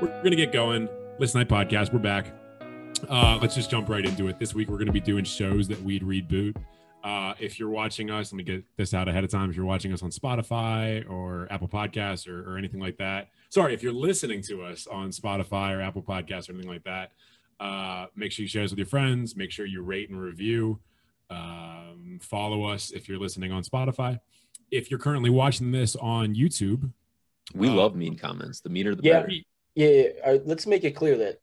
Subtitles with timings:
[0.00, 0.88] we're gonna get going.
[1.18, 2.26] Listen Night Podcast, we're back.
[3.08, 4.38] Uh, let's just jump right into it.
[4.38, 6.56] This week we're gonna be doing shows that we'd reboot.
[7.02, 9.48] Uh, if you're watching us, let me get this out ahead of time.
[9.48, 13.72] If you're watching us on Spotify or Apple Podcasts or, or anything like that, sorry,
[13.72, 17.12] if you're listening to us on Spotify or Apple Podcasts or anything like that,
[17.58, 19.34] uh, make sure you share this with your friends.
[19.34, 20.78] Make sure you rate and review.
[21.30, 24.20] Um, follow us if you're listening on Spotify.
[24.70, 26.92] If you're currently watching this on YouTube,
[27.52, 28.60] We Uh, love mean comments.
[28.60, 29.22] The meaner, the Yeah.
[29.22, 29.32] better.
[29.74, 31.40] Yeah, yeah, uh, let's make it clear that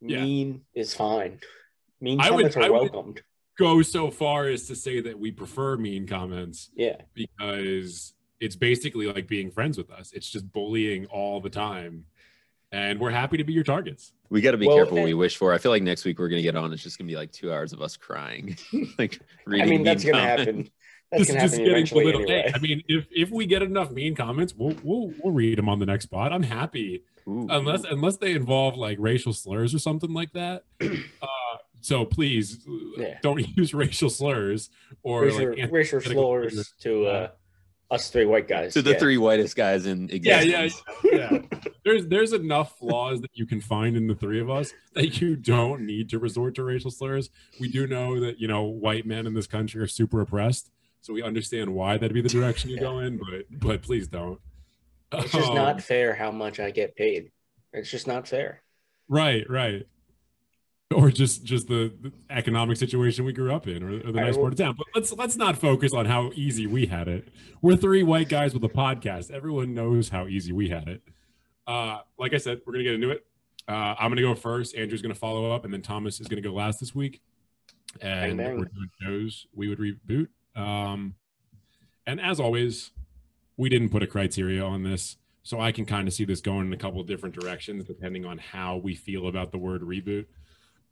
[0.00, 0.22] Yeah.
[0.22, 1.40] mean is fine.
[2.00, 3.22] Mean I would- comments I are would- welcomed.
[3.56, 9.06] go so far as to say that we prefer mean comments Yeah, because it's basically
[9.06, 10.12] like being friends with us.
[10.12, 12.06] It's just bullying all the time.
[12.72, 14.12] And we're happy to be your targets.
[14.30, 15.52] We got to be Well, careful what we wish for.
[15.52, 16.72] I feel like next week we're gonna get on.
[16.72, 18.56] It's just gonna be like two hours of us crying,
[18.98, 19.66] like reading.
[19.66, 20.70] I mean that's mean gonna happen.
[21.12, 22.28] That's This is just getting eventually belittled.
[22.28, 22.52] Hey, anyway.
[22.56, 25.78] I mean, if if we get enough mean comments, we'll we'll we'll read them on
[25.78, 26.32] the next spot.
[26.32, 27.04] I'm happy.
[27.28, 27.46] Ooh.
[27.50, 30.64] Unless unless they involve like racial slurs or something like that.
[31.22, 31.26] Uh,
[31.80, 32.58] so please
[32.96, 33.18] Yeah.
[33.22, 34.70] don't use racial slurs
[35.02, 37.30] or racial, like racial anti- slurs to uh,
[37.90, 38.72] us three white guys.
[38.74, 38.98] to the yeah.
[38.98, 40.82] three whitest guys in Yeah, existence.
[41.04, 41.38] yeah, yeah.
[41.84, 45.36] There's there's enough flaws that you can find in the three of us that you
[45.36, 47.28] don't need to resort to racial slurs.
[47.60, 50.70] We do know that you know white men in this country are super oppressed,
[51.02, 53.18] so we understand why that'd be the direction you go in.
[53.18, 54.40] But but please don't.
[55.12, 57.30] It's just Um, not fair how much I get paid.
[57.72, 58.62] It's just not fair.
[59.08, 59.86] right, right.
[60.94, 64.24] Or just just the, the economic situation we grew up in, or, or the I
[64.24, 64.74] nice will- part of town.
[64.76, 67.28] But let's let's not focus on how easy we had it.
[67.62, 69.30] We're three white guys with a podcast.
[69.30, 71.02] Everyone knows how easy we had it.
[71.66, 73.26] Uh, like I said, we're gonna get into it.
[73.66, 74.76] Uh, I'm gonna go first.
[74.76, 77.20] Andrew's gonna follow up, and then Thomas is gonna go last this week.
[78.00, 80.28] And we're doing shows we would reboot.
[80.54, 81.14] Um,
[82.06, 82.90] and as always,
[83.56, 86.66] we didn't put a criteria on this, so I can kind of see this going
[86.66, 90.26] in a couple of different directions depending on how we feel about the word reboot.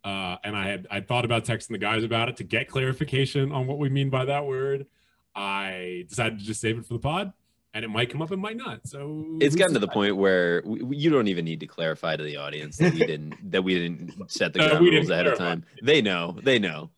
[0.05, 3.53] Uh, and I had I thought about texting the guys about it to get clarification
[3.53, 4.87] on what we mean by that word.
[5.35, 7.33] I decided to just save it for the pod,
[7.73, 8.87] and it might come up, it might not.
[8.87, 12.17] So It's gotten to the point where we, we- you don't even need to clarify
[12.17, 15.07] to the audience that we didn't that we didn't set the Uh, ground we rules
[15.07, 15.65] didn't ahead of time.
[15.83, 16.37] They know.
[16.43, 16.91] They know.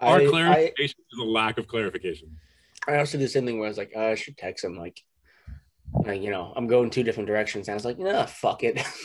[0.00, 2.36] Our I, I, clarification is a lack of clarification.
[2.88, 4.76] I also did the same thing where I was like, oh, I should text him
[4.76, 5.02] like,
[5.92, 7.68] like, you know, I'm going two different directions.
[7.68, 8.80] And I was like, nah, fuck it.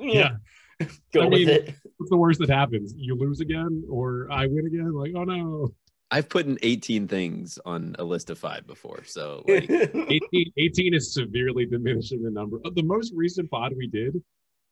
[0.00, 0.36] Yeah.
[1.12, 1.74] Go I with mean- it.
[1.98, 2.94] What's the worst that happens?
[2.96, 4.92] You lose again, or I win again?
[4.94, 5.68] Like, oh no.
[6.10, 9.02] I've put in 18 things on a list of five before.
[9.04, 12.58] So like 18, 18 is severely diminishing the number.
[12.64, 14.14] Uh, The most recent pod we did,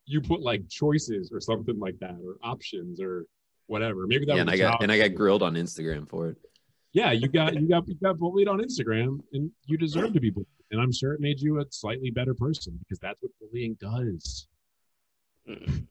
[0.07, 3.25] you put like choices or something like that, or options or
[3.67, 4.07] whatever.
[4.07, 6.29] Maybe that yeah, was and I a got and I got grilled on Instagram for
[6.29, 6.37] it.
[6.95, 10.31] yeah, you got you got you got bullied on Instagram, and you deserve to be
[10.31, 10.47] bullied.
[10.75, 14.47] And I'm sure it made you a slightly better person because that's what bullying does.
[15.49, 15.87] Mm.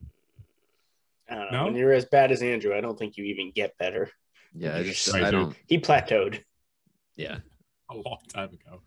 [1.30, 1.60] I don't know.
[1.60, 1.66] No?
[1.66, 4.12] When you're as bad as Andrew, I don't think you even get better.
[4.54, 5.56] Yeah, I just just- I don't.
[5.68, 6.44] He plateaued.
[7.16, 7.38] Yeah,
[7.90, 8.82] a long time ago.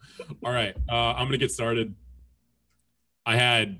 [0.44, 1.94] All right, uh, I'm gonna get started.
[3.24, 3.78] I had,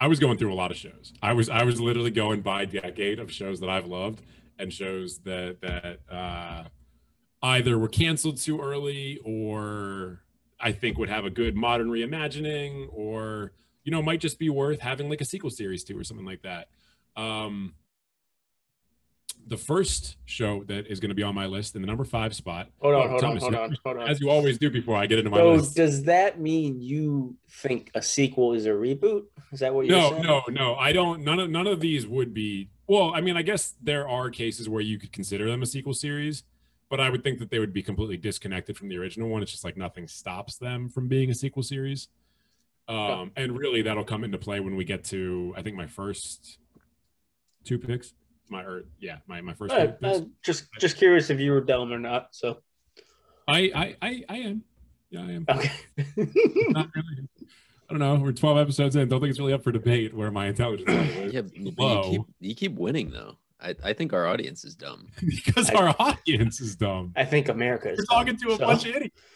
[0.00, 1.12] I was going through a lot of shows.
[1.22, 4.22] I was I was literally going by decade of shows that I've loved
[4.58, 6.64] and shows that that uh,
[7.42, 10.22] either were canceled too early or
[10.60, 13.52] I think would have a good modern reimagining or
[13.84, 16.42] you know might just be worth having like a sequel series to or something like
[16.42, 16.68] that.
[17.16, 17.74] Um,
[19.46, 22.34] the first show that is going to be on my list in the number five
[22.34, 22.68] spot.
[22.80, 24.08] Hold on, Oh, hold Thomas, on, hold on, hold on.
[24.08, 25.74] as you always do before I get into my So list.
[25.74, 29.24] does that mean you think a sequel is a reboot?
[29.52, 30.22] Is that what you're No, saying?
[30.22, 30.74] no, no.
[30.74, 31.24] I don't.
[31.24, 32.68] None of none of these would be.
[32.86, 35.94] Well, I mean, I guess there are cases where you could consider them a sequel
[35.94, 36.42] series,
[36.90, 39.42] but I would think that they would be completely disconnected from the original one.
[39.42, 42.08] It's just like nothing stops them from being a sequel series.
[42.88, 46.58] Um, and really, that'll come into play when we get to I think my first
[47.64, 48.14] two picks.
[48.48, 49.74] My or yeah, my my first.
[49.74, 50.18] Uh, two picks.
[50.18, 52.28] uh, just just curious if you were dumb or not.
[52.32, 52.62] So
[53.46, 54.64] I, I I I am.
[55.10, 55.46] Yeah, I am.
[55.48, 55.70] okay.
[56.68, 57.28] Not really.
[57.90, 58.16] I don't know.
[58.16, 59.08] We're 12 episodes in.
[59.08, 61.32] Don't think it's really up for debate where my intelligence level is.
[61.32, 61.40] yeah.
[61.74, 63.36] but You keep you keep winning though.
[63.60, 65.08] I, I think our audience is dumb.
[65.24, 67.12] because I- our audience is dumb.
[67.16, 67.98] I think America is.
[67.98, 69.20] We're talking dumb, to a so- bunch of idiots.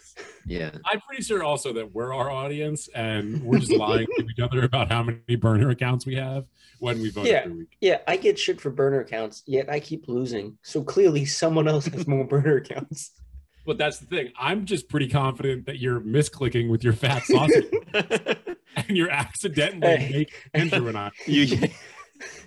[0.44, 4.40] Yeah, I'm pretty sure also that we're our audience and we're just lying to each
[4.40, 6.44] other about how many burner accounts we have
[6.80, 7.42] when we vote Yeah.
[7.44, 7.76] every week.
[7.80, 10.58] Yeah, I get shit for burner accounts, yet I keep losing.
[10.60, 13.12] So clearly, someone else has more burner accounts.
[13.64, 14.32] But that's the thing.
[14.38, 20.10] I'm just pretty confident that you're misclicking with your fat sausage and you're accidentally Hey.
[20.12, 21.10] making Andrew and I.
[21.26, 21.46] you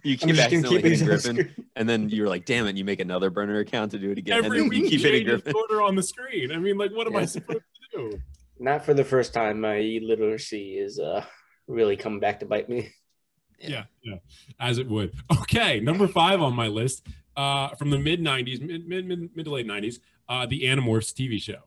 [0.04, 1.66] you I'm keep accidentally keep it hitting Griffin, screen.
[1.75, 4.44] and then you're like, "Damn it!" You make another burner account to do it again,
[4.44, 5.62] Every and then you week keep hitting changes Griffin.
[5.62, 6.51] order on the screen.
[6.51, 7.60] I mean, like, what am I supposed
[7.94, 8.19] to do?
[8.60, 9.60] Not for the first time.
[9.62, 11.25] My illiteracy is uh
[11.68, 12.92] really coming back to bite me.
[13.60, 14.16] yeah, yeah,
[14.60, 15.13] as it would.
[15.42, 19.45] Okay, number five on my list, uh, from the mid '90s, mid mid mid, mid
[19.45, 20.00] to late '90s,
[20.30, 21.60] uh, the Animorphs TV show,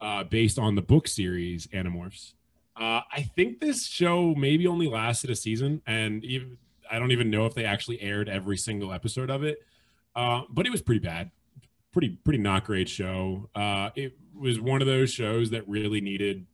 [0.00, 2.32] uh, based on the book series Animorphs.
[2.78, 6.58] Uh, I think this show maybe only lasted a season, and even
[6.96, 9.58] I don't even know if they actually aired every single episode of it.
[10.14, 11.30] Uh, but it was pretty bad,
[11.92, 13.50] pretty pretty not great show.
[13.54, 16.46] Uh, it was one of those shows that really needed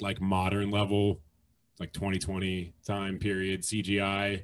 [0.00, 1.20] like modern level
[1.80, 4.42] like 2020 time period CGI,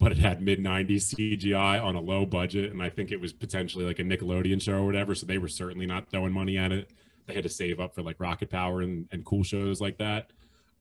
[0.00, 2.72] but it had mid 90s CGI on a low budget.
[2.72, 5.14] And I think it was potentially like a Nickelodeon show or whatever.
[5.14, 6.90] So they were certainly not throwing money at it.
[7.26, 10.30] They had to save up for like Rocket Power and, and cool shows like that.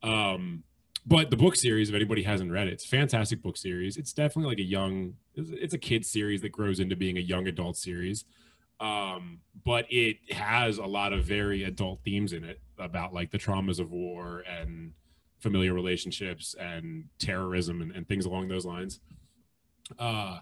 [0.03, 0.63] Um,
[1.05, 3.97] but the book series, if anybody hasn't read it, it's a fantastic book series.
[3.97, 7.47] It's definitely like a young, it's a kid series that grows into being a young
[7.47, 8.25] adult series.
[8.79, 13.37] Um, but it has a lot of very adult themes in it about like the
[13.37, 14.93] traumas of war and
[15.39, 18.99] familiar relationships and terrorism and, and things along those lines.
[19.97, 20.39] Uh,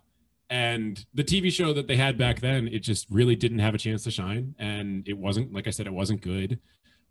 [0.49, 3.77] and the TV show that they had back then, it just really didn't have a
[3.77, 4.55] chance to shine.
[4.57, 6.59] And it wasn't, like I said, it wasn't good.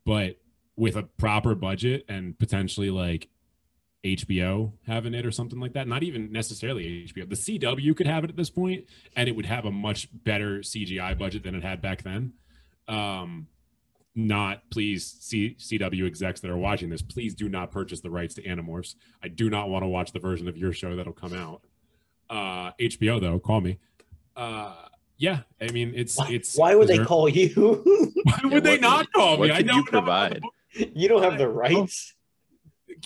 [0.04, 0.36] But
[0.76, 3.28] with a proper budget and potentially like
[4.04, 8.24] HBO having it or something like that, not even necessarily HBO, the CW could have
[8.24, 8.84] it at this point
[9.16, 12.32] and it would have a much better CGI budget than it had back then.
[12.86, 13.48] Um,
[14.14, 18.34] not please C- CW execs that are watching this, please do not purchase the rights
[18.34, 18.94] to Animorphs.
[19.22, 21.62] I do not want to watch the version of your show that'll come out.
[22.30, 23.78] Uh, HBO though, call me.
[24.36, 24.74] Uh,
[25.16, 26.56] yeah, I mean it's Why, it's.
[26.56, 27.48] why would they call you?
[28.24, 29.38] Why would Yeah, they what- not call me?
[29.40, 30.40] what I could know you know provide?
[30.72, 32.14] you don't have the rights.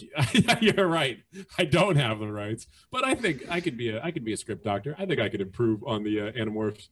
[0.61, 1.19] You're right.
[1.59, 4.33] I don't have the rights, but I think I could be a I could be
[4.33, 4.95] a script doctor.
[4.99, 6.89] I think I could improve on the uh, Animorphs,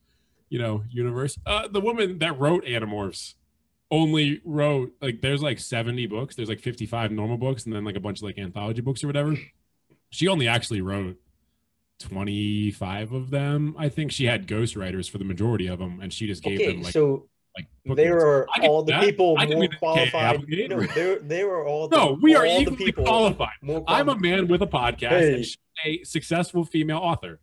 [0.48, 1.38] you know, universe.
[1.46, 3.34] Uh, the woman that wrote Animorphs
[3.90, 6.36] only wrote like there's like 70 books.
[6.36, 9.08] There's like 55 normal books, and then like a bunch of like anthology books or
[9.08, 9.36] whatever.
[10.10, 11.18] She only actually wrote
[12.00, 13.74] 25 of them.
[13.78, 16.64] I think she had ghostwriters for the majority of them, and she just gave Okay,
[16.64, 18.24] them like so like book there notes.
[18.24, 19.00] are I all the that.
[19.02, 20.36] people I more qualified.
[20.36, 20.70] Applegate.
[20.70, 21.88] No, there, there are all.
[21.88, 23.54] The, No, we are all the equally people qualified.
[23.62, 25.34] More I'm a man with a podcast Hey.
[25.34, 27.40] and she's a successful female author.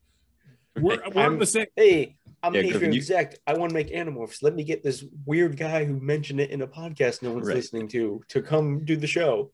[0.80, 1.65] We're, we're I'm- the same.
[1.75, 3.36] Hey, I'm Yeah, an Griffin, Patreon you- exec.
[3.48, 4.44] I want to make Animorphs.
[4.44, 7.56] Let me get this weird guy who mentioned it in a podcast no one's Right.
[7.56, 9.51] listening to to come do the show.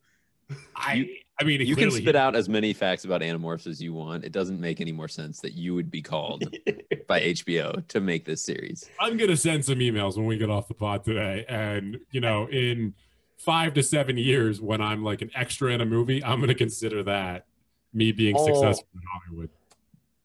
[0.75, 3.91] I, You- I mean, You can spit out as many facts about Animorphs as you
[3.93, 4.23] want.
[4.23, 6.43] It doesn't make any more sense that you would be called
[7.07, 8.87] by HBO to make this series.
[8.99, 12.47] I'm gonna send some emails when we get off the pod today, and you know,
[12.49, 12.93] in
[13.39, 17.01] five to seven years, when I'm like an extra in a movie, I'm gonna consider
[17.03, 17.47] that
[17.93, 18.45] me being Oh.
[18.45, 19.49] successful in Hollywood.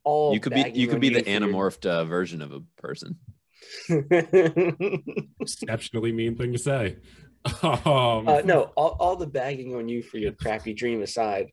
[0.04, 3.16] All you could be you could be the for animorphed uh, version of a person.
[5.40, 6.96] Exceptionally mean thing to say.
[7.62, 11.50] Um, uh, no, all, all the bagging on you for your crappy dream aside,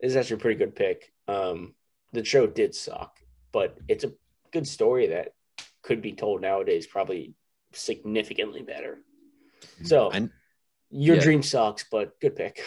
[0.00, 1.12] is actually a pretty good pick.
[1.28, 1.74] Um,
[2.12, 3.18] the show did suck,
[3.52, 4.12] but it's a
[4.52, 5.34] good story that
[5.82, 7.34] could be told nowadays, probably
[7.72, 8.98] significantly better.
[9.84, 10.28] So I-
[10.94, 11.22] your yeah.
[11.22, 12.62] dream sucks, but good pick.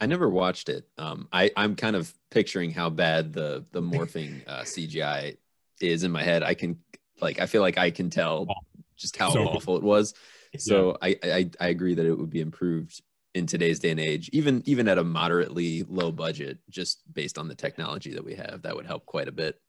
[0.00, 0.88] I never watched it.
[0.98, 5.36] Um, I I'm kind of picturing how bad the the morphing uh, CGI
[5.80, 6.42] is in my head.
[6.42, 6.80] I can
[7.20, 8.48] like I feel like I can tell
[8.96, 10.14] just how So- awful it was.
[10.58, 13.02] So I, I I agree that it would be improved
[13.34, 17.46] in today's day and age, even even at a moderately low budget, just based on
[17.48, 19.60] the technology that we have, that would help quite a bit.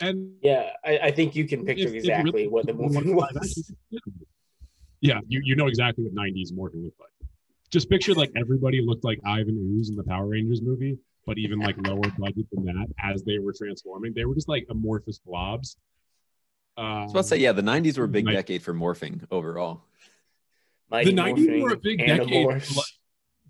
[0.00, 3.12] and Yeah, I, I think you can picture if- if exactly really- what the movie
[3.12, 3.72] was.
[5.00, 7.10] Yeah, you, you know exactly what 90s morphing looked like.
[7.70, 11.60] Just picture like everybody looked like Ivan Ooze in the Power Rangers movie, but even
[11.60, 14.12] like lower budget than that as they were transforming.
[14.14, 15.76] They were just like amorphous blobs.
[16.78, 18.72] Um, I was about to say, yeah, the '90s were a big Like- decade for
[18.72, 19.82] morphing overall.
[20.90, 22.28] Mighty the 90s were a big decade.
[22.30, 22.76] Animorphs.
[22.76, 22.86] like,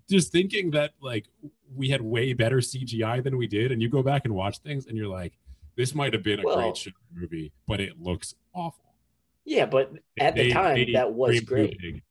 [0.09, 1.27] Just thinking that like
[1.75, 4.87] we had way better CGI than we did, and you go back and watch things,
[4.87, 5.37] and you're like,
[5.75, 8.83] this might have been a Well- great movie, but it looks awful.
[9.45, 11.79] Yeah, but at the time they that was dreamed great.
[11.79, 12.01] big.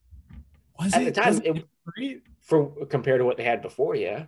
[0.80, 1.04] Was At it?
[1.06, 2.22] the time, Was it- great?
[2.40, 4.26] For compared to what they had before, yeah.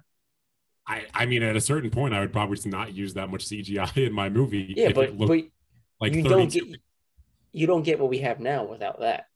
[0.86, 3.96] I, I mean, at a certain point, I would probably not use that much CGI
[3.96, 4.74] in my movie.
[4.76, 5.50] Yeah, if but it looked but
[6.00, 6.28] like you 32.
[6.28, 6.80] don't get
[7.52, 9.26] you don't get what we have now without that.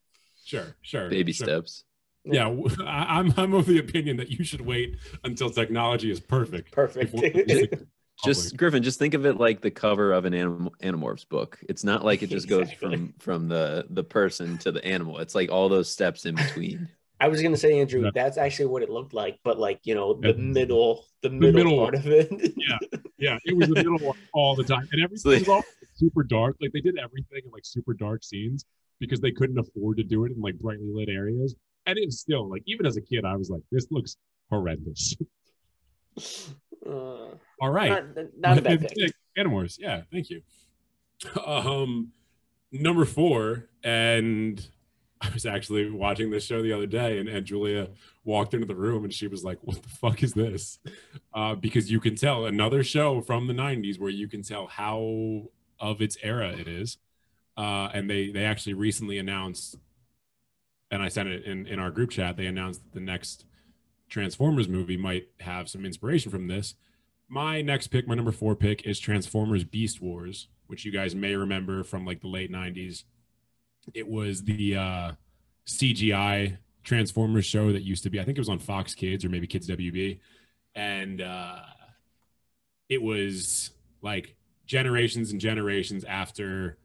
[0.45, 1.09] Sure, sure.
[1.09, 1.47] Baby sure.
[1.47, 1.85] steps.
[2.25, 6.21] Yeah, w- I, am I'm of the opinion that you should wait until technology is
[6.21, 6.73] perfect.
[6.73, 7.13] Perfect.
[7.13, 7.89] before releasing it
[8.25, 8.57] Just.
[8.57, 11.59] Griffin, just think of it like the cover of an anim- Animorphs book.
[11.69, 15.19] It's not like it just goes from from the the person to the animal.
[15.19, 16.89] It's like all those steps in between.
[17.25, 18.11] I was gonna say, Andrew, Yeah.
[18.15, 20.35] that's actually what it looked like, but like you know, the Yeah.
[20.37, 21.79] middle, the middle, middle.
[21.79, 22.29] part of it.
[22.57, 22.79] yeah,
[23.19, 25.65] yeah, it was the middle one all the time, and everything was all
[25.95, 26.57] super dark.
[26.61, 28.67] Like they did everything in like super dark scenes
[29.01, 31.57] because they couldn't afford to do it in like brightly lit areas.
[31.87, 34.17] And it was still like, even as a kid, I was like, this looks
[34.51, 35.17] horrendous.
[36.87, 37.89] Uh, All right.
[37.89, 38.95] not, not a bad My pick.
[38.99, 39.79] pick, Animorphs.
[39.79, 40.43] Yeah, thank you.
[41.47, 42.13] Um,
[42.71, 44.65] number four, and
[45.25, 47.89] I was actually watching this show the other day, and, and Julia
[48.25, 50.79] walked into the room and she was like, "What the fuck is this?"
[51.33, 55.51] Uh, because you can tell another show from the '90s where you can tell how
[55.81, 56.99] of its era it is,
[57.57, 59.77] uh, and they they actually recently announced,
[60.91, 62.37] and I sent it in in our group chat.
[62.37, 63.47] They announced that the next
[64.09, 66.75] Transformers movie might have some inspiration from this.
[67.29, 71.35] My next pick, my number four pick, is Transformers Beast Wars, which you guys may
[71.35, 73.05] remember from like the late 90s.
[73.93, 75.13] It was the uh,
[75.67, 79.29] CGI Transformers show that used to be, I think it was on Fox Kids or
[79.29, 80.21] maybe Kids WB.
[80.75, 81.61] And uh,
[82.89, 83.71] it was
[84.03, 84.37] like
[84.67, 86.79] generations and generations after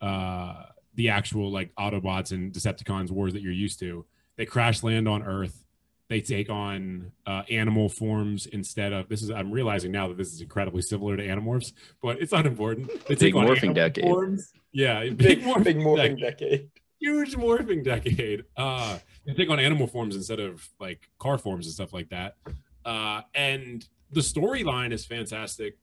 [0.00, 4.04] uh, the actual like Autobots and Decepticons wars that you're used to.
[4.36, 5.64] They crash land on Earth
[6.10, 10.32] they take on uh, animal forms instead of this is i'm realizing now that this
[10.34, 14.04] is incredibly similar to animorphs but it's unimportant they Big take on morphing decade.
[14.04, 14.52] forms.
[14.72, 16.40] yeah big, Big, morphing big morphing decade.
[16.40, 16.70] decade.
[16.98, 21.72] huge morphing decade uh they take on animal forms instead of like car forms and
[21.74, 22.36] stuff like that
[22.84, 25.78] uh and the storyline is fantastic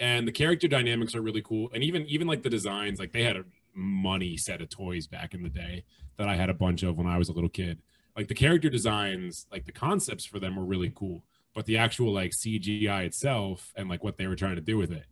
[0.00, 3.22] and the character dynamics are really cool and even even like the designs like they
[3.22, 3.44] had a
[3.76, 5.84] money set of toys back in the day
[6.16, 7.78] that i had a bunch of when i was a little kid
[8.16, 12.12] like the character designs like the concepts for them were really cool but the actual
[12.12, 15.06] like cgi itself and like what they were trying to do with it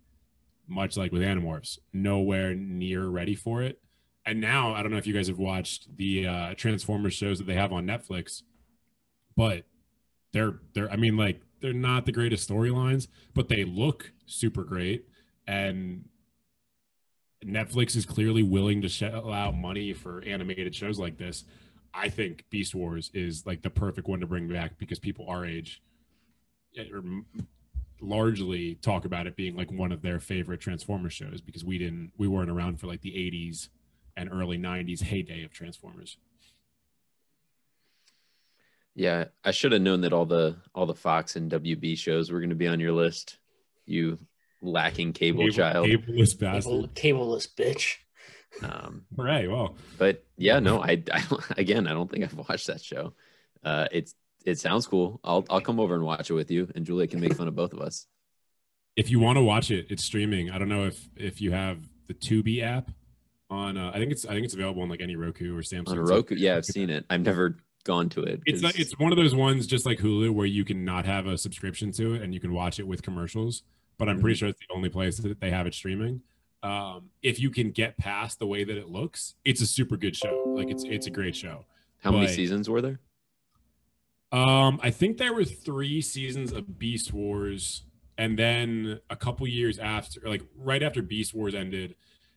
[0.69, 3.81] much like with animorphs nowhere near ready for it.
[4.25, 7.47] And now i don't know if you guys have watched the uh transformers shows that
[7.47, 8.43] they have on netflix
[9.37, 9.65] but
[10.33, 15.07] they're they're i mean like they're not the greatest storylines but they look super great.
[15.47, 16.05] And
[17.45, 21.45] netflix is clearly willing to shell out money for animated shows like this
[21.95, 25.45] I think Beast Wars is like the perfect one to bring back because people our
[25.45, 25.83] age
[26.77, 27.03] eh, or
[28.01, 32.13] largely talk about it being like one of their favorite Transformers shows because we didn't
[32.17, 33.69] we weren't around for like the 80s
[34.17, 36.17] and early 90s heyday of Transformers.
[38.95, 42.41] Yeah, I should have known that all the all the Fox and WB shows were
[42.41, 43.39] going to be on your list.
[43.87, 44.19] You
[44.61, 45.87] lacking cable, child.
[45.87, 46.95] Cableless Cable, bastard.
[46.95, 47.97] cableless bitch.
[48.63, 49.49] Um, Hooray.
[49.49, 51.23] Well, but yeah, no, I, I
[51.57, 53.15] again, I don't think I've watched that show.
[53.65, 55.21] Uh, it's it sounds cool.
[55.25, 57.55] I'll I'll come over and watch it with you, and Julia can make fun of
[57.57, 58.07] both of us.
[58.97, 60.51] if you want to watch it, it's streaming.
[60.51, 61.79] I don't know if if you have
[62.09, 62.91] the Tubi app
[63.49, 65.89] on uh, I think it's I think it's available on like any Roku or Samsung.
[65.91, 67.05] On Roku, yeah, I've seen it.
[67.09, 68.41] I've never gone to it.
[68.47, 71.39] It's it's one of those ones just like Hulu where you can not have a
[71.39, 73.63] subscription to it and you can watch it with commercials.
[73.99, 76.23] But I'm pretty sure it's the only place that they have it streaming.
[76.63, 80.15] Um, if you can get past the way that it looks, it's a super good
[80.15, 80.45] show.
[80.47, 81.65] Like it's it's a great show.
[81.99, 83.01] how many seasons were there?
[84.31, 87.83] Um, I think there were three seasons of Beast Wars,
[88.17, 91.97] and then a couple years after, like right after Beast Wars ended,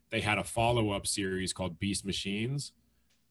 [0.09, 2.73] they had a follow-up series called Beast Machines.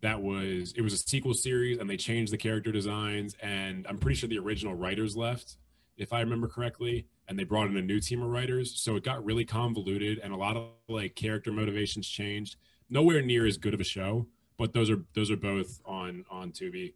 [0.01, 3.99] That was it was a sequel series, and they changed the character designs, and I'm
[3.99, 5.57] pretty sure the original writers left,
[5.97, 8.81] if I remember correctly, and they brought in a new team of writers.
[8.81, 12.57] So it got really convoluted, and a lot of like character motivations changed.
[12.90, 14.26] Nowhere near as good of a show,
[14.59, 16.95] but those are those are both on on Tubi.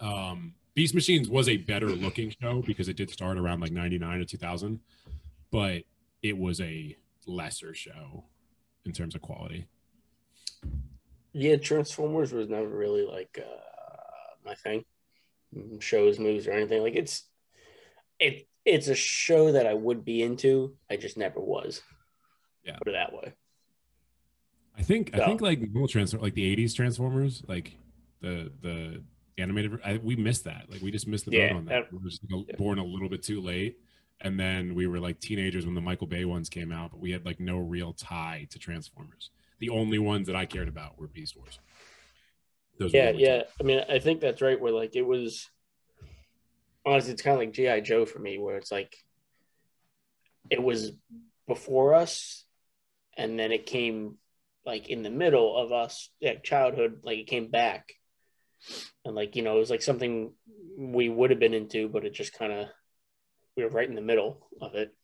[0.00, 4.20] Um, Beast Machines was a better looking show because it did start around like 99
[4.20, 4.80] or 2000,
[5.50, 5.82] but
[6.22, 8.24] it was a lesser show
[8.84, 9.66] in terms of quality.
[11.32, 14.84] Yeah, Transformers was never really like uh, my thing.
[15.80, 16.82] Shows, movies, or anything.
[16.82, 17.24] Like it's
[18.18, 20.76] it it's a show that I would be into.
[20.90, 21.82] I just never was.
[22.64, 22.76] Yeah.
[22.76, 23.32] Put it that way.
[24.76, 27.72] I think I think like normal transform like the 80s Transformers, like
[28.20, 29.02] the the
[29.38, 30.66] animated I, we missed that.
[30.70, 31.84] Like we just missed the boat Yeah, on that.
[31.84, 32.56] that- we were just like, yeah.
[32.56, 33.78] born a little bit too late.
[34.22, 37.10] And then we were like teenagers when the Michael Bay ones came out, but we
[37.10, 39.30] had like no real tie to Transformers.
[39.60, 41.58] The only ones that I cared about were Beast Wars.
[42.78, 43.18] Those the Yeah, two.
[43.18, 43.42] yeah.
[43.58, 44.60] I mean, I think that's right.
[44.60, 45.48] Where like it was
[46.84, 48.94] honestly, it's kind of like GI Joe for me, where it's like
[50.50, 50.92] it was
[51.46, 52.44] before us,
[53.16, 54.16] and then it came
[54.64, 57.00] like in the middle of us, yeah, childhood.
[57.02, 57.92] Like it came back,
[59.04, 60.32] and like you know, it was like something
[60.76, 62.68] we would have been into, but it just kind of
[63.56, 64.94] we were right in the middle of it.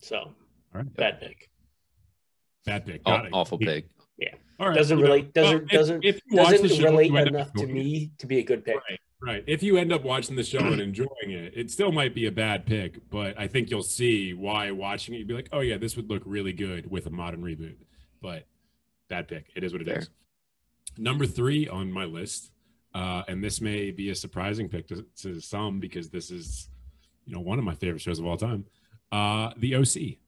[0.00, 0.34] So All
[0.72, 0.96] right.
[0.96, 1.50] bad pick.
[2.64, 3.02] Bad pick.
[3.04, 3.32] Aw- Got it.
[4.18, 4.34] Yeah.
[4.60, 4.76] All right.
[4.76, 5.32] Doesn't you know, relate.
[5.32, 7.70] Doesn't well, doesn't if you watch the doesn't show, relate enough to it.
[7.70, 8.76] me to be a good pick.
[8.76, 9.44] Right, right.
[9.46, 12.32] If you end up watching the show and enjoying it, it still might be a
[12.32, 15.78] bad pick, but I think you'll see why watching it, you'd be like, oh, yeah,
[15.78, 17.76] this would look really good with a modern reboot.
[18.20, 18.46] But
[19.08, 19.46] bad pick.
[19.54, 20.06] It is what it is.
[20.06, 20.14] Fair.
[20.98, 22.50] Number three on my list
[22.94, 26.68] uh, and this may be a surprising pick to, to some because this is,
[27.26, 28.64] you know, one of my favorite shows of all time.
[29.12, 30.18] Uh, the OC.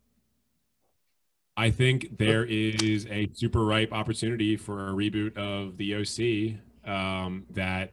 [1.60, 7.44] I think there is a super ripe opportunity for a reboot of the OC um,
[7.50, 7.92] that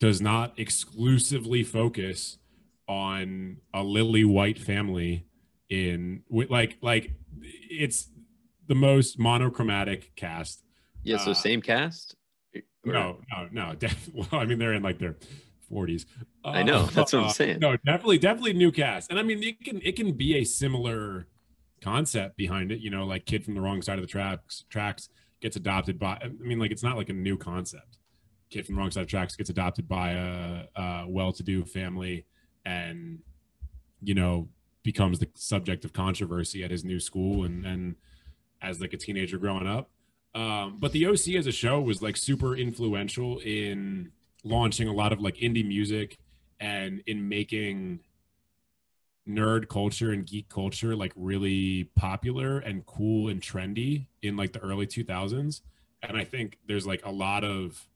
[0.00, 2.36] does not exclusively focus
[2.86, 5.24] on a lily white family
[5.70, 7.12] in like like
[7.70, 8.10] it's
[8.68, 10.62] the most monochromatic cast.
[11.02, 12.16] Yeah, so uh, same cast.
[12.84, 13.74] No, no, no.
[13.78, 15.16] Def- well, I mean, they're in like their
[15.72, 16.04] 40s.
[16.44, 16.84] Uh, I know.
[16.84, 17.60] That's what I'm uh, saying.
[17.60, 19.08] no, definitely, definitely new cast.
[19.08, 21.28] And I mean, it can it can be a similar
[21.84, 22.80] concept behind it.
[22.80, 25.08] You know, like kid from the wrong side of the tracks tracks
[25.40, 26.18] gets adopted by.
[26.22, 27.98] I mean, like it's not like a new concept.
[28.50, 32.26] Kid from the wrong side of tracks gets adopted by a, a well-to-do family,
[32.64, 33.20] and
[34.02, 34.48] you know
[34.82, 37.96] becomes the subject of controversy at his new school and and
[38.62, 39.90] as like a teenager growing up.
[40.34, 44.10] Um, but the OC as a show was like super influential in
[44.42, 46.18] launching a lot of like indie music
[46.58, 48.00] and in making
[49.28, 54.58] nerd culture and geek culture like really popular and cool and trendy in like the
[54.60, 55.62] early 2000s
[56.02, 57.86] and i think there's like a lot of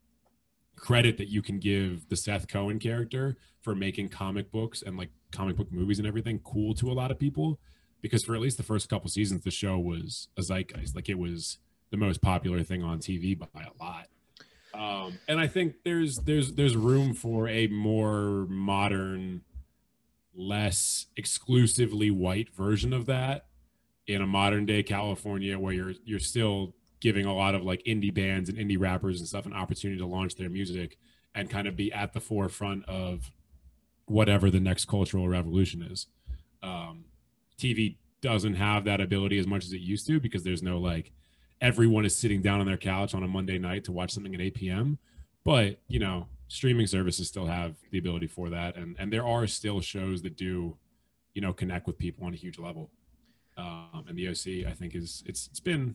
[0.76, 5.10] credit that you can give the seth cohen character for making comic books and like
[5.32, 7.58] comic book movies and everything cool to a lot of people.
[8.00, 10.94] Because for at least the first couple seasons the show was a zeitgeist.
[10.94, 11.58] Like it was
[11.90, 14.06] the most popular thing on tv by a lot.
[14.74, 19.42] Um, and i think there's there's there's room for a more modern
[20.38, 23.46] less exclusively white version of that
[24.06, 28.14] in a modern day california where you're you're still giving a lot of like indie
[28.14, 30.96] bands and indie rappers and stuff an opportunity to launch their music
[31.34, 33.30] and kind of be at the forefront of
[34.06, 36.06] whatever the next cultural revolution is
[36.62, 37.04] um,
[37.58, 41.12] tv doesn't have that ability as much as it used to because there's no like
[41.60, 44.40] everyone is sitting down on their couch on a Monday night to watch something at
[44.40, 44.98] 8 p.m.
[45.44, 49.46] But you know, streaming services still have the ability for that, and and there are
[49.46, 50.76] still shows that do,
[51.34, 52.90] you know, connect with people on a huge level.
[53.56, 55.94] Um, and the OC, I think, is it's it's been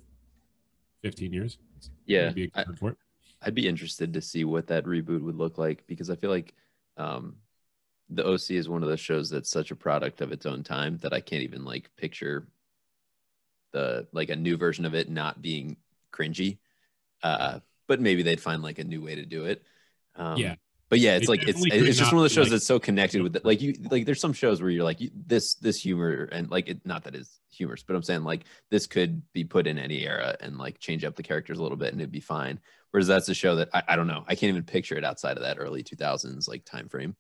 [1.02, 1.58] 15 years.
[1.78, 2.66] It's yeah, be I,
[3.42, 6.54] I'd be interested to see what that reboot would look like because I feel like
[6.98, 7.36] um,
[8.10, 10.98] the OC is one of those shows that's such a product of its own time
[11.02, 12.48] that I can't even like picture
[13.72, 15.78] the like a new version of it not being
[16.12, 16.60] cringy.
[17.22, 19.64] Uh, but maybe they'd find like a new way to do it.
[20.16, 20.56] Um, yeah.
[20.90, 23.24] But yeah, it's, like it's it's just one of those shows like, that's so connected
[23.24, 23.44] with it.
[23.44, 26.86] Like you like there's some shows where you're like this this humor and like it
[26.86, 30.38] not that it's humorous, but I'm saying like this could be put in any era
[30.40, 32.60] and like change up the characters a little bit and it'd be fine.
[32.92, 34.24] Whereas that's a show that I, I don't know.
[34.28, 37.16] I can't even picture it outside of that early 2000s like time frame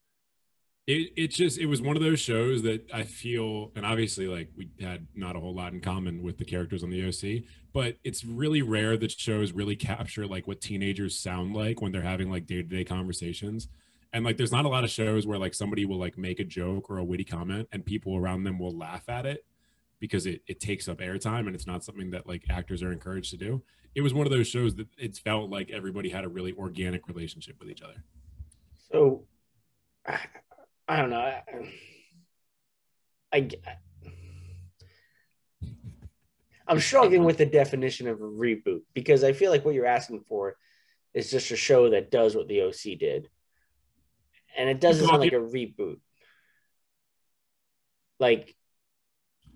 [0.85, 4.49] it, it just it was one of those shows that I feel and obviously like
[4.57, 7.97] we had not a whole lot in common with the characters on the OC, but
[8.03, 12.29] it's really rare that shows really capture like what teenagers sound like when they're having
[12.29, 13.69] like day-to-day conversations.
[14.11, 16.43] And like there's not a lot of shows where like somebody will like make a
[16.43, 19.45] joke or a witty comment and people around them will laugh at it
[19.99, 23.31] because it, it takes up airtime and it's not something that like actors are encouraged
[23.31, 23.63] to do.
[23.95, 27.07] It was one of those shows that it felt like everybody had a really organic
[27.07, 28.03] relationship with each other.
[28.91, 29.23] So
[30.93, 31.17] I don't know.
[31.17, 31.41] I,
[33.33, 33.49] I
[36.67, 40.23] I'm struggling with the definition of a reboot because I feel like what you're asking
[40.27, 40.55] for
[41.15, 43.27] is just a show that does what the OC did,
[44.55, 45.97] and it doesn't sound like a reboot.
[48.19, 48.55] Like,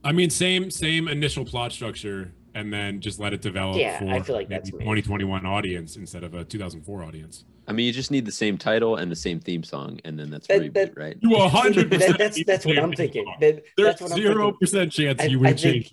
[0.03, 3.77] I mean, same same initial plot structure, and then just let it develop.
[3.77, 7.45] Yeah, I feel like that's 2021 audience instead of a 2004 audience.
[7.67, 10.31] I mean, you just need the same title and the same theme song, and then
[10.31, 11.17] that's that, reboot, that, right?
[11.21, 12.17] You hundred percent.
[12.17, 13.25] That's that's what I'm thinking.
[13.41, 15.91] That, There's zero percent chance you would change.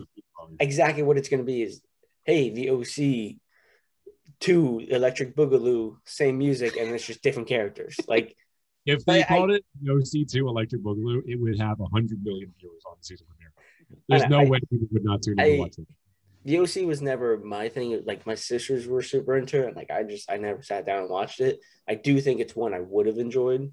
[0.58, 1.82] Exactly what it's going to be is,
[2.24, 3.36] hey, the OC,
[4.40, 7.96] two Electric Boogaloo, same music, and it's just different characters.
[8.08, 8.36] Like
[8.86, 12.24] if they I, called I, it the OC two Electric Boogaloo, it would have hundred
[12.24, 13.52] million viewers on the season premiere.
[14.08, 15.86] There's no way people would not tune in to watch it
[16.44, 18.02] the OC was never my thing.
[18.04, 21.00] Like my sisters were super into it, and like I just I never sat down
[21.00, 21.60] and watched it.
[21.88, 23.72] I do think it's one I would have enjoyed.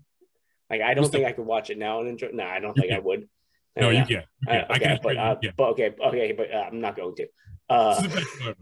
[0.69, 2.29] Like I don't think I could watch it now and enjoy.
[2.33, 3.27] No, I don't think I would.
[3.75, 4.23] No, you can.
[4.47, 7.27] You Uh, okay, but, uh, but okay, okay, but uh, I'm not going to.
[7.69, 8.07] Uh,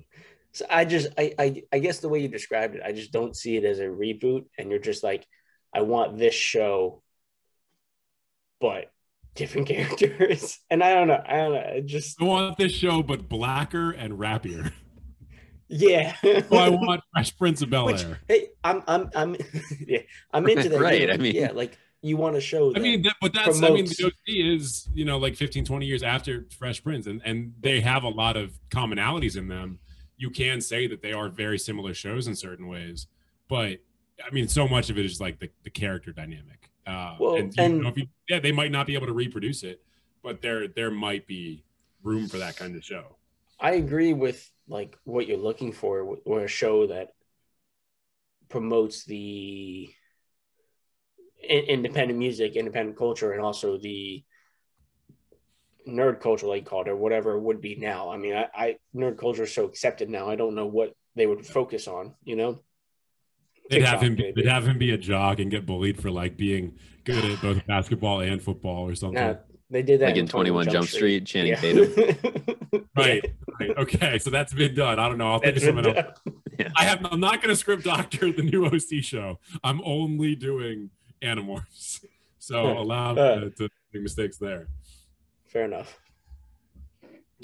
[0.53, 3.35] so I just I, I I guess the way you described it, I just don't
[3.35, 5.25] see it as a reboot, and you're just like,
[5.73, 7.03] I want this show,
[8.59, 8.91] but
[9.35, 10.59] different characters.
[10.69, 11.21] And I don't know.
[11.25, 11.71] I don't know.
[11.75, 14.71] I just I want this show, but blacker and rappier.
[15.69, 16.15] Yeah.
[16.23, 18.19] oh, I want Fresh Prince of Bel Air.
[18.27, 19.35] Hey, I'm I'm I'm
[19.87, 19.99] yeah,
[20.33, 20.79] I'm into that.
[20.79, 21.09] right.
[21.09, 22.73] I mean, yeah, like you want to show.
[22.75, 23.65] I mean, that, but that's promotes...
[23.65, 27.21] I mean, the OC is you know like 15, 20 years after Fresh Prince, and
[27.23, 29.79] and they have a lot of commonalities in them.
[30.17, 33.07] You can say that they are very similar shows in certain ways,
[33.47, 33.77] but
[34.25, 36.58] I mean, so much of it is like the, the character dynamic.
[36.89, 39.63] Uh, Well, and, and- know, if you, yeah, they might not be able to reproduce
[39.63, 39.82] it,
[40.23, 41.63] but there there might be
[42.04, 43.15] room for that kind of show.
[43.60, 47.10] I agree with like what you're looking for, or a show that
[48.47, 49.89] promotes the
[51.47, 54.23] independent music, independent culture, and also the
[55.88, 58.10] nerd culture, like you call it, or whatever it would be now.
[58.10, 60.30] I mean, I, I nerd culture is so accepted now.
[60.30, 62.15] I don't know what they would focus on.
[62.23, 62.60] You know,
[63.69, 64.15] They'd have him.
[64.15, 64.41] Be, maybe.
[64.41, 67.65] they'd have him be a jock and get bullied for like being good at both
[67.67, 69.21] basketball and football or something.
[69.21, 69.36] Nah,
[69.69, 72.15] they did that Like in 21 Jump Street, Channing Tatum.
[72.95, 73.34] Right.
[73.60, 73.77] Right.
[73.77, 74.19] Okay.
[74.19, 74.99] So that's been done.
[74.99, 75.32] I don't know.
[75.32, 76.19] I'll think of something else.
[76.75, 77.05] I have.
[77.10, 79.39] I'm not going to script doctor the new OC show.
[79.63, 80.89] I'm only doing
[81.21, 82.03] Animorphs.
[82.39, 83.39] So allow me uh.
[83.39, 84.67] to, to make mistakes there.
[85.47, 85.97] Fair enough.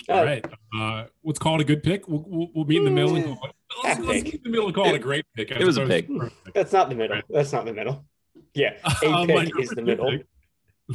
[0.10, 0.46] All Uh, right.
[0.78, 2.08] Uh, let's call it a good pick.
[2.08, 3.16] We'll, we'll, we'll meet in the middle.
[3.16, 4.26] And call it, let's, that let's pick.
[4.26, 5.52] meet in the middle and call it a great pick.
[5.52, 6.08] as It was a pick.
[6.10, 6.54] perfect.
[6.54, 7.16] That's not the middle.
[7.16, 7.24] Right.
[7.30, 8.06] That's not the middle.
[8.54, 10.12] Yeah, a Uh, pick is the middle.
[10.12, 10.28] pick-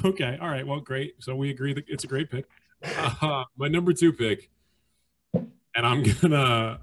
[0.05, 0.39] Okay.
[0.41, 0.65] All right.
[0.67, 1.15] Well, great.
[1.19, 2.45] So we agree that it's a great pick.
[3.21, 4.49] Uh, my number two pick,
[5.35, 5.51] and
[5.87, 6.81] I'm gonna.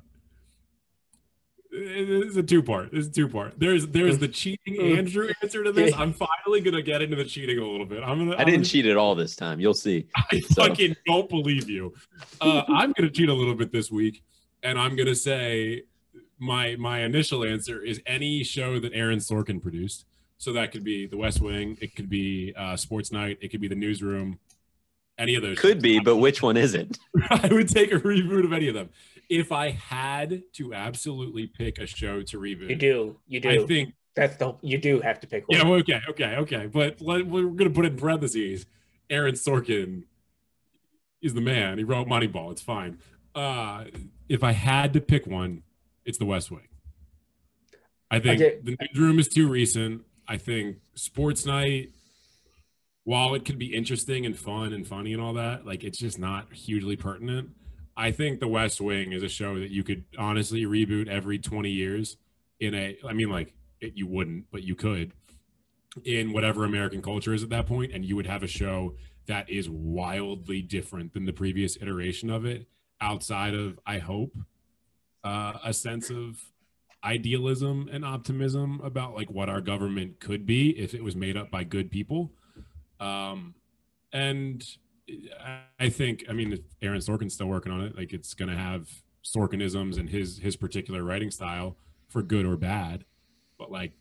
[1.80, 2.90] It's a two part.
[2.94, 3.60] It's a two part.
[3.60, 5.94] There's there's the cheating Andrew answer to this.
[5.96, 8.04] I'm finally gonna get into the cheating a little bit.
[8.04, 8.32] I'm gonna.
[8.32, 9.60] I I'm didn't gonna- cheat at all this time.
[9.60, 10.08] You'll see.
[10.32, 11.94] I So- fucking don't believe you.
[12.42, 14.24] Uh, I'm gonna cheat a little bit this week,
[14.64, 15.84] and I'm gonna say
[16.40, 20.06] my my initial answer is any show that Aaron Sorkin produced.
[20.40, 23.60] So that could be The West Wing, it could be uh, Sports Night, it could
[23.60, 24.38] be The Newsroom,
[25.18, 25.58] any of those.
[25.58, 25.82] Could shows.
[25.82, 26.96] be, but which one is it?
[27.32, 28.90] I would take a reboot of any of them.
[29.30, 33.20] If I had to absolutely pick a show to reboot, You do.
[33.28, 33.50] You do.
[33.50, 34.56] I think That's the.
[34.62, 35.58] You do have to pick one.
[35.60, 36.66] yeah, okay, okay, okay.
[36.68, 38.66] But let, we're gonna put it in parentheses.
[39.10, 40.04] Aaron Sorkin
[41.22, 41.78] is the man.
[41.78, 42.52] He wrote Moneyball.
[42.52, 43.00] It's fine.
[43.36, 43.86] Uh,
[44.30, 45.64] if I had to pick one,
[46.06, 46.68] it's The West Wing.
[48.10, 48.58] I think Okay.
[48.64, 50.04] the newsroom is too recent.
[50.28, 51.90] I think Sports Night,
[53.04, 56.18] while it could be interesting and fun and funny and all that, like it's just
[56.20, 57.50] not hugely pertinent.
[57.98, 61.72] I think The West Wing is a show that you could honestly reboot every 20
[61.72, 62.18] years
[62.60, 65.14] in a I mean like it, you wouldn't, but you could
[66.06, 68.94] in whatever American culture is at that point and you would have a show
[69.26, 72.68] that is wildly different than the previous iteration of it
[73.02, 74.38] outside of I hope
[75.24, 76.40] uh, a sense of
[77.04, 81.50] idealism and optimism about like what our government could be if it was made up
[81.50, 82.32] by good people.
[83.00, 83.56] Um
[84.14, 84.64] and
[85.80, 88.90] I- think i mean aaron sorkin's still working on it like it's going to have
[89.24, 91.78] sorkinisms and his his particular writing style
[92.10, 93.06] for good or bad
[93.58, 93.94] but like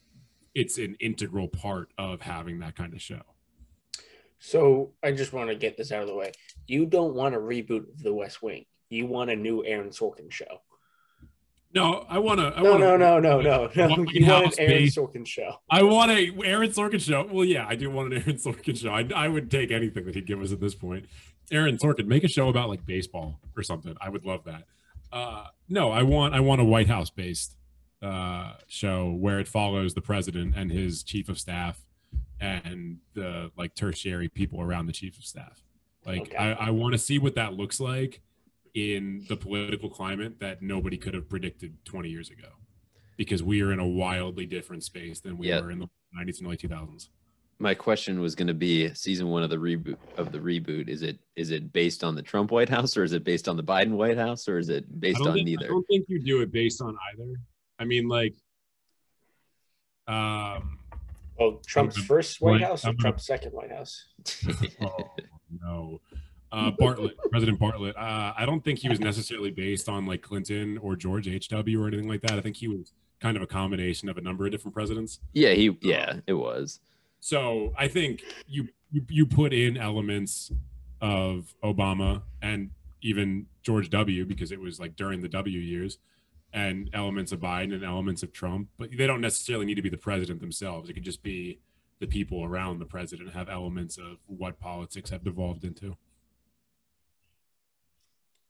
[0.55, 3.23] it's an integral part of having that kind of show
[4.39, 6.33] So I just want to get this out of the way.
[6.67, 8.65] You don't want a reboot of The West Wing.
[8.91, 10.61] You want a new Aaron Sorkin show.
[11.75, 14.05] No i want to I No, wanna, no, no, no, no, no.
[14.13, 15.61] You want an Aaron Sorkin show.
[15.71, 17.29] I want a Aaron Sorkin show.
[17.31, 18.91] Well, yeah, I do want an Aaron Sorkin show.
[18.91, 21.07] I, I would take anything that he'd give us at this point.
[21.53, 23.95] Aaron Sorkin, make a show about like baseball or something.
[24.01, 24.65] I would love that.
[25.13, 27.57] Uh, no, I want I want a White House based
[28.03, 31.81] uh, show where it follows the president and his chief of staff
[32.41, 35.63] and the like tertiary people around the chief of staff.
[36.05, 36.37] Like Okay.
[36.37, 38.21] I, I want to see what that looks like
[38.77, 42.49] in the political climate that nobody could have predicted 20 years ago
[43.17, 45.61] because we are in a wildly different space than we Yeah.
[45.63, 47.09] were in the 90s and early 2000s.
[47.59, 50.91] My question was going to be season one of the reboot of the reboot.
[50.91, 53.57] Is it is it based on the Trump White House or is it based on
[53.57, 56.43] the Biden White House or is it based on think, I don't think you do
[56.43, 57.33] it based on either.
[57.79, 58.35] I mean, like,
[60.07, 60.79] um,
[61.39, 64.05] Well, Trump's first White Right, House or Trump's second White House?
[64.83, 65.17] oh,
[65.63, 66.01] no.
[66.57, 67.97] Uh, Bartlet, President Bartlet.
[67.97, 71.83] Uh, I don't think he was necessarily based on like Clinton or George H.W.
[71.83, 72.33] or anything like that.
[72.33, 75.21] I think he was kind of a combination of a number of different presidents.
[75.35, 76.81] yeah, he yeah, it was.
[77.21, 80.51] So I think you you, you put in elements
[81.01, 82.71] of Obama and
[83.03, 84.25] even George W.
[84.25, 85.99] because it was like during the W years,
[86.53, 89.91] and elements of Biden and elements of Trump, but they don't necessarily need to be
[89.91, 90.89] the president themselves.
[90.89, 91.59] It could just be
[92.01, 95.97] the people around the president have elements of what politics have devolved into.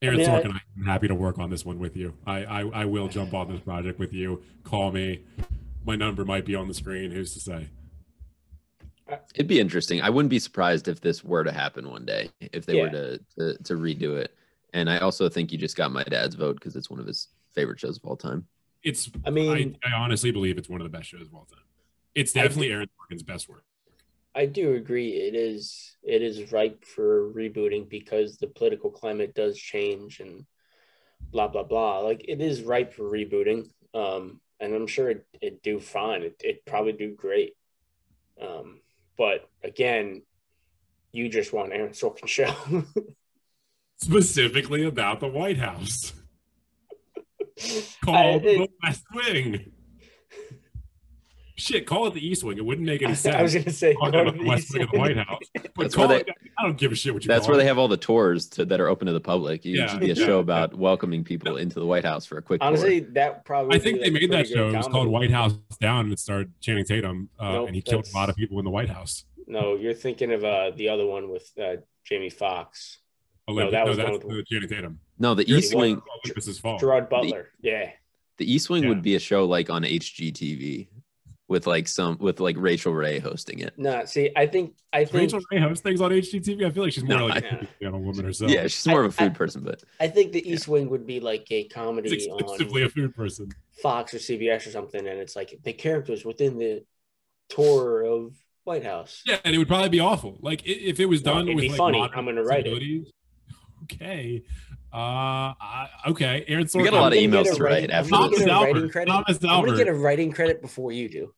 [0.03, 2.15] Aaron mean, I- Sorkin, I'm happy to work on this one with you.
[2.27, 4.43] I, I I will jump on this project with you.
[4.65, 5.25] Call me.
[5.85, 7.11] My number might be on the screen.
[7.11, 7.69] Who's to say?
[9.35, 10.03] It'd be interesting.
[10.03, 13.19] I wouldn't be surprised if this were to happen one day, if they were to,
[13.39, 14.35] to to redo it.
[14.75, 17.29] And I also think you just got my dad's vote because it's one of his
[17.55, 18.47] favorite shows of all time.
[18.83, 21.47] It's I mean, I, I honestly believe it's one of the best shows of all
[21.47, 21.63] time.
[22.15, 23.65] It's I definitely Aaron Sorkin's best work.
[24.37, 25.13] I do agree.
[25.15, 30.45] It is it is ripe for rebooting because the political climate does change and
[31.33, 32.01] blah blah blah.
[32.01, 33.71] Like it is ripe for rebooting.
[33.95, 36.23] Um, and I'm sure it, it'd do fine.
[36.23, 37.55] It, it'd probably do great.
[38.41, 38.81] Um,
[39.17, 40.23] but again,
[41.13, 42.55] you just want Aaron Sorkin show.
[44.03, 46.13] Specifically about the White House.
[48.05, 49.73] Called I- it- the West Wing.
[51.59, 52.59] Shit, call it the East Wing.
[52.59, 53.35] It wouldn't make any sense.
[53.37, 55.41] I was gonna say Talking go to the the West Wing of the White House.
[55.75, 57.61] But That's call where it, I don't give a shit what you That's call where
[57.61, 57.63] it.
[57.65, 59.65] they have all the tours to, that are open to the public.
[59.67, 59.87] It Yeah.
[59.89, 63.01] should be a show about welcoming people into the White House for a quick Honestly,
[63.03, 63.11] tour.
[63.13, 63.77] that probably.
[63.77, 64.69] I think they made that show.
[64.71, 67.83] It was called White House Down, and it starred Channing Tatum, uh, Nope, and he
[67.83, 69.25] killed a lot of people in the White House.
[69.47, 72.99] No, you're thinking of uh, the other one with uh, Jamie Foxx,
[73.49, 75.01] Olympic, that no, was the that's the Channing Tatum.
[75.19, 75.97] No, the East Wing.
[75.97, 76.79] of Olympus Has Fallen.
[76.79, 77.49] Gerard Butler.
[77.61, 77.91] Yeah,
[78.39, 78.89] The East Wing Yeah.
[78.91, 80.89] would be a show like on HGTV
[81.49, 83.75] with like some with like Rachael Ray hosting it.
[83.77, 84.05] no.
[84.05, 86.67] See, I think I think Rachael Ray host things on HGTV.
[86.67, 88.51] I feel like she's more No, like I- a channel woman herself.
[88.51, 91.21] Yeah, she's more of a food person, but I think the East Wing would be
[91.21, 93.49] like a comedy She's exclusively on a food person.
[93.83, 96.83] Fox or CBS or something, and it's like the characters within the
[97.49, 99.23] tour of White House.
[99.27, 100.39] Yeah, and it would probably be awful.
[100.41, 102.01] Like if it was done it'd with be like, funny.
[102.03, 103.07] I'm gonna write it.
[103.85, 104.43] Okay.
[104.97, 106.45] Uh, I, okay.
[106.49, 106.85] Aaron We Sorkin.
[106.87, 108.39] got a lot of emails get a to write after I'm gonna this.
[108.41, 108.93] get a Thomas writing Albert.
[108.93, 109.11] credit.
[109.11, 111.35] Thomas I'm gonna get a writing credit before you do.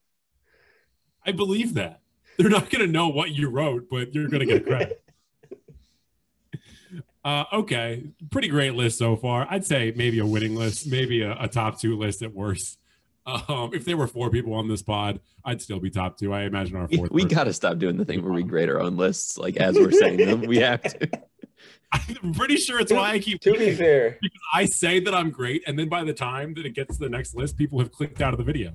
[1.26, 2.00] I believe that.
[2.38, 5.02] They're not going to know what you wrote, but you're going to get a credit.
[7.24, 8.04] uh, okay.
[8.30, 9.46] Pretty great list so far.
[9.50, 12.78] I'd say maybe a winning list, maybe a, a top two list at worst.
[13.26, 16.32] Um, if there were four people on this pod, I'd still be top two.
[16.32, 17.10] I imagine our we, fourth.
[17.10, 19.56] we person- got to stop doing the thing where we grade our own lists like
[19.56, 20.42] as we're saying them.
[20.42, 21.10] We have to.
[21.92, 23.40] I'm pretty sure it's why I keep.
[23.42, 26.66] To be fair, because I say that I'm great, and then by the time that
[26.66, 28.72] it gets to the next list, people have clicked out of the video.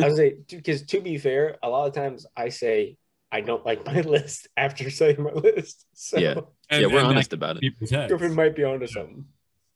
[0.00, 2.96] I was say because to be fair, a lot of times I say
[3.30, 5.86] I don't like my list after saying my list.
[5.94, 6.40] So Yeah.
[6.70, 8.08] And, yeah, we're and honest about it.
[8.08, 9.26] Griffin might be onto something.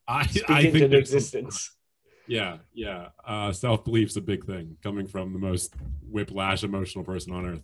[0.08, 1.76] I, Speak I into think some- existence.
[2.28, 3.08] Yeah, yeah.
[3.26, 5.74] Uh, Self belief's a big thing coming from the most
[6.08, 7.62] whiplash emotional person on earth.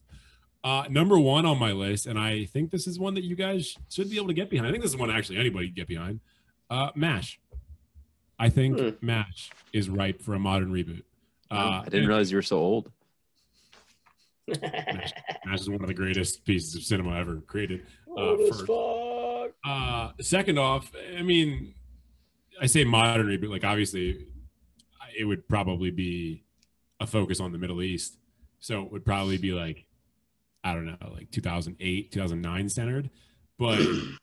[0.65, 3.77] Uh, number one on my list, and I think this is one that you guys
[3.89, 4.67] should be able to get behind.
[4.69, 6.21] I think this is one actually anybody can get behind.
[6.69, 7.39] Uh, Mash.
[8.39, 8.89] I think Hmm.
[9.01, 11.03] Mash is ripe for a modern reboot.
[11.51, 12.91] Uh, I didn't realize you were so old.
[14.63, 15.13] Mash
[15.61, 17.87] is one of the greatest pieces of cinema ever created.
[18.07, 18.67] Old as first.
[18.67, 19.51] fuck.
[19.65, 21.75] Uh, second off, I mean,
[22.61, 24.27] I say modern reboot, like obviously
[25.19, 26.45] it would probably be
[27.01, 28.17] a focus on the Middle East.
[28.61, 29.85] So it would probably be like,
[30.65, 33.11] I don't know, like 2008, 2009 centered.
[33.59, 33.81] But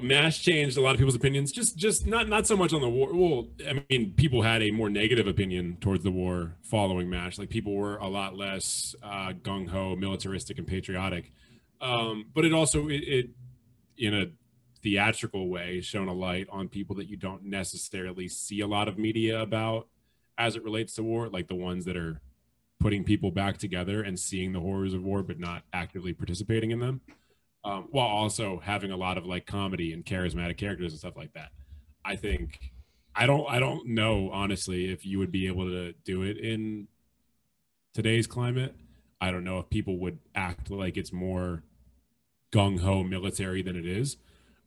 [0.00, 1.52] MASH changed a lot of people's opinions.
[1.52, 3.10] Just, just not, not so much on the war.
[3.12, 7.38] Well, I mean, people had a more negative opinion towards the war following MASH.
[7.38, 11.32] Like people were a lot less uh, gung ho, militaristic, and patriotic.
[11.80, 13.30] Um, but it also, it, it,
[13.96, 14.26] in a
[14.82, 18.98] theatrical way, shone a light on people that you don't necessarily see a lot of
[18.98, 19.88] media about
[20.38, 22.20] as it relates to war, like the ones that are
[22.80, 26.80] putting people back together and seeing the horrors of war, but not actively participating in
[26.80, 27.00] them
[27.64, 31.32] um, while also having a lot of like comedy and charismatic characters and stuff like
[31.34, 31.50] that.
[32.04, 32.72] I think
[33.14, 36.88] I don't I don't know honestly if you would be able to do it in
[37.94, 38.74] today's climate.
[39.20, 41.62] I don't know if people would act like it's more
[42.50, 44.16] gung ho military than it is.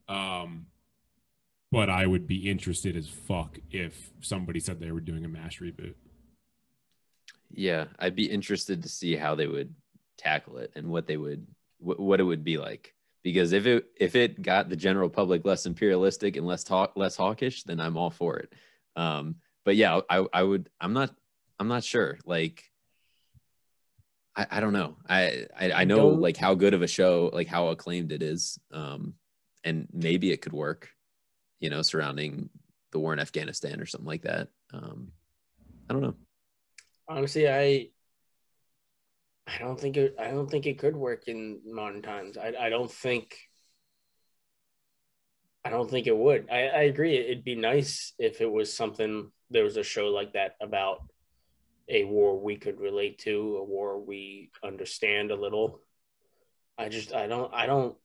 [0.08, 0.66] Um,
[1.72, 5.58] but I would be interested as fuck if somebody said they were doing a mash
[5.58, 5.94] reboot.
[7.56, 9.74] Yeah, I'd be interested to see how they would
[10.18, 11.46] tackle it and what they would
[11.78, 12.94] wh- what it would be like.
[13.22, 17.16] Because if it if it got the general public less imperialistic and less talk less
[17.16, 18.52] hawkish, then I'm all for it.
[18.96, 21.14] Um, but yeah, I I would I'm not
[21.58, 22.18] I'm not sure.
[22.26, 22.64] Like
[24.36, 24.96] I, I don't know.
[25.08, 28.22] I, I I know Don't- like how good of a show, like how acclaimed it
[28.22, 28.58] is.
[28.72, 29.14] Um,
[29.62, 30.90] and maybe it could work,
[31.60, 32.50] you know, surrounding
[32.92, 34.48] the war in Afghanistan or something like that.
[34.72, 35.12] Um,
[35.88, 36.14] I don't know.
[37.08, 37.88] Honestly, I
[39.46, 42.36] I don't think it I don't think it could work in modern times.
[42.38, 43.36] I I don't think
[45.64, 46.48] I don't think it would.
[46.50, 47.16] I, I agree.
[47.16, 51.06] It'd be nice if it was something there was a show like that about
[51.88, 55.80] a war we could relate to, a war we understand a little.
[56.78, 57.96] I just I don't I don't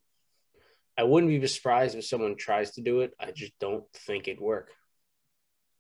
[0.97, 3.13] I wouldn't be surprised if someone tries to do it.
[3.19, 4.71] I just don't think it'd work.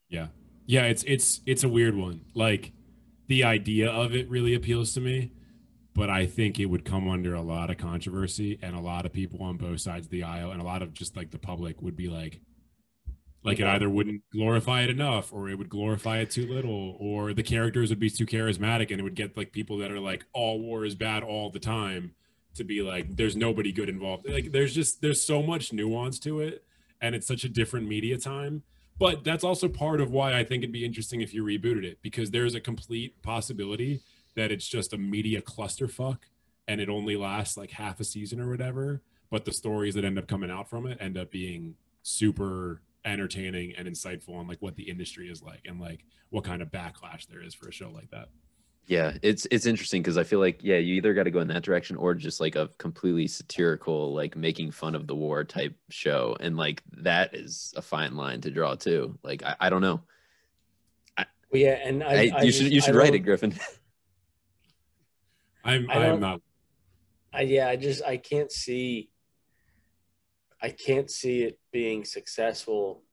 [0.07, 0.27] Yeah.
[0.65, 2.21] Yeah, it's it's it's a weird one.
[2.35, 2.71] Like
[3.29, 5.31] the idea of it really appeals to me,
[5.93, 9.13] but I think it would come under a lot of controversy and a lot of
[9.13, 11.81] people on both sides of the aisle and a lot of just like the public
[11.81, 12.41] would be like
[13.43, 17.33] like it either wouldn't glorify it enough or it would glorify it too little or
[17.33, 20.25] the characters would be too charismatic and it would get like people that are like
[20.33, 22.13] all war is bad all the time
[22.55, 24.27] to be like there's nobody good involved.
[24.27, 26.65] Like there's just there's so much nuance to it
[26.99, 28.63] and it's such a different media time
[28.99, 31.99] But that's also part of why I think it'd be interesting if you rebooted it
[32.01, 34.01] because there's a complete possibility
[34.35, 36.19] that it's just a media clusterfuck
[36.67, 39.01] and it only lasts like half a season or whatever.
[39.31, 43.73] But the stories that end up coming out from it end up being super entertaining
[43.77, 47.25] and insightful on like what the industry is like and like what kind of backlash
[47.27, 48.27] there is for a show like that.
[48.89, 51.47] Yeah, it's it's interesting because I feel like yeah, you either got to go in
[51.49, 55.75] that direction or just like a completely satirical, like making fun of the war type
[55.91, 59.15] show, and like that is a fine line to draw too.
[59.21, 60.01] Like I, I don't know.
[61.19, 63.53] Well, yeah, and I, I, I you should just- you I should write it, Griffin.
[65.63, 66.41] I'm I I, am don't- not
[67.31, 69.11] I, yeah, I just I can't see.
[70.63, 73.03] I can't see it being successful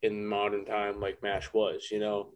[0.00, 2.28] in modern time like Mash was, you know,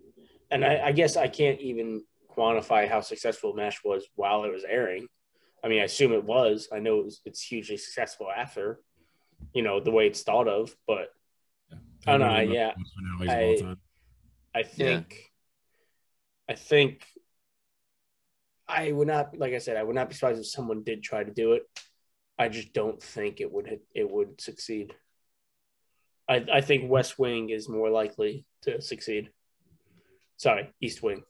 [0.50, 2.02] and I, I guess I can't even
[2.36, 5.06] quantify how successful Mash was while it was airing.
[5.64, 6.68] I mean, I assume it was.
[6.72, 8.80] I know it was, it's hugely successful after,
[9.54, 10.74] you know, the way it's thought of.
[10.86, 11.08] But
[12.06, 13.70] I don't know, yeah, loves finales of all
[14.54, 15.32] I- I think,
[16.48, 17.06] I think,
[18.68, 21.24] I would not, like I said, I would not be surprised if someone did try
[21.24, 21.62] to do it.
[22.38, 24.94] I just don't think it would it would succeed.
[26.28, 29.30] I I think West Wing is more likely to succeed.
[30.36, 31.22] Sorry, East Wing.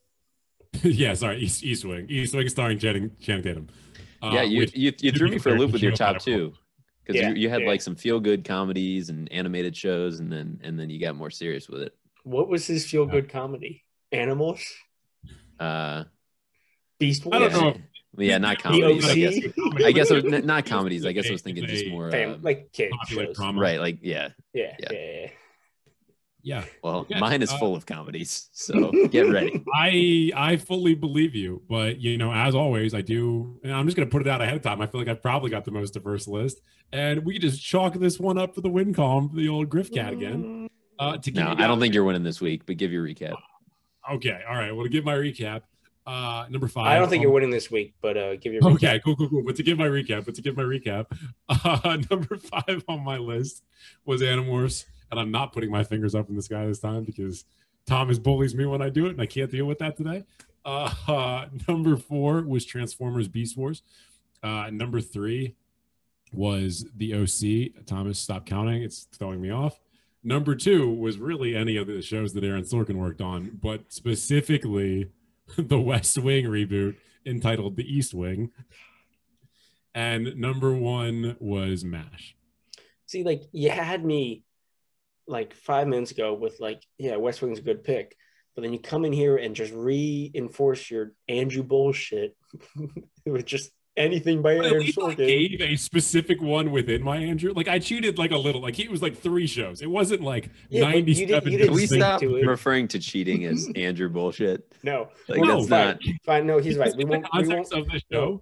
[0.83, 2.05] yeah, sorry, East East Wing.
[2.09, 3.67] East Wing starring Channing, Channing Tatum.
[4.21, 6.53] Uh, yeah, you, which- you you threw me for a loop with your top two
[7.05, 7.67] because Yeah, you, you had yeah.
[7.67, 11.29] like some feel good comedies and animated shows, and then and then you got more
[11.29, 11.93] serious with it.
[12.23, 13.83] What was his feel good comedy?
[14.11, 14.63] Animals,
[15.59, 16.03] Uh,
[16.99, 17.81] Beast I don't Wars, know.
[18.17, 19.05] yeah, not comedies.
[19.09, 19.35] I guess.
[19.83, 21.05] I guess it was, not comedies.
[21.05, 22.15] I guess I was thinking just more.
[22.15, 23.35] Um, like kid popular shows.
[23.35, 23.59] drama.
[23.61, 24.29] right, like yeah.
[24.53, 25.27] Yeah, Yeah.
[26.43, 26.59] Yeah, yeah.
[26.59, 29.63] Yeah, Well, Yeah, mine is uh, full of comedies, so get ready.
[29.73, 33.59] I I fully believe you, but you know, as always, I do.
[33.63, 34.81] And I'm just gonna put it out ahead of time.
[34.81, 38.19] I feel like I've probably got the most diverse list, and we just chalk this
[38.19, 40.67] one up for the win column for the old Griff Cat again.
[40.99, 43.35] Uh, to give No, I don't think you're winning this week, but give your recap.
[44.11, 44.75] Okay, all right.
[44.75, 45.61] Well, to give my recap,
[46.05, 46.87] uh, number five.
[46.87, 49.29] I don't think um, you're winning this week, but uh, give your Okay, cool, cool,
[49.29, 49.43] cool.
[49.45, 51.05] But to give my recap, but to give my recap,
[51.49, 53.63] uh, number five on my list
[54.05, 57.45] was Animorphs, and I'm not putting my fingers up in the sky this time because
[57.85, 60.23] Thomas bullies me when I do it, and I can't deal with that today.
[60.65, 63.81] Uh, uh, number four was Transformers Beast Wars.
[64.41, 65.55] Uh, number three
[66.33, 67.85] was the OC.
[67.85, 69.79] Thomas, stop counting; it's throwing me off.
[70.23, 75.11] Number two was really any of the shows that Aaron Sorkin worked on, but specifically
[75.57, 76.95] the West Wing reboot
[77.25, 78.51] entitled The East Wing.
[79.93, 82.35] And number one was MASH.
[83.05, 84.43] See, like you had me
[85.27, 88.15] like five minutes ago with like, yeah, West Wing's a good pick,
[88.55, 92.35] but then you come in here and just reinforce your Andrew bullshit
[93.25, 97.17] with just anything by But at Aaron least I gave a specific one within my
[97.17, 97.53] Andrew.
[97.55, 98.61] Like I cheated like a little.
[98.61, 99.81] Like he was like three shows.
[99.81, 101.51] It wasn't like Yeah, but you didn't- 97.
[101.51, 104.73] you Can we stop to referring to cheating as Andrew bullshit?
[104.83, 105.85] No, Like Well, that's fine.
[105.87, 105.99] not.
[106.25, 106.47] fine.
[106.47, 106.93] No, he's right.
[106.97, 107.23] We won't.
[107.23, 107.85] We context won't.
[107.87, 108.41] of the show.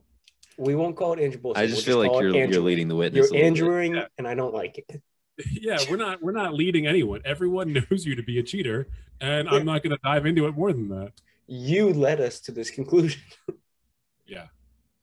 [0.58, 1.64] We won't call it Andrew bullshit.
[1.64, 3.32] I just We'll feel like you're you're leading the witness.
[3.32, 3.46] You're a.
[3.46, 4.06] Andrewing, Yeah.
[4.18, 5.02] and I don't like it.
[5.52, 7.22] Yeah, we're not we're not leading anyone.
[7.26, 8.88] Everyone knows you to be a cheater,
[9.20, 9.58] and Yeah.
[9.58, 11.14] I'm not going to dive into it more than that.
[11.48, 13.22] You led us to this conclusion.
[14.26, 14.48] Yeah,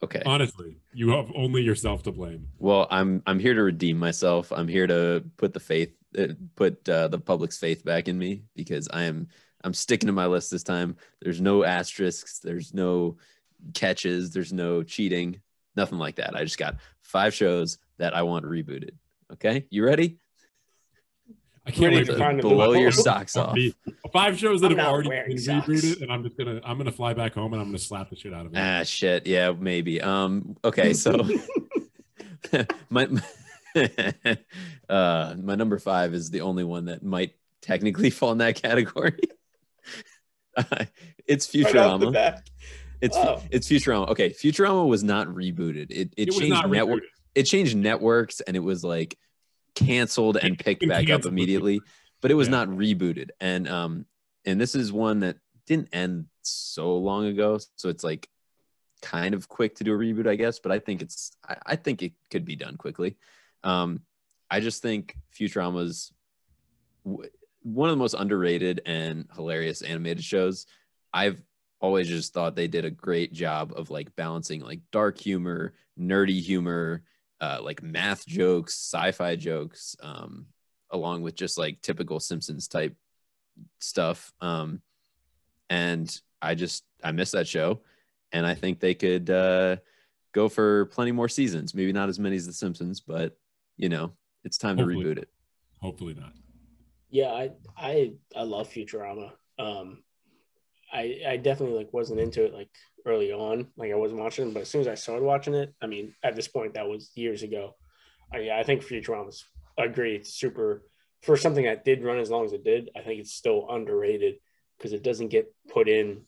[0.03, 0.23] Okay.
[0.25, 2.49] honestly, you have only yourself to blame.
[2.59, 4.51] Well, I'm I'm here to redeem myself.
[4.53, 8.45] I'm here to put the faith, uh, put uh, the public's faith back in me
[8.57, 9.29] because I am
[9.65, 10.97] I'm sticking to my list this time.
[11.21, 12.39] There's no asterisks.
[12.39, 13.19] There's no
[13.75, 14.31] catches.
[14.31, 15.41] There's no cheating.
[15.77, 16.35] Nothing like that.
[16.35, 18.93] I just got five shows that I want rebooted.
[19.35, 20.17] Okay, you ready?
[21.69, 23.57] I can't wait to for find a Blow your socks off.
[24.13, 25.67] Five shows that I'm have already been socks.
[25.69, 28.17] rebooted, and I'm just gonna I'm gonna fly back home and I'm gonna slap the
[28.17, 28.59] shit out of it.
[28.59, 29.27] Ah, shit.
[29.27, 30.01] Yeah, maybe.
[30.01, 30.57] Um.
[30.65, 31.13] Okay, so
[32.91, 33.07] my
[34.89, 39.19] uh my number five is the only one that might technically fall in that category.
[40.57, 40.87] Uh,
[41.27, 42.13] it's Right off the Futurama.
[42.13, 42.51] bat.
[43.01, 43.43] It's Oh.
[43.51, 44.09] it's Futurama.
[44.09, 45.91] Okay, Futurama was not rebooted.
[45.91, 47.03] It it, it was changed not network.
[47.03, 47.07] rebooted.
[47.35, 49.17] It changed networks, and it was like
[49.79, 51.81] canceled and picked back up immediately.
[52.21, 52.53] But it was Yeah.
[52.65, 53.31] not rebooted.
[53.41, 54.07] And um
[54.45, 58.29] and this is one that didn't end so long ago, so it's like
[59.03, 60.59] kind of quick to do a reboot, I guess.
[60.59, 63.17] But I think it's I, I think it could be done quickly.
[63.63, 64.03] Um,
[64.51, 66.13] I just think Futurama's
[67.05, 67.29] w-
[67.63, 70.67] one of the most underrated and hilarious animated shows.
[71.13, 71.43] I've
[71.81, 76.41] always just thought they did a great job of like balancing like dark humor, nerdy
[76.41, 77.03] humor,
[77.41, 80.47] uh, like math jokes, sci-fi jokes, um,
[80.91, 82.97] along with just like typical Simpsons type
[83.79, 84.33] stuff.
[84.41, 84.81] Um,
[85.71, 87.81] and I just I miss that show,
[88.33, 89.77] and I think they could uh,
[90.33, 91.75] go for plenty more seasons.
[91.75, 93.37] Maybe not as many as The Simpsons, but
[93.77, 94.13] you know
[94.45, 95.05] it's time Hopefully.
[95.05, 95.29] to reboot it.
[95.81, 96.33] Hopefully not.
[97.11, 99.33] Yeah, I I I love Futurama.
[99.59, 100.03] Um,
[100.93, 102.71] I I definitely like wasn't into it like
[103.07, 105.87] early on, like I wasn't watching, but as soon as I started watching it, I
[105.87, 107.77] mean, at this point that was years ago.
[108.33, 109.45] I, yeah, I think Futurama's
[109.79, 110.17] agree.
[110.17, 110.83] It's super
[111.23, 112.91] for something that did run as long as it did.
[112.97, 114.37] I think it's still underrated
[114.77, 116.23] because it doesn't get put in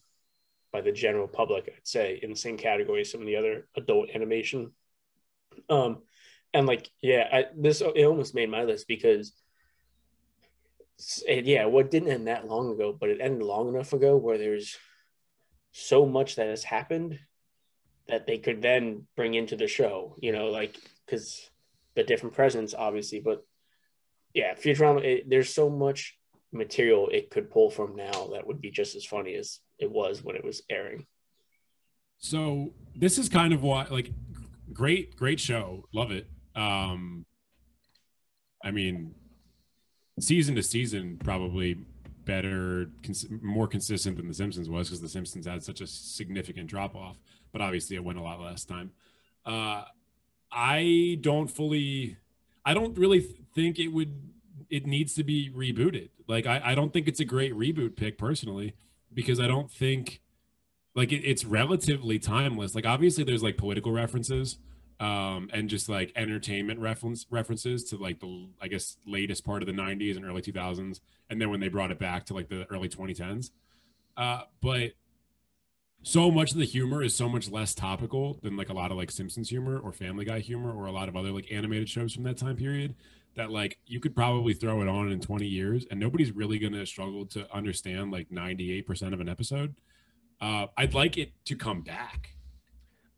[0.71, 1.65] by the general public.
[1.67, 4.71] I'd say in the same category as some of the other adult animation.
[5.69, 5.99] Um,
[6.53, 9.33] and like yeah, I, this it almost made my list because
[11.27, 14.37] it, yeah, what didn't end that long ago, but it ended long enough ago where
[14.37, 14.77] there's
[15.71, 17.19] so much that has happened
[18.07, 21.49] that they could then bring into the show, you know, like because
[21.95, 23.45] the different presents, obviously, but
[24.33, 26.17] yeah, Futurama, it, there's so much
[26.51, 30.23] material it could pull from now that would be just as funny as it was
[30.23, 31.05] when it was airing.
[32.17, 34.11] So this is kind of why, like,
[34.73, 36.27] great, great show, love it.
[36.55, 37.25] Um,
[38.63, 39.15] I mean,
[40.19, 41.77] season to season, probably
[42.25, 46.67] better, cons- more consistent than The Simpsons was because The Simpsons had such a significant
[46.67, 47.17] drop off,
[47.51, 48.91] but obviously it went a lot last time.
[49.45, 49.83] Uh,
[50.51, 52.17] I don't fully,
[52.65, 53.21] I don't really
[53.55, 54.31] think it would,
[54.69, 56.09] it needs to be rebooted.
[56.27, 58.75] Like, I, I don't think it's a great reboot pick personally
[59.13, 60.21] because I don't think,
[60.93, 62.75] like, it, it's relatively timeless.
[62.75, 64.57] Like, obviously, there's like political references
[65.01, 69.65] um, and just like entertainment reference references to like the I guess latest part of
[69.65, 70.99] the 90s and early 2000s,
[71.29, 73.49] and then when they brought it back to like the early 2010s.
[74.15, 74.91] Uh, but
[76.03, 78.97] so much of the humor is so much less topical than like a lot of
[78.97, 82.13] like Simpsons humor or Family Guy humor or a lot of other like animated shows
[82.13, 82.93] from that time period.
[83.35, 86.85] That like you could probably throw it on in 20 years and nobody's really gonna
[86.85, 89.73] struggle to understand like 98% of an episode.
[90.39, 92.35] Uh, I'd like it to come back.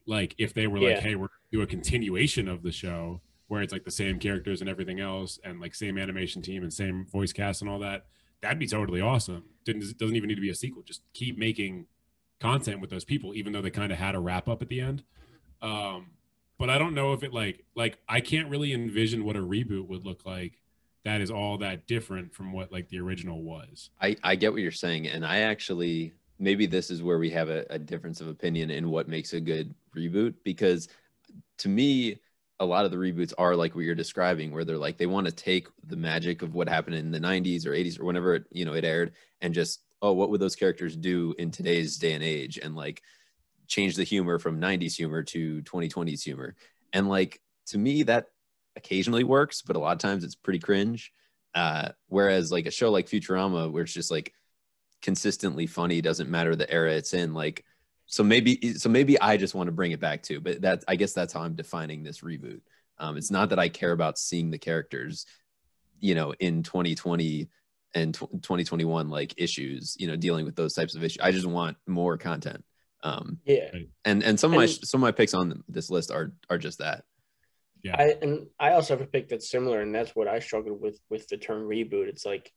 [0.05, 0.89] Like if they were Yeah.
[0.95, 4.59] like, hey, we're do a continuation of the show where it's like the same characters
[4.59, 8.07] and everything else and like same animation team and same voice cast and all that
[8.41, 11.85] that'd be totally awesome didn't doesn't even need to be a sequel just keep making
[12.39, 14.81] content with those people even though they kind of had a wrap up at the
[14.81, 15.03] end
[15.61, 16.07] um
[16.57, 19.87] but i don't know if it like like i can't really envision what a reboot
[19.87, 20.59] would look like
[21.03, 24.61] that is all that different from what like the original was I, I get what
[24.61, 25.05] you're saying.
[25.07, 28.89] And I actually, maybe this is where we have a, a difference of opinion in
[28.89, 30.35] what makes a good reboot.
[30.43, 30.89] Because
[31.59, 32.19] to me,
[32.59, 35.25] a lot of the reboots are like what you're describing, where they're like, they want
[35.27, 38.45] to take the magic of what happened in the 90s or 80s or whenever it,
[38.51, 42.13] you know, it aired and just, oh, what would those characters do in today's day
[42.13, 42.59] and age?
[42.61, 43.01] And like
[43.67, 46.55] change the humor from 90s humor to 2020s humor.
[46.91, 48.27] And like, to me, that
[48.75, 51.11] occasionally works, but a lot of times it's pretty cringe.
[51.55, 54.33] Uh, whereas like a show like Futurama, where it's just like
[55.03, 57.35] consistently funny, doesn't matter the era it's in.
[57.35, 57.63] Like,
[58.07, 60.39] so maybe, so maybe I just want to bring it back too.
[60.39, 62.61] But that, I guess that's how I'm defining this reboot.
[62.97, 65.25] Um, it's not that I care about seeing the characters,
[65.99, 67.49] you know, in 2020
[67.95, 71.21] and tw 2021 like issues, you know, dealing with those types of issues.
[71.21, 72.63] I just want more content.
[73.03, 73.69] Um, Yeah.
[74.05, 76.57] and and some of my And- some of my picks on this list are are
[76.57, 77.03] just that.
[77.83, 80.79] yeah I and I also have a pick that's similar, and that's what I struggled
[80.81, 82.07] with with the term reboot.
[82.07, 82.51] It's like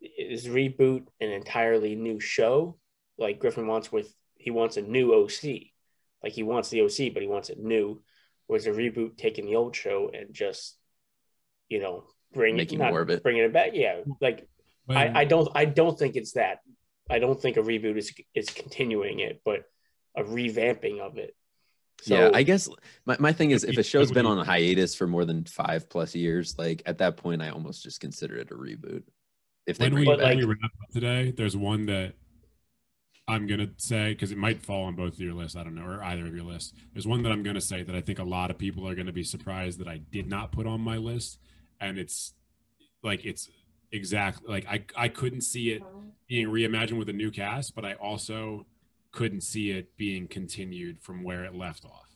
[0.00, 2.76] is reboot an entirely new show?
[3.16, 5.72] Like Griffin wants with he wants a new OC.
[6.22, 8.02] Like he wants the OC, but he wants it new.
[8.46, 10.76] Whereas a reboot taking the old show and just,
[11.68, 13.22] you know, bring Making not more of it.
[13.22, 13.70] bringing it back.
[13.74, 14.48] Yeah, like
[14.86, 16.60] When- I, I don't I don't think it's that.
[17.10, 19.64] I don't think a reboot is is continuing it, but
[20.16, 21.34] a revamping of it.
[22.02, 22.68] So yeah, I guess
[23.06, 25.88] my, my thing is if a show's been on a hiatus for more than five
[25.90, 29.02] plus years, like at that point, I almost just consider it a reboot.
[29.68, 32.14] If they when we, when we wrap up today, there's one that
[33.28, 35.56] I'm gonna say because it might fall on both of your lists.
[35.56, 36.72] I don't know, or either of your lists.
[36.94, 39.12] There's one that I'm gonna say that I think a lot of people are gonna
[39.12, 41.38] be surprised that I did not put on my list,
[41.82, 42.32] and it's
[43.02, 43.50] like it's
[43.92, 45.82] exactly like I I couldn't see it
[46.28, 48.64] being reimagined with a new cast, but I also
[49.12, 52.08] couldn't see it being continued from where it left off.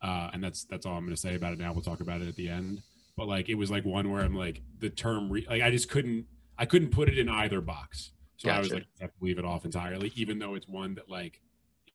[0.00, 1.72] Uh, and that's that's all I'm gonna say about it now.
[1.72, 2.82] We'll talk about it at the end.
[3.16, 5.90] But like it was like one where I'm like the term re- like I just
[5.90, 6.26] couldn't
[6.58, 8.12] I couldn't put it in either box.
[8.36, 10.94] So I was like I have to leave it off entirely, even though it's one
[10.96, 11.40] that like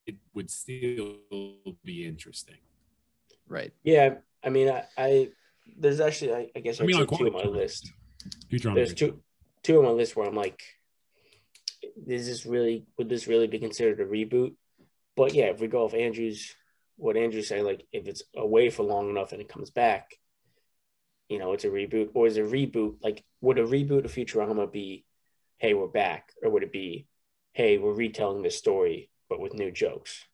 [0.06, 1.18] it would still
[1.84, 2.58] be interesting.
[3.48, 3.72] right.
[3.84, 5.30] Yeah, I mean, I, I
[5.78, 7.92] there's actually, I, I guess I, I mean, on took two on my list.
[8.50, 9.22] Future There's two,
[9.64, 10.62] two on my list where I'm like,
[12.08, 14.56] is this really would this really be considered a reboot?
[15.16, 16.56] But yeah, if we go off Andrew's,
[16.96, 20.16] what Andrew's saying, like if it's away for long enough and it comes back,
[21.30, 22.10] you know, it's a reboot.
[22.14, 25.06] Or is a reboot like would a reboot of Futurama be,
[25.58, 27.08] hey, we're back, or would it be,
[27.54, 30.26] hey, we're retelling this story but with new jokes?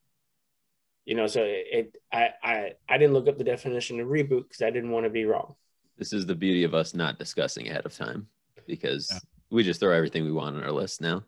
[1.05, 4.43] You know, so it, it I I I didn't look up the definition of reboot
[4.47, 5.55] because I didn't want to be wrong.
[5.97, 8.27] This is the beauty of us not discussing ahead of time.
[8.67, 9.19] because Yeah.
[9.51, 11.23] we just throw everything we want on our list now.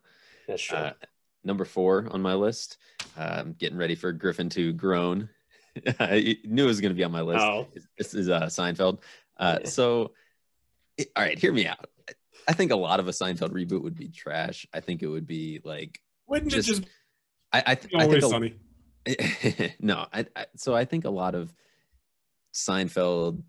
[0.48, 0.76] That's true.
[0.78, 0.92] Uh,
[1.44, 2.78] number four on my list.
[3.16, 5.28] Uh, I'm getting ready for Griffin to groan.
[6.00, 7.44] I knew it was going to be on my list.
[7.44, 8.98] oh, This is uh, Seinfeld.
[9.38, 10.12] Uh, So,
[10.96, 11.88] it- all right, hear me out.
[12.46, 14.66] I think a lot of a Seinfeld reboot would be trash.
[14.72, 16.88] I think it would be like Wouldn't Just- it just
[17.52, 18.54] I, I, th- I think a- sunny?
[19.80, 21.52] no, I, I so I think a lot of
[22.54, 23.42] Seinfeld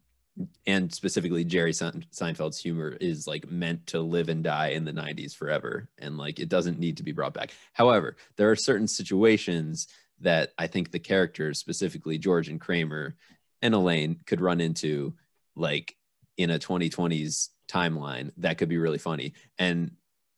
[0.65, 5.35] and specifically Jerry Seinfeld's humor is like meant to live and die in the 90s
[5.35, 7.51] forever and like it doesn't need to be brought back.
[7.73, 9.87] However, there are certain situations
[10.21, 13.15] that I think the characters, specifically George and Kramer
[13.61, 15.13] and Elaine, could run into
[15.55, 15.95] like
[16.37, 19.33] in a 2020s timeline that could be really funny.
[19.57, 19.91] And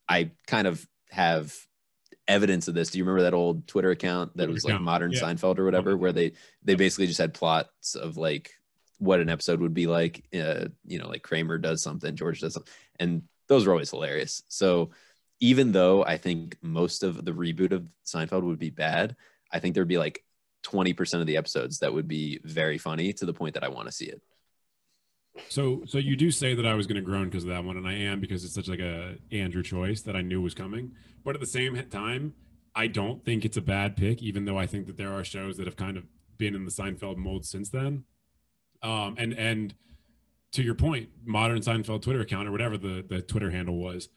[0.07, 1.55] I kind of have
[2.27, 2.89] evidence of this.
[2.89, 5.21] Do you remember that old Twitter account that Twitter was like account, modern yeah.
[5.21, 6.33] Seinfeld or whatever, where they
[6.63, 8.51] they basically just had plots of like
[8.97, 10.25] what an episode would be like.
[10.33, 14.43] Uh, you know, like Kramer does something, George does something, and those were always hilarious.
[14.47, 14.91] So
[15.39, 19.15] even though I think most of the reboot of Seinfeld would be bad,
[19.51, 20.23] I think there'd be like
[20.63, 23.87] 20% of the episodes that would be very funny to the point that I want
[23.87, 24.21] to see it.
[25.49, 27.77] So, so you do say that I was going to groan because of that one,
[27.77, 30.91] and I am because it's such like a Andrew choice that I knew was coming.
[31.23, 32.33] But at the same time,
[32.75, 35.57] I don't think it's a bad pick, even though I think that there are shows
[35.57, 36.05] that have kind of
[36.37, 38.05] been in the Seinfeld mold since then.
[38.81, 39.75] Um, and and
[40.53, 44.09] to your point, modern Seinfeld Twitter account or whatever the the Twitter handle was,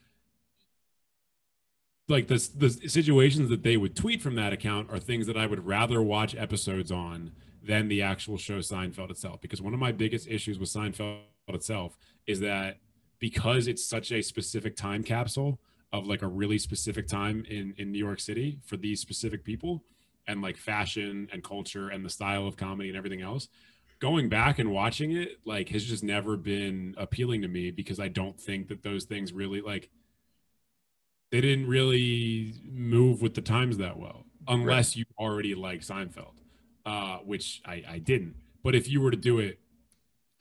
[2.09, 5.47] like the the situations that they would tweet from that account are things that I
[5.47, 7.33] would rather watch episodes on
[7.67, 9.41] than the actual show Seinfeld itself.
[9.41, 11.97] Because one of my biggest issues with Seinfeld itself
[12.27, 12.79] is that
[13.19, 15.59] because it's such a specific time capsule
[15.93, 19.85] of like a really specific time in in New York City for these specific people
[20.27, 23.49] and like fashion and culture and the style of comedy and everything else
[24.01, 28.09] going back and watching it like has just never been appealing to me because I
[28.09, 29.89] don't think that those things really like
[31.31, 36.35] they didn't really move with the times that well unless you already like Seinfeld
[36.87, 38.37] uh which I I didn't.
[38.63, 39.59] But if you were to do it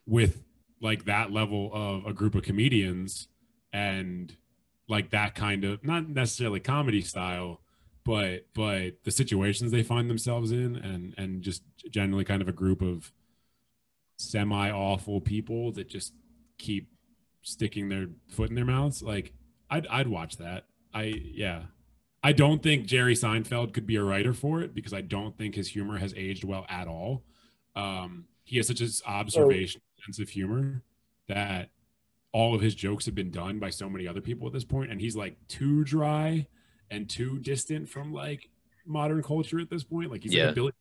[0.06, 0.44] with
[0.82, 3.28] like that level of a group of comedians
[3.72, 4.36] and
[4.90, 7.62] like that kind of not necessarily comedy style
[8.04, 12.52] but but the situations they find themselves in and and just generally kind of a
[12.52, 13.14] group of
[14.18, 16.14] semi awful people that just
[16.58, 16.90] keep
[17.42, 19.34] sticking their foot in their mouths like
[19.70, 20.66] I'd I'd watch that.
[20.94, 21.64] I yeah
[22.26, 25.56] I don't think Jerry Seinfeld could be a writer for it because I don't think
[25.56, 27.24] his humor has aged well at all.
[27.76, 30.84] Um he has such an observation sense of humor
[31.28, 31.70] that
[32.34, 34.92] all of his jokes have been done by so many other people at this point
[34.92, 36.48] and he's like too dry
[36.92, 38.50] and too distant from like
[38.86, 40.12] modern culture at this point.
[40.12, 40.44] Like he's Yeah.
[40.46, 40.72] like a billy.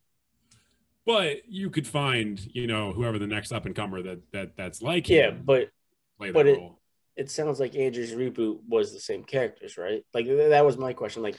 [1.04, 4.80] But you could find you know whoever the next up and comer that that that's
[4.82, 5.70] like yeah, him but
[6.18, 6.78] play but it- role
[7.16, 10.04] it sounds like Andrew's reboot was the same characters, right?
[10.14, 11.22] Like that was my question.
[11.22, 11.36] Like,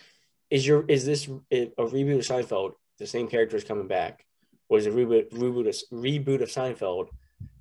[0.50, 2.74] is your is this a reboot of Seinfeld?
[3.00, 4.26] The same characters coming back,
[4.70, 7.08] or is a reboot reboot of, reboot of Seinfeld,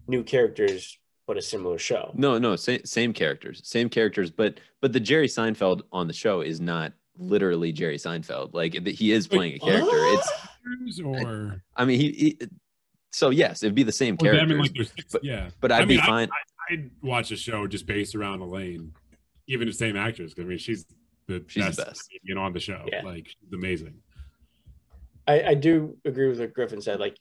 [0.06, 2.12] new characters but a similar show?
[2.14, 6.42] No, no, same same characters, same characters, but but the Jerry Seinfeld on the show
[6.42, 8.52] is not literally Jerry Seinfeld.
[8.52, 9.88] Like he is playing a character.
[9.94, 12.38] It's or I mean he, he
[13.10, 15.72] so yes, it'd be the same or them characters, in like six, but- yeah but
[15.72, 16.28] I'd I mean, be I- fine.
[16.70, 18.92] I'd watch a show just based around Elaine,
[19.46, 20.34] even the same actress.
[20.38, 20.86] I mean, she's
[21.26, 22.84] the She's the best, You know, on the show.
[22.90, 23.02] Yeah.
[23.02, 23.94] Like, she's amazing.
[25.26, 27.00] I, I do agree with what Griffin said.
[27.00, 27.16] Like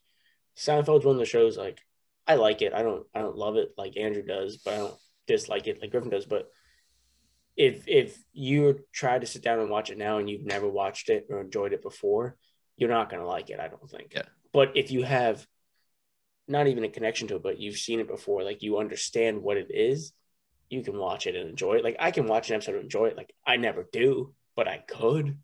[0.58, 1.80] Seinfeld's one of the shows like
[2.28, 2.74] I like it.
[2.74, 4.96] I don't I don't love it like Andrew does, but I don't
[5.28, 6.26] dislike it like Griffin does.
[6.26, 6.50] But
[7.56, 11.10] if if you try to sit down and watch it now and you've never watched
[11.10, 12.38] it or enjoyed it before,
[12.78, 14.14] you're not gonna like it, I don't think.
[14.16, 14.24] Yeah.
[14.54, 15.46] But if you have
[16.48, 19.58] not even a connection to it, but you've seen it before, like you understand what
[19.58, 20.14] it is,
[20.70, 21.84] you can watch it and enjoy it.
[21.84, 23.18] Like I can watch an episode and enjoy it.
[23.18, 25.38] Like I never do, but I could.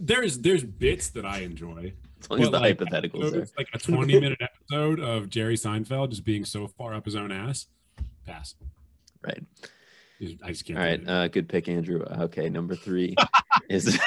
[0.00, 1.92] There's there's bits that I enjoy.
[2.20, 3.40] As long as the like, hypotheticals So there.
[3.40, 7.16] it's like a 20 minute episode of Jerry Seinfeld just being so far up his
[7.16, 7.66] own ass.
[8.24, 8.54] Pass.
[9.22, 9.42] Right.
[10.44, 10.78] I just can't.
[10.78, 11.00] All do right.
[11.02, 11.08] it.
[11.08, 12.00] Uh, good pick, Andrew.
[12.02, 13.16] Okay, number three
[13.68, 13.98] is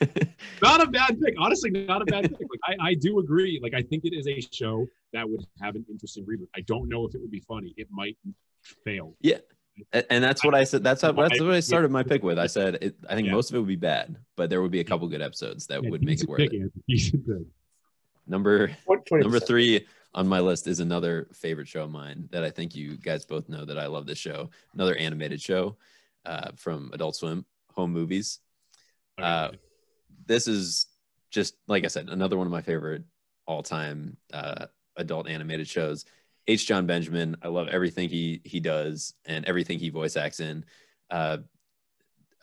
[0.62, 1.34] not a bad pick.
[1.38, 2.40] Honestly, not a bad pick.
[2.40, 3.60] Like I, I do agree.
[3.62, 6.48] Like I think it is a show that would have an interesting reboot.
[6.56, 7.74] I don't know if it would be funny.
[7.76, 8.16] It might
[8.84, 9.14] fail.
[9.20, 9.38] Yeah.
[10.10, 10.84] and that's what I said.
[10.84, 12.38] That's how, that's what I started my pick with.
[12.38, 13.32] I said it, I think Yeah.
[13.32, 15.82] most of it would be bad, but there would be a couple good episodes that
[15.82, 16.70] Yeah, would make it worth pick, it.
[16.88, 17.46] Anthony.
[18.26, 19.20] Number 20%?
[19.22, 22.96] number three on my list is another favorite show of mine that I think you
[22.96, 24.50] guys both know that I love this show.
[24.74, 25.76] Another animated show
[26.24, 28.38] uh, from Adult Swim, Home Movies.
[29.18, 29.50] Uh,
[30.26, 30.86] This is
[31.30, 33.02] just like I said, another one of my favorite
[33.46, 34.66] all-time uh,
[34.96, 36.04] adult animated shows.
[36.46, 36.66] H.
[36.66, 37.36] John Benjamin.
[37.42, 40.64] I love everything he he does and everything he voice acts in.
[41.10, 41.38] Uh,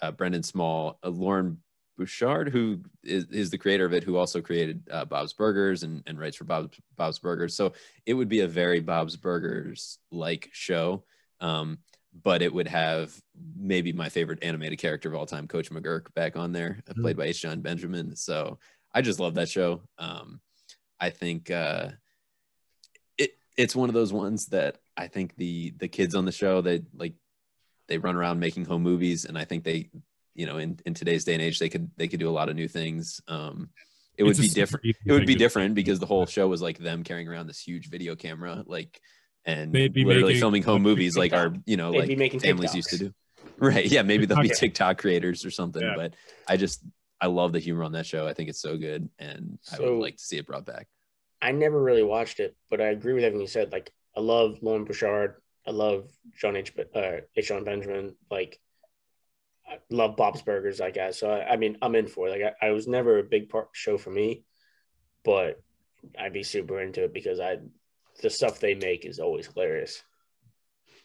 [0.02, 1.58] uh, Brendan Small, uh, Loren
[1.98, 6.02] Bouchard, who is, is the creator of it, who also created uh, Bob's Burgers and,
[6.08, 7.56] and writes for Bob's, Bob's Burgers.
[7.56, 7.74] So
[8.08, 11.04] it would be a very Bob's Burgers like show.
[11.40, 11.78] Um,
[12.14, 13.14] but it would have
[13.58, 17.02] maybe my favorite animated character of all time, Coach McGuirk, back on there, mm-hmm.
[17.02, 17.42] played by H.
[17.42, 18.16] John Benjamin.
[18.16, 18.60] So
[18.94, 19.82] I just love that show.
[19.98, 20.42] Um,
[21.00, 21.90] I think uh,
[23.18, 26.62] it it's one of those ones that I think the the kids on the show
[26.62, 27.14] they like
[27.88, 29.90] they run around making home movies, and I think they
[30.36, 32.50] you know in, in today's day and age they could they could do a lot
[32.50, 33.22] of new things.
[33.28, 33.70] Um,
[34.18, 34.86] it would be different.
[35.06, 37.90] It would be different because the whole show was like them carrying around this huge
[37.90, 39.02] video camera, like
[39.46, 42.76] and they'd be literally filming home movies like our you know they'd like families TikToks.
[42.76, 43.14] used to do.
[43.58, 44.50] Right yeah maybe they'll okay.
[44.50, 45.94] be tiktok creators or something yeah.
[45.96, 46.16] but
[46.48, 46.84] i just
[47.20, 48.28] i love the humor on that show.
[48.28, 50.88] I think it's so good and so, i would like to see it brought back.
[51.42, 53.72] I never really watched it but i agree with everything you said.
[53.72, 55.36] Like i love Loren Bouchard.
[55.68, 57.48] i love john h uh h.
[57.48, 58.16] John benjamin.
[58.30, 58.60] Like
[59.68, 61.20] I love bob's burgers i guess.
[61.20, 62.32] So i, I mean i'm in for it.
[62.32, 64.44] Like I, I was never a big part show for me
[65.24, 65.62] but
[66.18, 67.58] i'd be super into it because i
[68.22, 70.04] the stuff they make is always hilarious.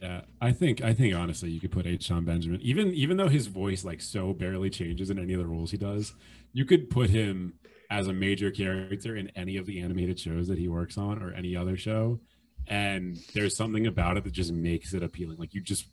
[0.01, 2.09] Yeah, I think I think honestly, you could put H.
[2.09, 5.47] John Benjamin, even even though his voice like so barely changes in any of the
[5.47, 6.13] roles he does,
[6.53, 7.55] you could put him
[7.91, 11.33] as a major character in any of the animated shows that he works on or
[11.33, 12.21] any other show,
[12.67, 15.39] and there's something about it that just makes it appealing.
[15.39, 15.87] Like you just,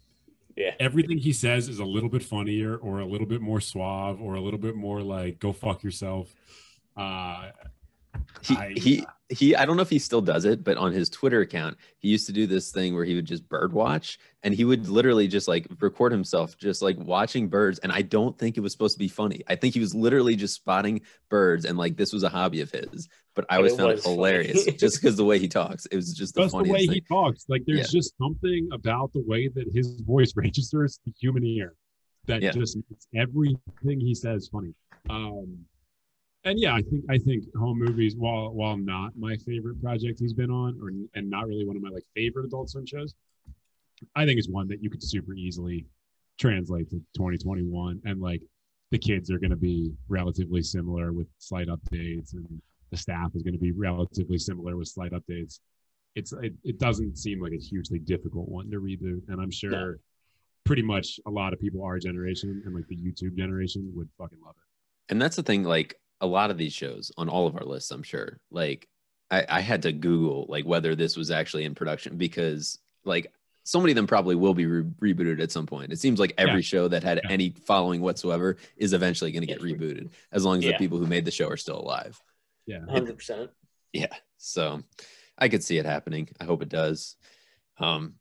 [0.57, 4.21] yeah, everything he says is a little bit funnier or a little bit more suave
[4.21, 6.36] or a little bit more like "go fuck yourself."
[6.97, 7.51] Uh,
[8.41, 11.10] he, I, he he I don't know if he still does it, but on his
[11.10, 14.54] Twitter account, he used to do this thing where he would just bird watch and
[14.54, 17.80] he would literally just like record himself just like watching birds.
[17.80, 19.42] And I don't think it was supposed to be funny.
[19.48, 22.72] I think he was literally just spotting birds and like this was a hobby of
[22.72, 23.10] his.
[23.36, 25.86] But I always it found it hilarious just because the way he talks.
[25.88, 26.92] It was just the, just the way thing.
[26.92, 27.46] he talks.
[27.50, 28.00] Like there's yeah.
[28.00, 31.76] just something about the way that his voice registers the human ear
[32.26, 32.52] that yeah.
[32.52, 34.74] just makes everything he says funny.
[35.10, 35.66] Um
[36.46, 40.34] and yeah, I think I think home movies, while while not my favorite project he's
[40.34, 43.16] been on, or and not really one of my like favorite Adult Swim shows,
[44.16, 45.86] I think it's one that you could super easily
[46.38, 48.41] translate to 2021, and like
[48.91, 52.46] the kids are going to be relatively similar with slight updates, and
[52.91, 55.60] the staff is going to be relatively similar with slight updates.
[56.16, 59.72] It's it, it doesn't seem like a hugely difficult one to reboot, and I'm sure
[59.72, 59.94] no.
[60.66, 64.39] pretty much a lot of people our generation and like the YouTube generation would fucking
[64.46, 65.12] love it.
[65.12, 67.91] And that's the thing, like a lot of these shows on all of our lists,
[67.91, 68.39] I'm sure.
[68.49, 68.88] Like
[69.30, 73.32] I, I had to Google like whether this was actually in production because like
[73.63, 75.91] so many of them probably will be re- rebooted at some point.
[75.91, 76.61] It seems like every yeah.
[76.61, 77.30] show that had yeah.
[77.30, 80.71] any following whatsoever is eventually going to get rebooted as long as yeah.
[80.71, 82.21] the people who made the show are still alive.
[82.65, 82.80] Yeah.
[82.80, 83.49] 100%.
[83.91, 84.07] Yeah.
[84.38, 84.82] So
[85.38, 86.30] I could see it happening.
[86.39, 87.17] I hope it does.
[87.80, 88.15] Um,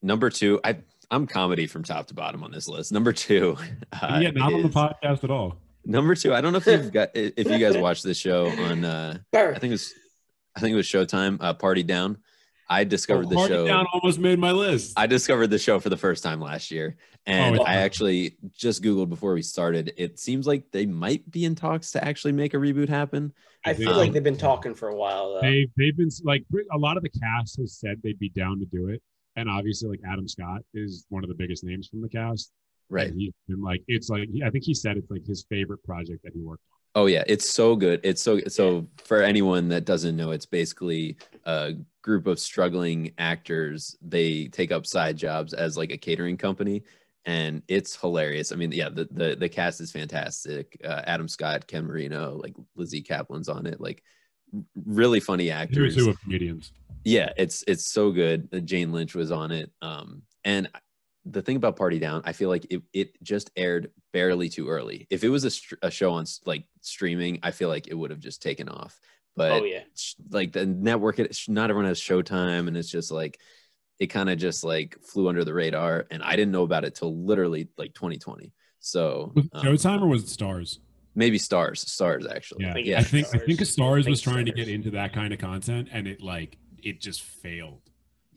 [0.00, 0.78] number two, I,
[1.10, 2.92] I'm comedy from top to bottom on this list.
[2.92, 3.56] Number two.
[4.00, 5.56] Uh, yeah, not is, on the podcast at all.
[5.84, 8.84] Number two, I don't know if you've got if you guys watched this show on
[8.84, 9.94] uh I think it was
[10.54, 12.18] I think it was Showtime, uh Party Down.
[12.68, 13.66] I discovered oh, the show.
[13.66, 14.92] Down almost made my list.
[14.96, 18.82] I discovered the show for the first time last year, and oh, I actually just
[18.82, 19.94] googled before we started.
[19.96, 23.32] It seems like they might be in talks to actually make a reboot happen.
[23.64, 25.34] I feel um, like they've been talking for a while.
[25.34, 25.40] Though.
[25.40, 28.66] They they've been like a lot of the cast has said they'd be down to
[28.66, 29.02] do it,
[29.36, 32.52] and obviously like Adam Scott is one of the biggest names from the cast.
[32.90, 33.08] Right.
[33.08, 36.32] And been like, it's like, I think he said it's like his favorite project that
[36.34, 36.78] he worked on.
[36.94, 38.00] Oh yeah, it's so good.
[38.02, 43.96] It's so so for anyone that doesn't know, it's basically a group of struggling actors.
[44.00, 46.82] They take up side jobs as like a catering company,
[47.24, 48.52] and it's hilarious.
[48.52, 50.80] I mean, yeah, the the, the cast is fantastic.
[50.82, 53.80] Uh, Adam Scott, Ken Marino, like Lizzie Caplan's on it.
[53.80, 54.02] Like
[54.74, 55.94] really funny actors.
[55.94, 56.72] Two comedians.
[57.04, 58.66] Yeah, it's it's so good.
[58.66, 59.70] Jane Lynch was on it.
[59.82, 60.68] Um, and
[61.30, 65.06] the thing about Party Down, I feel like it, it just aired barely too early.
[65.10, 68.20] If it was a, a show on like streaming, I feel like it would have
[68.20, 68.98] just taken off.
[69.36, 69.82] But oh, yeah.
[70.30, 73.38] like the network, it, not everyone has Showtime, and it's just like
[74.00, 76.94] it kind of just like flew under the radar, and I didn't know about it
[76.94, 78.52] till literally like 2020.
[78.80, 80.78] So um, Showtime or was it Starz?
[81.14, 82.64] Maybe Starz, Starz actually.
[82.64, 82.98] Yeah, yeah.
[82.98, 83.42] I think Starz.
[83.42, 84.46] I think Starz was trying Starz.
[84.46, 87.87] to get into that kind of content, and it like it just failed.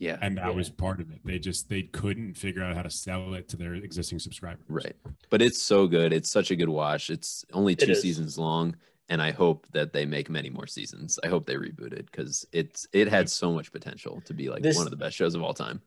[0.02, 0.18] Yeah.
[0.20, 0.50] And that yeah.
[0.50, 1.20] was part of it.
[1.24, 4.64] They just they couldn't figure out how to sell it to their existing subscribers.
[4.68, 4.96] Right.
[5.30, 6.12] But it's so good.
[6.12, 7.08] It's such a good watch.
[7.08, 8.74] It's only two it seasons long.
[9.08, 11.20] And I hope that they make many more seasons.
[11.22, 14.64] I hope they reboot it because it's it had so much potential to be like
[14.64, 15.80] this, one of the best shows of all time.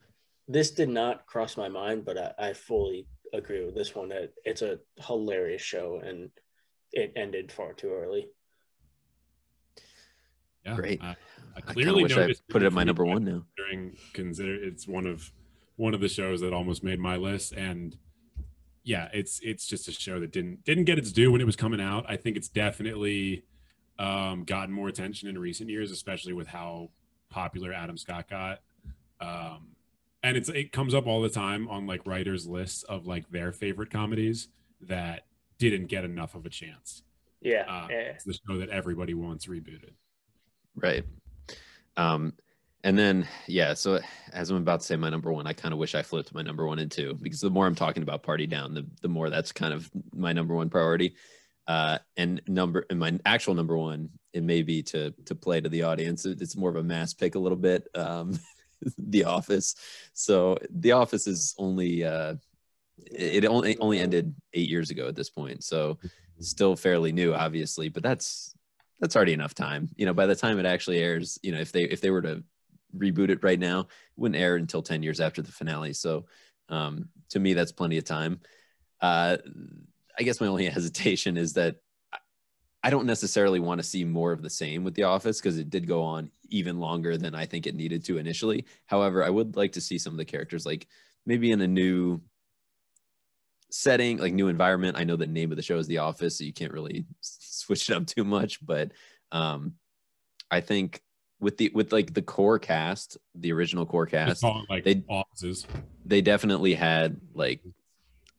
[0.47, 4.32] This did not cross my mind, but I, I fully agree with this one that
[4.45, 6.30] it's a hilarious show and
[6.93, 8.30] it ended far too early.
[10.66, 11.03] Yeah, Great.
[11.03, 11.18] I,
[11.56, 13.45] I I kinda clearly wish I put it at my number one now.
[13.56, 15.32] During consider it's one of
[15.78, 17.97] one of the shows that almost made my list, and
[18.84, 21.56] yeah, it's it's just a show that didn't didn't get its due when it was
[21.56, 22.06] coming out.
[22.08, 23.43] I think it's definitely
[23.97, 26.91] um, gotten more attention in recent years, especially with how
[27.30, 28.62] popular Adam Scott got.
[29.20, 29.70] Um,
[30.24, 33.51] and it's it comes up all the time on like writers' lists of like their
[33.51, 34.49] favorite comedies
[34.82, 35.26] that
[35.58, 37.03] didn't get enough of a chance.
[37.41, 37.95] Yeah, Uh, yeah.
[37.97, 39.91] It's the show that everybody wants rebooted.
[40.76, 41.06] Right.
[41.98, 42.34] Um,
[42.84, 44.00] and then yeah, so
[44.32, 46.43] as I'm about to say my number one, I kind of wish I flipped my
[46.43, 49.30] number one and two because the more I'm talking about Party Down, the the more
[49.30, 51.16] that's kind of my number one priority.
[51.68, 55.70] Uh, and number and my actual number one, it may be to to play to
[55.70, 56.26] the audience.
[56.26, 57.88] It's more of a mass pick a little bit.
[57.96, 58.39] Um,
[58.98, 59.76] the Office.
[60.14, 62.36] So The Office is only uh,
[62.98, 65.64] it only only ended eight years ago at this point.
[65.64, 65.98] So
[66.39, 68.56] still fairly new, obviously, but that's
[69.00, 69.89] that's already enough time.
[69.96, 72.22] You know, by the time it actually airs, you know, if they if they were
[72.22, 72.43] to
[72.98, 75.93] reboot it right now, it wouldn't air until 10 years after the finale.
[75.93, 76.26] So
[76.70, 78.39] um to me that's plenty of time.
[79.02, 79.38] Uh
[80.18, 81.78] I guess my only hesitation is that
[82.14, 82.20] I-
[82.84, 85.70] I don't necessarily want to see more of the same with The Office because it
[85.70, 88.66] did go on even longer than I think it needed to initially.
[88.86, 90.88] However, I would like to see some of the characters like
[91.26, 92.22] maybe in a new
[93.72, 94.97] setting, like new environment.
[94.97, 97.89] I know the name of the show is The Office, so you can't really switch
[97.89, 98.91] it up too much, but
[99.32, 99.74] um
[100.51, 101.01] I think
[101.39, 105.66] with the with like the core cast, the original core cast, called like they- offices.
[106.05, 107.61] they definitely had like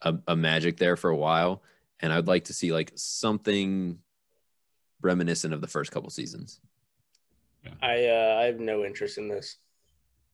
[0.02, 1.62] a, a magic there for a while
[2.00, 3.98] and i'd like to see like something
[5.00, 6.60] reminiscent of the first couple seasons
[7.82, 9.56] I uh, I have no interest in this.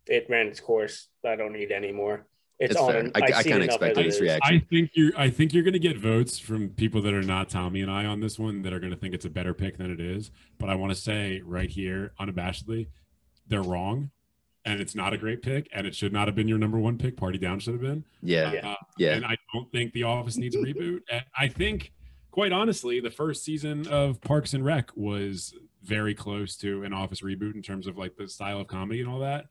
[0.06, 1.08] It ran its course.
[1.24, 2.26] I don't need any more.
[2.62, 2.92] It's, It's on.
[2.92, 3.10] fair.
[3.14, 4.56] I- I've I seen kinda expected as this reaction.
[4.56, 5.12] I think you're.
[5.16, 8.04] I think you're going to get votes from people that are not Tommy and I
[8.06, 10.30] on this one that are going to think it's a better pick than it is.
[10.58, 12.88] But I want to say right here, unabashedly,
[13.48, 14.10] they're wrong,
[14.64, 16.98] and it's not a great pick, and it should not have been your number one
[16.98, 17.16] pick.
[17.16, 18.04] Party Down should have been.
[18.22, 18.68] yeah Yeah.
[18.70, 21.00] Uh, yeah And I don't think The Office needs a reboot.
[21.10, 21.92] And I think,
[22.30, 27.22] quite honestly, the first season of Parks and Rec was very close to an Office
[27.22, 29.46] reboot in terms of like the style of comedy and all that.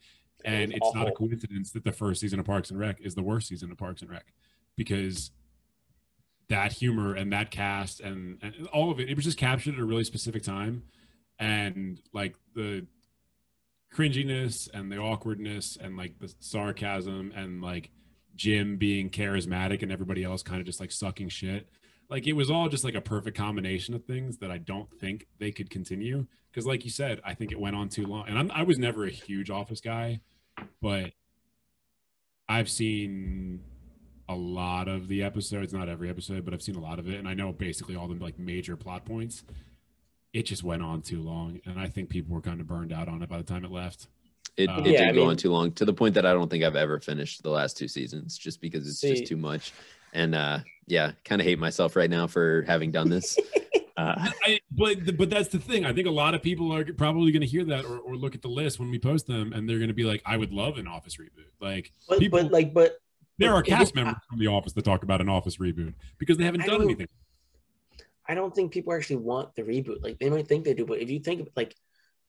[0.46, 3.00] And It it's was not a coincidence that the first season of Parks and Rec
[3.02, 4.26] is the worst season of Parks and Rec
[4.76, 5.32] because
[6.50, 9.80] that humor and that cast and, and all of it, it was just captured at
[9.80, 10.84] a really specific time.
[11.40, 12.86] And like the
[13.94, 17.90] cringiness and the awkwardness and like the sarcasm and like
[18.36, 21.68] Jim being charismatic and everybody else kind of just like sucking shit.
[22.10, 25.28] Like it was all just like a perfect combination of things that I don't think
[25.40, 26.28] they could continue.
[26.52, 28.28] Because, like you said, I think it went on too long.
[28.28, 30.20] And I'm, I was never a huge Office guy,
[30.82, 31.12] but
[32.50, 33.62] I've seen
[34.28, 37.16] a lot of the episodes, not every episode, but I've seen a lot of it.
[37.20, 39.44] And I know basically all the like major plot points.
[40.34, 41.60] It just went on too long.
[41.66, 43.72] And I think people were kind of burned out on it by the time it
[43.72, 44.08] left.
[44.58, 46.26] it, Uh, it Yeah, did I go mean- on too long to the point that
[46.26, 49.26] i don't think i've ever finished the last two seasons just because it's See- just
[49.28, 49.72] too much
[50.14, 53.38] and uh yeah kind of hate myself right now for having done this
[54.02, 55.86] uh I, but but that's the thing.
[55.86, 58.36] I think a lot of people are probably going to hear that or, or look
[58.36, 60.52] at the list when we post them, and they're going to be like, "I would
[60.52, 62.98] love an Office reboot." Like But, people, but like, but
[63.38, 66.46] there are cast members from The Office that talk about an Office reboot because they
[66.46, 67.08] haven't I done anything.
[68.28, 70.02] I don't think people actually want the reboot.
[70.04, 71.76] Like they might think they do, but if you think like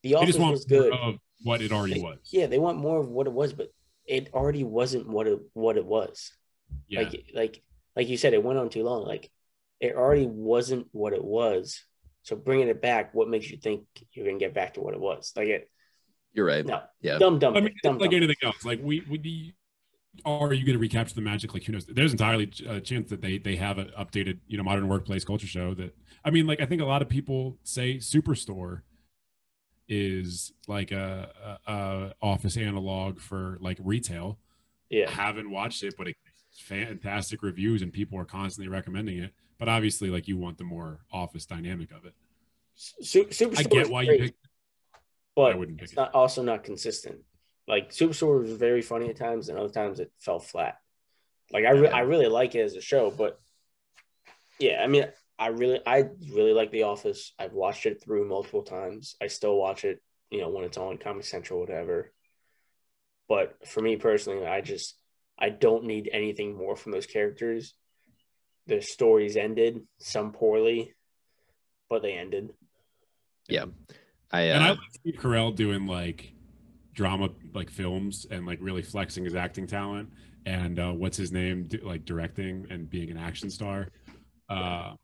[0.02, 2.18] the Office just want was more good, of what it already They- was.
[2.30, 3.72] yeah, they want more of what it was, but
[4.06, 6.32] it already wasn't what it what it was.
[6.88, 7.02] Yeah.
[7.02, 7.62] Like like
[7.94, 9.04] like you said, it went on too long.
[9.06, 9.30] Like
[9.82, 11.82] it already wasn't what it was.
[12.22, 15.00] So bringing it back, what makes you think you're gonna get back to what it
[15.00, 15.32] was?
[15.36, 15.68] Like it,
[16.32, 18.16] you're right no, yeah dumb, dumb, I mean, dumb, like dumb.
[18.16, 18.64] anything else.
[18.64, 19.54] Like we, we
[20.24, 21.54] are you going to recapture the magic?
[21.54, 21.86] Like who knows?
[21.86, 25.46] There's entirely a chance that they they have an updated, you know, modern workplace culture
[25.46, 25.74] show.
[25.74, 28.82] That I mean, like I think a lot of people say Superstore
[29.88, 34.38] is like a, a, a office analog for like retail.
[34.90, 39.32] Yeah, haven't watched it, but it's fantastic reviews and people are constantly recommending it.
[39.62, 42.14] But obviously, like you want the more office dynamic of it.
[42.74, 43.58] Su- Superstore.
[43.58, 44.48] I get why you great, picked.
[45.36, 45.96] but I wouldn't pick it's it.
[45.98, 47.20] not also not consistent.
[47.68, 50.78] Like Superstore was very funny at times, and other times it fell flat.
[51.52, 51.94] Like I, re- Yeah.
[51.96, 53.38] I really like it as a show, but
[54.58, 55.06] yeah, I mean,
[55.38, 57.32] I really, I really like The Office.
[57.38, 59.14] I've watched it through multiple times.
[59.22, 60.02] I still watch it,
[60.32, 62.10] you know, when it's on Comedy Central, whatever.
[63.28, 64.96] But for me personally, I just,
[65.38, 67.74] I don't need anything more from those characters.
[68.66, 70.94] Their stories ended, some poorly,
[71.90, 72.50] but they ended.
[73.48, 73.66] yeah
[74.30, 76.32] i And I uh, like Steve Carell doing like
[76.94, 80.10] drama, like films, and like really flexing his acting talent.
[80.46, 81.64] And uh, what's his name?
[81.64, 83.88] Do, like directing and being an action star.
[84.48, 84.94] Uh,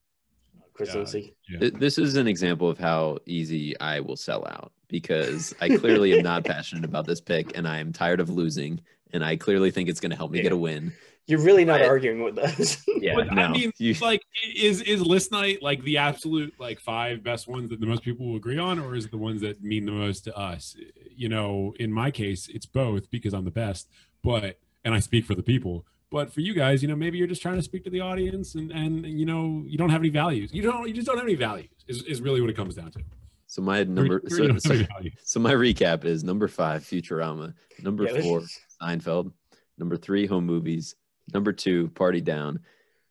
[0.72, 0.96] Chris Yeah.
[0.96, 1.34] Lindsay.
[1.48, 1.70] yeah.
[1.74, 6.22] This is an example of how easy I will sell out because I clearly am
[6.22, 8.80] not passionate about this pick and I am tired of losing
[9.12, 10.92] and I clearly think it's going to help me get a win.
[11.28, 12.82] You're really not I- arguing with us.
[13.00, 13.42] Yeah, But, no.
[13.42, 14.22] I mean, you- like,
[14.56, 18.26] is is list night like the absolute like five best ones that the most people
[18.26, 20.74] will agree on, or is it the ones that mean the most to us?
[21.14, 23.88] You know, in my case, it's both because I'm the best,
[24.24, 25.86] but and I speak for the people.
[26.10, 28.54] But for you guys, you know, maybe you're just trying to speak to the audience,
[28.56, 30.52] and and you know, you don't have any values.
[30.52, 30.88] You don't.
[30.88, 31.70] You just don't have any values.
[31.86, 33.00] Is, is really what it comes down to.
[33.46, 34.82] so my number, so, so,
[35.22, 37.54] so my recap is number five, Futurama.
[37.82, 39.32] Number Yeah, four, is- Seinfeld.
[39.78, 40.96] Number three, Home Movies.
[41.32, 42.60] Number two, Party Down.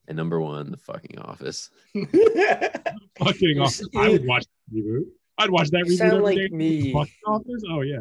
[0.07, 1.69] And number one, The Fucking Office.
[1.93, 3.81] Fucking office.
[3.81, 5.05] s- I would watch that reboot.
[5.37, 6.47] I'd watch that You reboot sound every like day.
[6.51, 6.93] me.
[6.93, 7.63] Fucking office.
[7.69, 7.99] Oh yeah.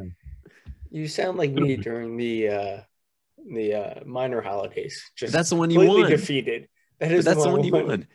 [0.90, 2.80] you sound like me during the uh
[3.52, 5.02] the uh minor holidays.
[5.16, 6.08] Just That's the one you won.
[6.10, 6.68] defeated.
[7.00, 7.86] That But is that's the I one you won.
[7.88, 8.06] won.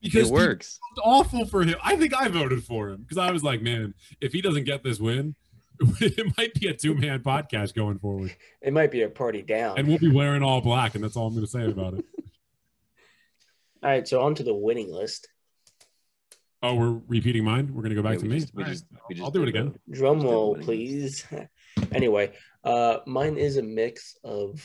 [0.00, 0.78] Because it works.
[0.92, 1.74] it's awful for him.
[1.82, 4.84] I think I voted for him because I was like, man, if he doesn't get
[4.84, 5.34] this win,
[6.00, 9.78] it might be a two man podcast going forward, It might be a party down.
[9.78, 12.04] and we'll be wearing all black, and that's all I'm going to say about it.
[13.80, 15.28] All right, so on to the winning list.
[16.64, 17.68] Oh, we're repeating mine.
[17.72, 18.40] We're going to go back Yeah, to we me.
[18.40, 19.72] just- we just- we just I'll do it again.
[19.86, 21.24] the- Drum Just did the roll, please.
[21.92, 22.32] anyway,
[22.64, 24.60] uh, mine is a mix of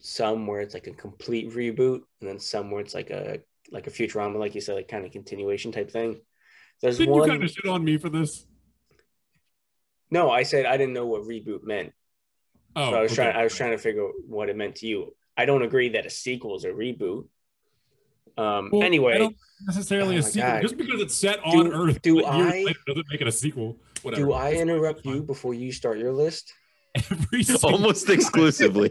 [0.00, 3.38] some where it's like a complete reboot, and then some where it's like a
[3.70, 6.20] like a Futurama, like you said, like kind of continuation type thing.
[6.82, 8.46] There's Didn't you kind of shit on me for this?
[10.10, 11.92] No, I said I didn't know what reboot meant.
[12.76, 13.22] Oh, so I was okay.
[13.22, 13.36] trying.
[13.36, 15.14] I was trying to figure out what it meant to you.
[15.36, 17.26] I don't agree that a sequel is a reboot.
[18.36, 18.70] Um.
[18.72, 19.28] Well, anyway,
[19.66, 20.50] necessarily Oh a sequel.
[20.50, 20.62] God.
[20.62, 23.76] Just because it's set on Do- Earth, do I- later doesn't make it a sequel.
[24.02, 24.22] Whatever.
[24.24, 26.54] do I interrupt you before you start your list?
[26.94, 28.90] Every Almost exclusively.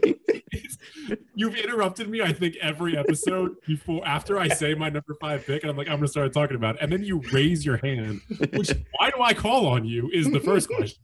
[1.34, 5.62] You've interrupted me, I think, every episode before after I say my number five pick,
[5.62, 6.82] and I'm like, I'm gonna start talking about it.
[6.82, 8.20] And then you raise your hand,
[8.54, 11.02] which why do I call on you is the first question.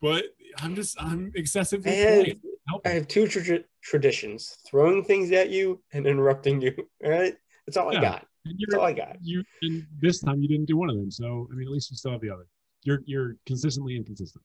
[0.00, 0.24] But
[0.58, 2.80] I'm just I'm excessively And polite.
[2.86, 6.74] I have two tra- traditions: throwing things at you and interrupting you.
[7.04, 7.34] All right,
[7.66, 7.98] that's all Yeah.
[7.98, 8.26] I got.
[8.46, 9.18] That's all I got.
[9.20, 11.10] you and this time you didn't do one of them.
[11.10, 12.46] So I mean at least you still have the other.
[12.84, 14.42] You're you're consistently inconsistent.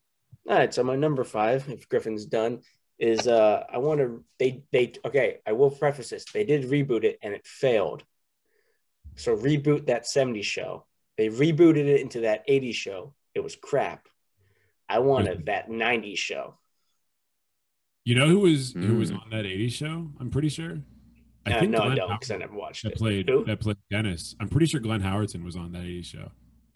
[0.48, 2.62] All right, so my number five, if Griffin's done,
[2.98, 6.26] is uh I want to they they okay, I will preface this.
[6.32, 8.04] They did reboot it and it failed.
[9.16, 10.86] So reboot that 70s show.
[11.18, 13.14] They rebooted it into that 80s show.
[13.34, 14.08] It was crap.
[14.88, 16.56] I wanted that 90s show.
[18.04, 19.22] You know who was who was Mm.
[19.24, 20.12] on that 80s show?
[20.20, 20.82] I'm pretty sure.
[21.46, 22.98] I Uh, think no, I don't because I never watched that it.
[22.98, 23.46] played Who?
[23.46, 24.36] that played Dennis.
[24.40, 26.32] I'm pretty sure Glenn Howerton was on that 80s show.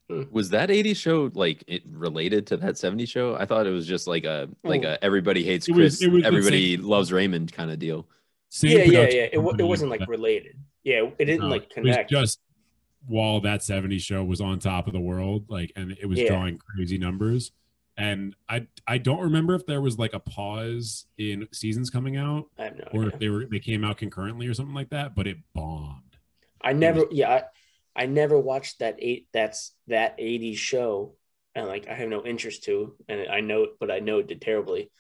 [0.10, 0.24] Hmm.
[0.32, 3.36] Was that 80s show like it related to that 70s show?
[3.36, 4.90] I thought it was just like a like Oh.
[4.94, 8.08] a everybody hates It was- Chris, it was the everybody loves Raymond kind of deal.
[8.50, 9.28] Same yeah, yeah, yeah.
[9.32, 10.56] It, wa- it wasn't like related.
[10.84, 12.10] Yeah, it didn't No, like it was connect.
[12.10, 12.40] just
[13.08, 16.30] while that 70s show was on top of the world, like, and it was Yeah.
[16.30, 17.52] drawing crazy numbers.
[17.96, 22.48] And I I don't remember if there was like a pause in seasons coming out
[22.58, 23.14] I have no or idea.
[23.14, 26.02] if they were they came out concurrently or something like that, but it bombed.
[26.62, 27.44] I never, yeah,
[28.04, 29.28] I, never watched that eight.
[29.34, 31.16] That's that '80s show,
[31.56, 34.42] and like I have no interest to, and I know, but I know it did
[34.42, 34.92] terribly.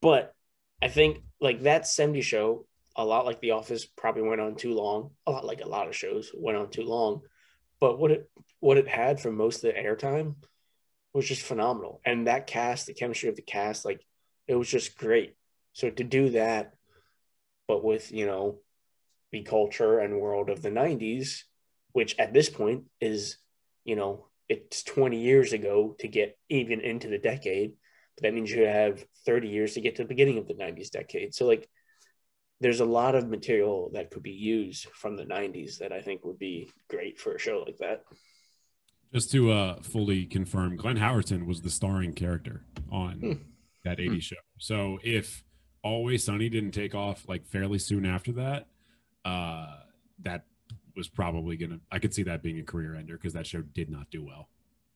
[0.00, 0.34] But
[0.82, 2.66] I think like that '70s show,
[2.96, 5.10] a lot like The Office, probably went on too long.
[5.26, 7.22] A lot like a lot of shows went on too long.
[7.80, 8.30] But what it
[8.60, 10.36] what it had for most of the airtime
[11.12, 14.04] was just phenomenal, and that cast, the chemistry of the cast, like
[14.46, 15.36] it was just great.
[15.72, 16.74] So to do that,
[17.66, 18.58] but with you know
[19.32, 21.42] the culture and world of the 90s
[21.94, 23.38] which at this point is
[23.84, 27.72] you know it's 20 years ago to get even into the decade
[28.14, 30.90] but that means you have 30 years to get to the beginning of the 90s
[30.90, 31.66] decade so like
[32.60, 36.24] there's a lot of material that could be used from the 90s that i think
[36.24, 38.04] would be great for a show like that
[39.12, 42.56] Just to uh fully confirm, Glenn Howerton was the starring character
[42.90, 43.32] on Hmm.
[43.84, 44.42] that 80s show.
[44.58, 45.44] So if
[45.82, 48.66] Always Sunny didn't take off like fairly soon after that,
[49.24, 49.76] uh
[50.26, 50.46] that
[50.96, 53.90] was probably gonna I could see that being a career ender because that show did
[53.90, 54.48] not do well.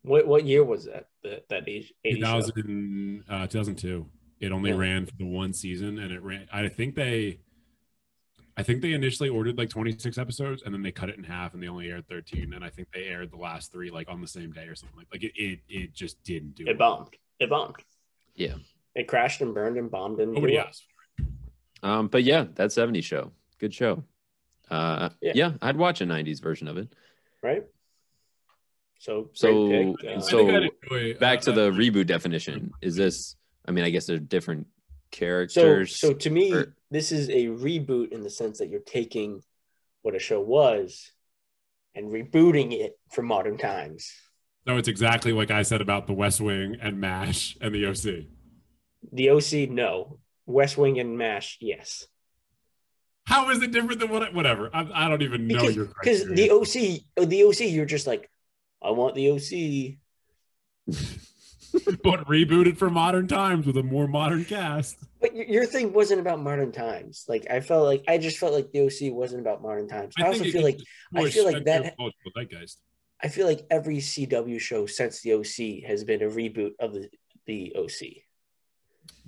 [0.02, 4.06] what what year was that that, that age 2000, uh, 2002.
[4.40, 4.76] It only Yeah.
[4.76, 6.46] ran for the one season, and it ran.
[6.52, 7.40] I think they,
[8.56, 11.54] I think they initially ordered like 26 episodes, and then they cut it in half,
[11.54, 12.52] and they only aired 13.
[12.54, 14.96] And I think they aired the last three like on the same day or something
[14.96, 15.08] like.
[15.12, 16.64] Like it, it, it just didn't do.
[16.68, 17.76] it bombed it bombed
[18.36, 18.54] Yeah.
[18.94, 20.84] it crashed and burned and bombed and Nobody blew asked.
[21.82, 23.32] Um, but yeah, that 70 show.
[23.58, 24.04] Good show.
[24.70, 25.32] Uh Yeah.
[25.34, 25.52] yeah.
[25.62, 26.88] I'd watch a 90s version of it.
[27.42, 27.64] right
[29.00, 30.04] so So- pick.
[30.16, 32.72] Uh, so- enjoy, Back uh, to the reboot definition.
[32.82, 34.66] Is this I mean, I guess they're different
[35.10, 35.96] characters.
[35.96, 39.42] so so to me, or- this is a reboot in the sense that you're taking
[40.02, 41.12] what a show was
[41.94, 44.10] and rebooting it for modern times.
[44.66, 48.26] So it's exactly like I said about the West Wing and MASH and the OC.
[49.12, 50.18] The OC, no.
[50.46, 52.06] West Wing and MASH, yes.
[53.28, 54.22] How is it different than what?
[54.22, 54.70] I, whatever.
[54.72, 58.06] I, I don't even know Because your because the OC, oh, the OC, you're just
[58.06, 58.30] like,
[58.82, 59.98] I want the OC.
[62.02, 64.96] but rebooted for modern times with a more modern cast.
[65.20, 67.26] But your, thing wasn't about modern times.
[67.28, 70.14] Like I felt like I just felt like the OC wasn't about modern times.
[70.18, 70.78] I, also feel like
[71.14, 71.96] I feel like that-.
[73.22, 77.10] I feel like every CW show since the OC has been a reboot of the
[77.44, 78.22] the OC.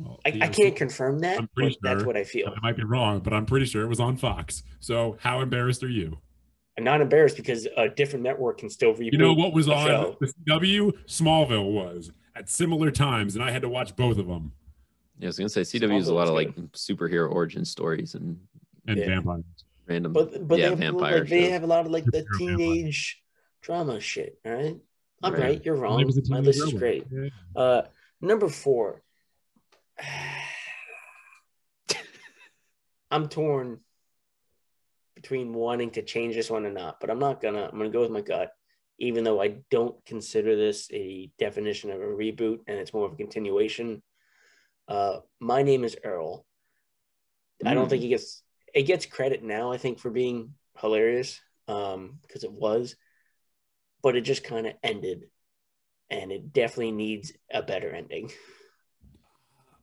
[0.01, 2.49] Well, I, I can't confirm that, I'm but pretty that's what I feel.
[2.57, 4.63] I might be wrong, but I'm pretty sure it was on Fox.
[4.81, 6.19] So how embarrassed are you?
[6.79, 9.13] I'm not embarrassed because a different network can still reboot.
[9.13, 10.17] You know what was on show.
[10.21, 10.93] the CW?
[11.07, 14.53] Smallville was at similar times, and I had to watch both of them.
[15.19, 18.41] Yeah, I was gonna say CW is a lot of like superhero origin stories and
[18.89, 19.07] And Yeah.
[19.07, 19.45] vampires.
[19.87, 20.15] random.
[20.15, 22.39] But but yeah, they, have, vampire like, they have a lot of like the Superhero
[22.39, 22.57] vampire.
[22.57, 23.23] teenage
[23.61, 24.39] drama shit.
[24.47, 24.77] All right,
[25.23, 25.43] I'm Right.
[25.43, 25.65] right.
[25.65, 26.01] You're wrong.
[26.01, 27.05] it was a My teenage list is great.
[27.13, 27.29] Yeah.
[27.55, 27.83] Uh,
[28.23, 29.03] number four.
[33.11, 33.81] I'm torn
[35.17, 37.65] between wanting to change this one or not, but I'm not gonna.
[37.71, 38.53] I'm gonna go with my gut,
[38.99, 43.13] even though I don't consider this a definition of a reboot and it's more of
[43.13, 44.03] a continuation.
[44.89, 46.47] Uh, my name is Earl.
[47.65, 47.91] I don't Mm.
[47.91, 48.43] think it gets
[48.73, 49.73] it gets credit now.
[49.73, 52.97] I think for being hilarious um, because it was,
[54.03, 55.29] but it just kind of ended,
[56.09, 58.31] and it definitely needs a better ending.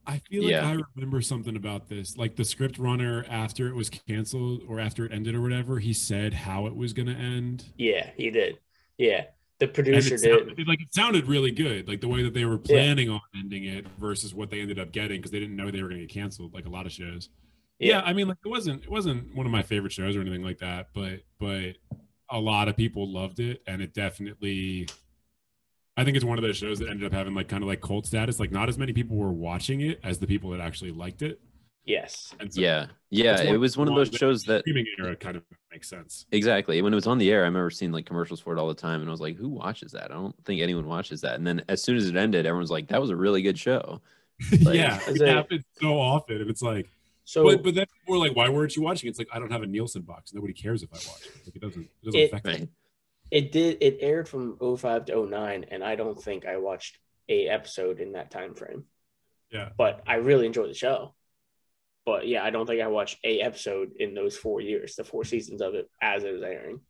[0.07, 0.67] I feel like Yeah.
[0.67, 2.15] I remember something about this.
[2.17, 5.91] Like the script runner, after it was canceled or after it ended or whatever, he
[5.93, 7.65] said how it was going to end.
[7.77, 8.57] Yeah, he did.
[8.97, 9.25] Yeah,
[9.59, 10.39] the producer it did.
[10.39, 13.65] sounded, like it sounded really good, like the way that they were planning on ending
[13.65, 16.07] it versus what they ended up getting because they didn't know they were going to
[16.07, 17.29] get canceled, like a lot of shows.
[17.77, 18.01] Yeah.
[18.01, 20.59] I mean, like it wasn't it wasn't one of my favorite shows or anything like
[20.59, 21.75] that, but but
[22.29, 24.87] a lot of people loved it, and it definitely.
[25.97, 27.81] I think it's one of those shows that ended up having like kind of like
[27.81, 28.39] cult status.
[28.39, 31.39] Like not as many people were watching it as the people that actually liked it.
[31.85, 32.33] Yes.
[32.39, 35.37] And so yeah, yeah, it's it was one of those shows that streaming era kind
[35.37, 36.25] of makes sense.
[36.31, 37.41] exactly when it was on the air.
[37.43, 39.47] I remember seeing like commercials for it all the time, and I was like, "Who
[39.47, 41.35] watches that?" I don't think anyone watches that.
[41.35, 44.01] And then as soon as it ended, everyone's like, "That was a really good show."
[44.61, 46.87] Like- yeah, Is it it- happens so often, and it's like,
[47.23, 49.09] So but but then we're like, why weren't you watching?
[49.09, 50.33] It's like I don't have a Nielsen box.
[50.33, 51.31] Nobody cares if I watch it.
[51.45, 52.67] Like it doesn't it doesn't It- affect me.
[53.31, 53.77] It did.
[53.81, 56.97] It aired from 05 to 09, and I don't think I watched
[57.29, 58.85] a episode in that time frame.
[59.51, 61.13] Yeah, But I really enjoyed the show.
[62.05, 65.23] But yeah, I don't think I watched a episode in those four years, the four
[65.25, 66.81] seasons of it as it was airing.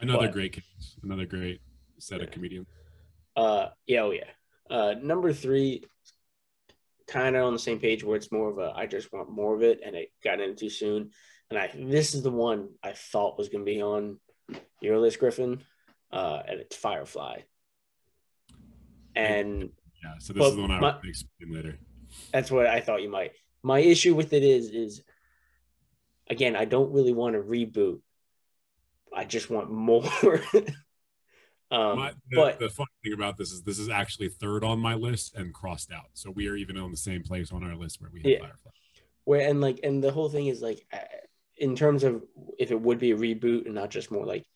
[0.00, 1.60] another But- great case, another great
[1.98, 2.32] set of Yeah.
[2.34, 2.66] comedians.
[3.36, 4.30] Uh, yeah, oh yeah.
[4.70, 5.84] Uh, number three,
[7.06, 9.54] kind of on the same page where it's more of a I just want more
[9.54, 11.10] of it, and it got in too soon.
[11.50, 14.18] And I this is the one I thought was going to be on
[14.80, 15.62] your list, Griffin,
[16.12, 17.40] uh, and it's Firefly.
[19.14, 19.70] And
[20.02, 21.78] Yeah, so this is the one I will explain later.
[22.32, 23.32] that's what I thought you might.
[23.62, 25.02] My issue with it is, is
[26.28, 28.00] again, I don't really want to reboot.
[29.14, 30.04] I just want more.
[31.70, 34.78] um, My, the, but the funny thing about this is this is actually third on
[34.78, 36.06] my list and crossed out.
[36.14, 38.38] So we are even on the same place on our list where we have Yeah.
[38.38, 38.70] Firefly.
[39.24, 40.98] where and like and the whole thing is like uh,
[41.60, 42.24] in terms of
[42.58, 44.46] if it would be a reboot and not just more like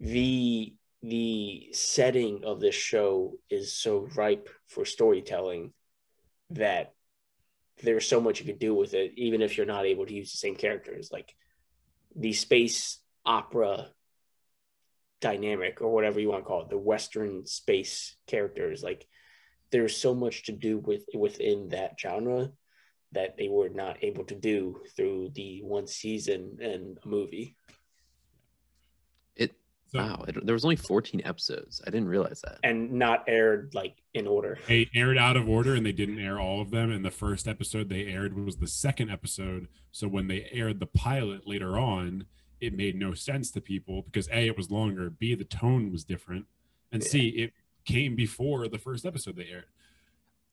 [0.00, 5.72] the the setting of this show is so ripe for storytelling
[6.50, 6.92] that
[7.84, 10.32] there's so much you could do with it even if you're not able to use
[10.32, 11.10] the same characters.
[11.12, 11.32] Like
[12.16, 13.86] the space opera
[15.20, 19.04] dynamic or whatever you want to call it the western space characters like
[19.72, 22.50] there's so much to do with within that genre
[23.12, 27.56] that they were not able to do through the one season and a movie.
[29.36, 29.54] It
[29.86, 31.80] So wow, it, there was only 14 episodes.
[31.86, 32.58] I didn't realize that.
[32.62, 34.58] And not aired like in order.
[34.68, 36.90] they aired out of order and they didn't air all of them.
[36.90, 39.68] And the first episode they aired was the second episode.
[39.90, 42.26] So when they aired the pilot later on,
[42.60, 46.04] it made no sense to people because A, it was longer, B, the tone was
[46.04, 46.46] different,
[46.90, 47.52] and C, it
[47.84, 49.66] came before the first episode they aired.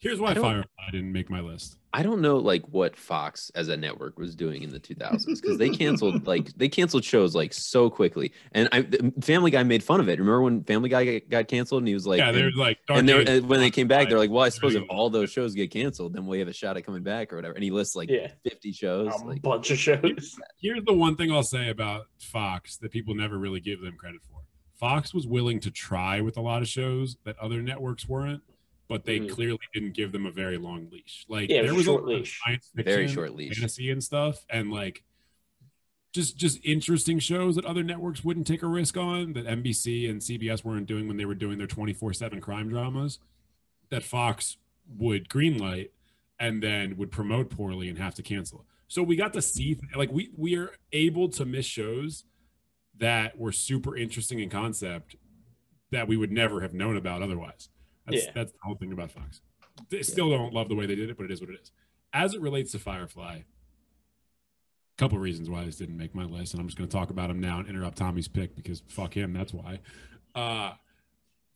[0.05, 1.77] Here's why I don't- Firefly didn't make my list.
[1.91, 5.57] I don't know like what Fox as a network was doing in the 2000s because
[5.57, 8.33] they canceled like they canceled shows like so quickly.
[8.51, 8.83] And I
[9.21, 10.19] Family Guy made fun of it.
[10.19, 12.77] Remember when Family Guy got, got canceled and he was like, yeah, and- they're like,
[12.87, 14.83] Dark and they were, and when they came back, they're like, "Well, I suppose if
[14.89, 17.55] all those shows get canceled, then we have a shot at coming back or whatever."
[17.55, 18.27] And he lists like Yeah.
[18.43, 19.11] 50 shows.
[19.21, 20.37] A Like, bunch of shows.
[20.61, 24.21] here's the one thing I'll say about Fox that people never really give them credit
[24.29, 24.41] for.
[24.77, 28.43] Fox was willing to try with a lot of shows that other networks weren't,
[28.87, 29.29] but they Mhm.
[29.29, 31.25] clearly didn't give them a very long leash.
[31.27, 32.39] Like Yeah, there was short a leash.
[32.43, 33.57] science Very fiction, short leash.
[33.57, 35.03] fantasy and stuff, and like
[36.13, 40.21] just just interesting shows that other networks wouldn't take a risk on that NBC and
[40.23, 43.19] CBS weren't doing when they were doing their 24/7 crime dramas
[43.89, 44.57] that Fox
[44.87, 45.89] would greenlight
[46.39, 48.65] and then would promote poorly and have to cancel.
[48.87, 52.23] So we got to see like we we are able to miss shows
[52.97, 55.15] that were super interesting in concept
[55.91, 57.67] that we would never have known about otherwise.
[58.05, 58.31] That's Yeah.
[58.33, 59.41] that's the whole thing about Fox.
[59.89, 61.71] They still don't love the way they did it, but it is what it is.
[62.13, 63.43] As it relates to Firefly, a
[64.97, 67.27] couple reasons why this didn't make my list, and I'm just going to talk about
[67.27, 69.33] them now and interrupt Tommy's pick because fuck him.
[69.33, 69.79] That's why.
[70.33, 70.73] Uh,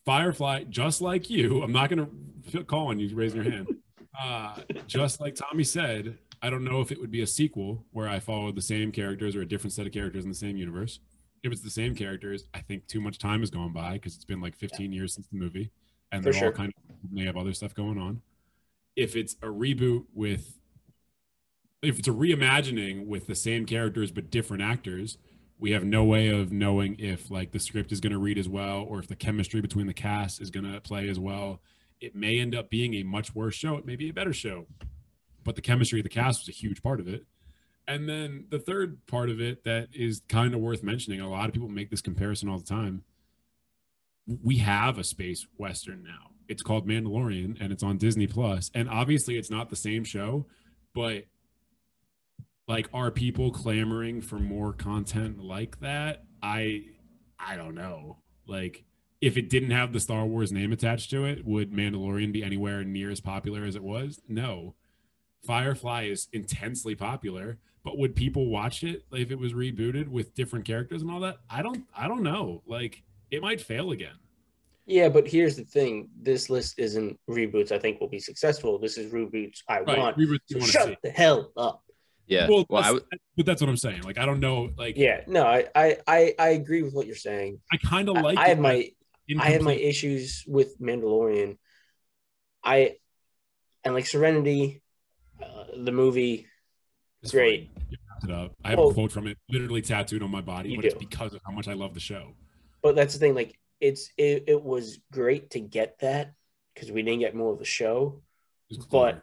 [0.05, 2.07] Firefly, just like you, I'm not going
[2.51, 3.67] to call on you raising your hand.
[4.21, 4.53] Uh,
[4.85, 8.19] just like Tommy said, I don't know if it would be a sequel where I
[8.19, 10.99] followed the same characters or a different set of characters in the same universe.
[11.41, 14.25] If it's the same characters, I think too much time has gone by because it's
[14.25, 15.71] been like 15 years since the movie,
[16.11, 16.47] and For they're sure.
[16.47, 18.21] all kind of they have other stuff going on.
[18.95, 20.59] If it's a reboot with,
[21.81, 25.17] if it's a reimagining with the same characters but different actors,
[25.57, 28.49] we have no way of knowing if like the script is going to read as
[28.49, 31.61] well or if the chemistry between the cast is going to play as well.
[32.01, 33.75] It may end up being a much worse show.
[33.75, 34.67] It may be a better show,
[35.43, 37.25] but the chemistry of the cast was a huge part of it.
[37.87, 41.47] And then the third part of it that is kind of worth mentioning, a lot
[41.47, 43.03] of people make this comparison all the time.
[44.43, 46.31] We have a space western now.
[46.47, 48.71] It's called Mandalorian and it's on Disney Plus.
[48.73, 50.45] And obviously it's not the same show,
[50.93, 51.25] but
[52.67, 56.23] like are people clamoring for more content like that?
[56.41, 56.83] I
[57.39, 58.17] I don't know.
[58.47, 58.83] Like
[59.21, 62.83] if it didn't have the Star Wars name attached to it, would Mandalorian be anywhere
[62.83, 64.21] near as popular as it was?
[64.27, 64.75] No.
[65.45, 70.65] Firefly is intensely popular, but would people watch it if it was rebooted with different
[70.65, 71.37] characters and all that?
[71.49, 72.61] I don't I don't know.
[72.67, 74.15] Like it might fail again.
[74.85, 77.71] Yeah, but here's the thing: this list isn't reboots.
[77.71, 78.79] I think will be successful.
[78.79, 79.97] This is reboots I Right.
[79.97, 80.17] want.
[80.17, 80.95] We would So want shut see.
[81.03, 81.83] the hell up.
[82.27, 82.47] Yeah.
[82.47, 83.19] Well, Well, that's- would.
[83.37, 84.01] but that's what I'm saying.
[84.03, 84.71] Like I don't know.
[84.77, 87.59] Like Yeah, no, I I I, I agree with what you're saying.
[87.71, 88.37] I kind of like.
[88.37, 88.91] I it, had but my
[89.39, 91.57] I had my issues with Mandalorian.
[92.63, 92.97] I
[93.83, 94.81] and like Serenity,
[95.41, 96.47] uh, the movie.
[97.21, 97.69] It's great.
[97.75, 97.85] fine.
[97.91, 98.55] You wrapped it up.
[98.63, 100.95] I have Well- a quote from it literally tattooed on my body, You but it's
[100.95, 102.33] because of how much I love the show.
[102.81, 103.35] But that's the thing.
[103.35, 106.33] Like it's it, it was great to get that
[106.73, 108.21] because we didn't get more of the show.
[108.69, 109.21] It But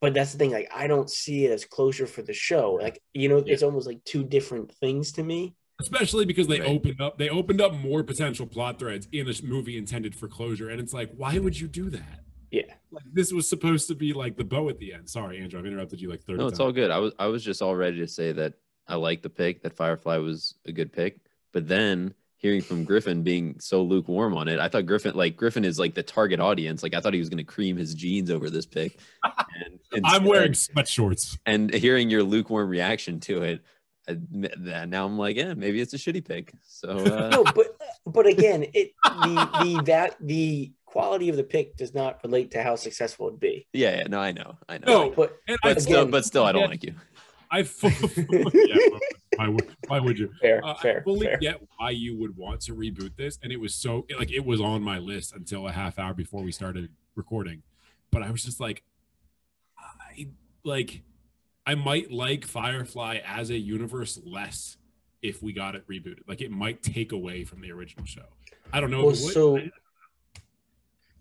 [0.00, 0.52] but that's the thing.
[0.52, 2.74] Like I don't see it as closure for the show.
[2.80, 5.54] Like you know, it's almost like two different things to me.
[5.80, 6.68] especially because they Right.
[6.70, 10.68] opened up they opened up more potential plot threads in a movie intended for closure,
[10.70, 12.20] and it's like, why would you do that?
[12.50, 12.72] Yeah.
[12.90, 15.08] Like this was supposed to be like the bow at the end.
[15.10, 16.60] Sorry, Andrew, I've interrupted you like thirty No, it's times.
[16.66, 16.90] all good.
[16.90, 18.54] I was I was just all ready to say that
[18.86, 21.18] I like the pick, that Firefly was a good pick.
[21.52, 25.64] But then hearing from Griffin being so lukewarm on it, I thought Griffin like Griffin
[25.64, 26.82] is like the target audience.
[26.82, 28.98] Like I thought he was gonna cream his jeans over this pick.
[29.24, 31.38] And I'm instead- wearing sweatshorts.
[31.46, 33.60] and hearing your lukewarm reaction to it,
[34.08, 34.16] I,
[34.62, 36.52] that now I'm like, yeah, maybe it's a shitty pick.
[36.66, 37.76] So uh, No, but
[38.06, 42.62] but again, it the the that the quality of the pick does not relate to
[42.62, 43.66] how successful it'd be.
[43.74, 44.86] yeah, yeah, no, I know, I know.
[44.86, 46.68] No, But And I, but still, but still, I don't yeah.
[46.68, 46.94] like you.
[47.50, 47.88] I fu-
[48.54, 48.76] yeah,
[49.38, 50.30] why, would, why would you?
[50.40, 51.38] fair, Uh, I fully fair.
[51.38, 54.60] get why you would want to reboot this, and it was so like it was
[54.60, 57.62] on my list until a half hour before we started recording.
[58.10, 58.82] But I was just like,
[59.78, 60.28] I
[60.64, 61.02] like,
[61.66, 64.76] I might like Firefly as a universe less
[65.22, 66.22] if we got it rebooted.
[66.26, 68.26] Like it might take away from the original show.
[68.72, 69.04] I don't know.
[69.04, 69.32] Well, if it would.
[69.34, 69.58] so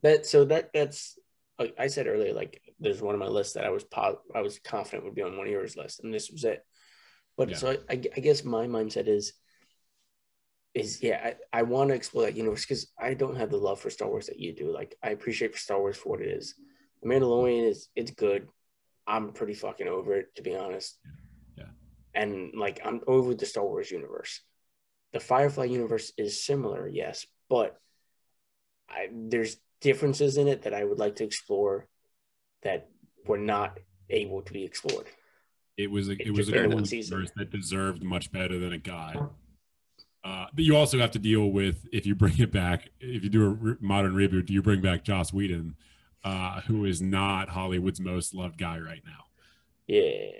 [0.01, 1.19] that so that that's
[1.59, 2.33] like I said earlier.
[2.33, 5.21] Like there's one of my lists that I was po- I was confident would be
[5.21, 6.65] on one of yours list, and this was it.
[7.37, 7.55] But Yeah.
[7.57, 9.33] so I, I, guess my mindset is
[10.73, 13.79] is yeah I, I want to explore that universe because I don't have the love
[13.79, 14.71] for Star Wars that you do.
[14.73, 16.55] Like I appreciate Star Wars for what it is.
[17.01, 18.47] The Mandalorian is it's good.
[19.05, 20.97] I'm pretty fucking over it to be honest.
[21.55, 21.69] Yeah.
[22.13, 24.41] And like I'm over the Star Wars universe.
[25.13, 27.79] The Firefly universe is similar, yes, but
[28.89, 31.87] I, there's differences in it that I would like to explore
[32.63, 32.89] that
[33.25, 35.05] were not able to be explored.
[35.77, 38.57] It was a, It it was a been good one one that deserved much better
[38.59, 39.15] than it got.
[40.23, 43.29] Uh, but you also have to deal with if you bring it back, if you
[43.29, 45.75] do a re- modern reboot, do you bring back Joss Whedon,
[46.23, 49.25] uh, who is not Hollywood's most loved guy right now?
[49.87, 50.31] Yeah.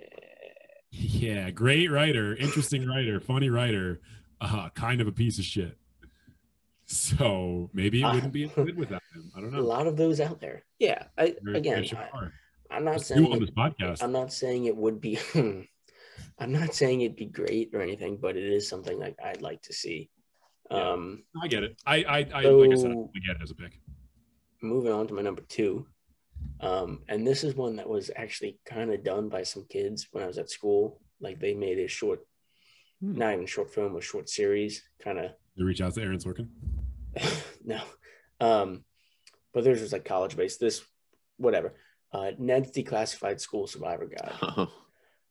[0.91, 4.01] Yeah, great writer, interesting writer, funny writer,
[4.41, 5.77] uh, kind of a piece of shit.
[6.85, 9.31] So maybe it Uh, wouldn't be as good without him.
[9.35, 9.59] I don't know.
[9.59, 10.64] A lot of those out there.
[10.80, 11.03] Yeah.
[11.18, 12.27] I, again, I.
[12.72, 14.03] I'm not saying on it- this podcast.
[14.03, 15.19] I'm not saying it would be
[16.39, 19.61] I'm not saying it'd be great or anything, but it is something like I'd like
[19.64, 20.10] to see.
[20.69, 20.91] Yeah.
[20.91, 21.81] Um I get it.
[21.85, 23.80] I, I, I like I said, So- I get it as a pick.
[24.61, 25.88] moving on to my number two.
[26.60, 30.23] Um, and this is one that was actually kind of done by some kids when
[30.23, 30.99] I was at school.
[31.19, 32.19] Like they made a short
[32.99, 33.15] Hmm.
[33.15, 36.48] not even short film, a short series, kind of You reach out to Aaron Sorkin.
[37.64, 37.80] no.
[38.39, 38.84] Um,
[39.53, 40.60] but theirs was like college based.
[40.60, 40.84] This,
[41.38, 41.76] whatever.
[42.13, 44.34] Uh, Ned's Declassified School Survivor Guide.
[44.41, 44.71] Oh,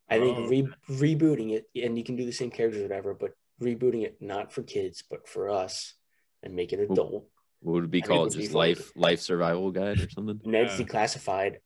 [0.09, 0.69] I think Oh, re-
[1.17, 4.53] rebooting it, and you can do the same characters, or whatever, but rebooting it not
[4.53, 5.95] for kids, but for us,
[6.45, 7.27] and make it adult.
[7.61, 8.29] what would it be I think it called?
[8.29, 8.69] would be Just funny.
[8.75, 10.41] life life survival guide or something?
[10.45, 10.87] Ned's Yeah.
[10.87, 11.57] Declassified.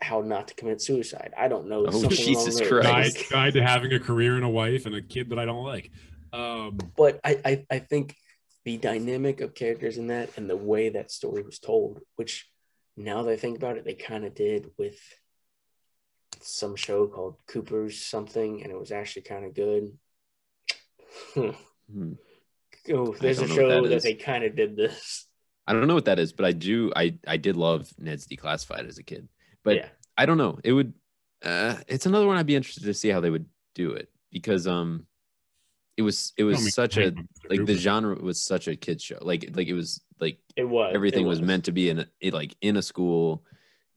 [0.00, 1.32] How not to commit suicide.
[1.36, 1.86] I don't know.
[1.86, 3.30] Oh, something Jesus along Guide, Christ.
[3.30, 5.90] guide to having a career and a wife and a kid that I don't like.
[6.32, 8.16] Um, But I, I, I think
[8.64, 12.47] the dynamic of characters in that and the way that story was told, which
[12.98, 14.98] now that I think about it, they kind of did with
[16.40, 19.98] some show called Cooper's something, and it was actually kind of good.
[21.34, 22.12] Hmm.
[22.90, 25.26] Oh, there's a don't know what show that that, they kind of did this.
[25.66, 26.90] I don't know what that is, but I do.
[26.96, 29.28] I I did love Ned's Declassified as a kid,
[29.62, 30.58] but yeah, I don't know.
[30.64, 30.94] It would.
[31.42, 33.44] Uh, it's another one I'd be interested to see how they would
[33.74, 35.06] do it because um,
[35.98, 37.12] it was it was tell such a
[37.50, 39.18] like the genre was such a kids show.
[39.20, 40.94] Like like it was like it was.
[40.94, 41.42] everything it was.
[41.42, 43.44] meant to be in a, it, like in a school.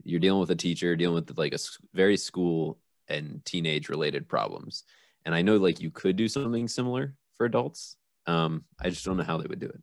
[0.04, 1.60] You're dealing with a teacher, dealing with like a
[1.94, 4.84] very school and teenage related problems.
[5.26, 7.98] And I know like you could do something similar for adults.
[8.26, 9.82] Um, I just don't know how they would do it.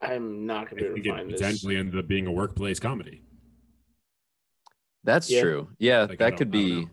[0.00, 1.40] I'm not gonna be able think to it find this.
[1.40, 3.22] potentially ended up being a workplace comedy.
[5.04, 5.42] That's Yeah.
[5.42, 5.68] true.
[5.78, 6.88] Yeah, Like, that could be.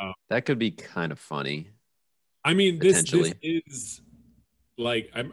[0.00, 1.70] Uh, that could be kind of funny.
[2.44, 4.00] I mean, this this is
[4.78, 5.32] like I'm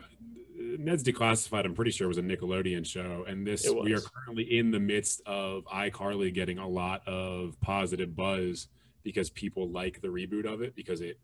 [0.55, 1.65] Ned's Declassified.
[1.65, 4.79] I'm pretty sure it was a Nickelodeon show, and this we are currently in the
[4.79, 8.67] midst of iCarly getting a lot of positive buzz
[9.03, 11.19] because people like the reboot of it because it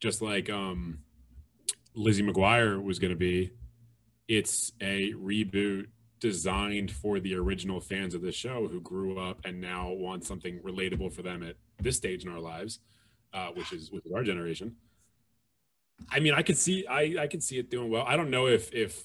[0.00, 0.98] just like um
[1.94, 3.52] Lizzie McGuire was going to be.
[4.26, 5.86] It's a reboot
[6.20, 10.58] designed for the original fans of the show who grew up and now want something
[10.60, 12.80] relatable for them at this stage in our lives,
[13.32, 14.76] uh, which is which is our generation.
[16.10, 18.04] I mean, I could see I I could see it doing well.
[18.06, 19.04] I don't know if if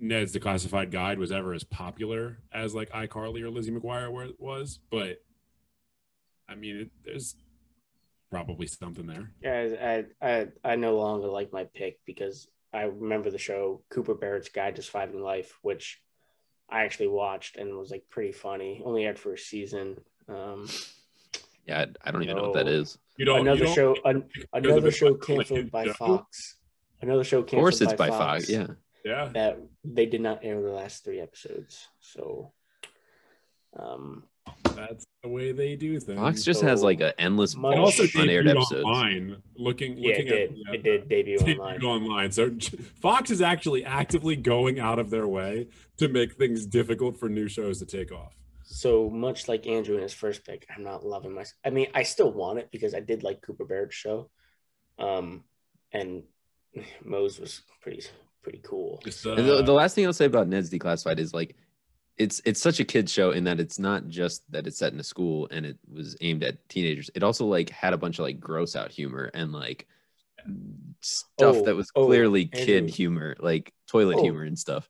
[0.00, 4.78] Ned's Declassified Guide was ever as popular as like iCarly or Lizzie McGuire were, was,
[4.90, 5.22] but
[6.48, 7.36] I mean, it, there's
[8.30, 9.30] probably something there.
[9.42, 14.14] Yeah, I, I I no longer like my pick because I remember the show Cooper
[14.14, 16.00] Barrett's Guide to Surviving Life, which
[16.68, 18.82] I actually watched and was like pretty funny.
[18.84, 19.98] Only had for a season.
[20.28, 20.68] Um,
[21.66, 22.72] Yeah, I, I don't even know what that No.
[22.72, 22.98] is.
[23.22, 23.40] You don't.
[23.42, 25.92] another you don't- show, an, another show canceled by yeah.
[25.92, 26.56] Fox.
[27.00, 28.44] Another show Of canceled course, it's by, by Fox.
[28.46, 28.50] Fox.
[28.50, 28.66] Yeah,
[29.04, 29.28] Yeah.
[29.32, 31.86] that they did not air the last three episodes.
[32.00, 32.50] So,
[33.78, 34.24] um,
[34.74, 36.18] That's the way they do things.
[36.18, 38.82] Fox just so has like an endless much- bunch also of unaired episodes.
[38.84, 39.36] online.
[39.56, 40.42] Looking, yeah, looking it did.
[40.50, 41.82] at the, uh, It did debut debuted online.
[41.84, 42.32] online.
[42.32, 42.50] So
[43.00, 45.68] Fox is actually actively going out of their way
[45.98, 48.34] to make things difficult for new shows to take off.
[48.72, 51.44] So much like Andrew in his first pick, I'm not loving my.
[51.62, 54.30] I mean, I still want it because I did like Cooper Barrett's show,
[54.98, 55.44] um,
[55.92, 56.22] and
[57.04, 58.02] Moze was pretty
[58.42, 59.02] pretty cool.
[59.06, 61.54] Uh, the, the last thing I'll say about Ned's Declassified is like,
[62.16, 65.00] it's it's such a kid show in that it's not just that it's set in
[65.00, 67.10] a school and it was aimed at teenagers.
[67.14, 69.86] It also like had a bunch of like gross out humor and like
[71.02, 72.92] stuff Oh, that was oh, clearly kid Andrew.
[72.92, 74.22] humor, like toilet Oh.
[74.22, 74.88] humor and stuff.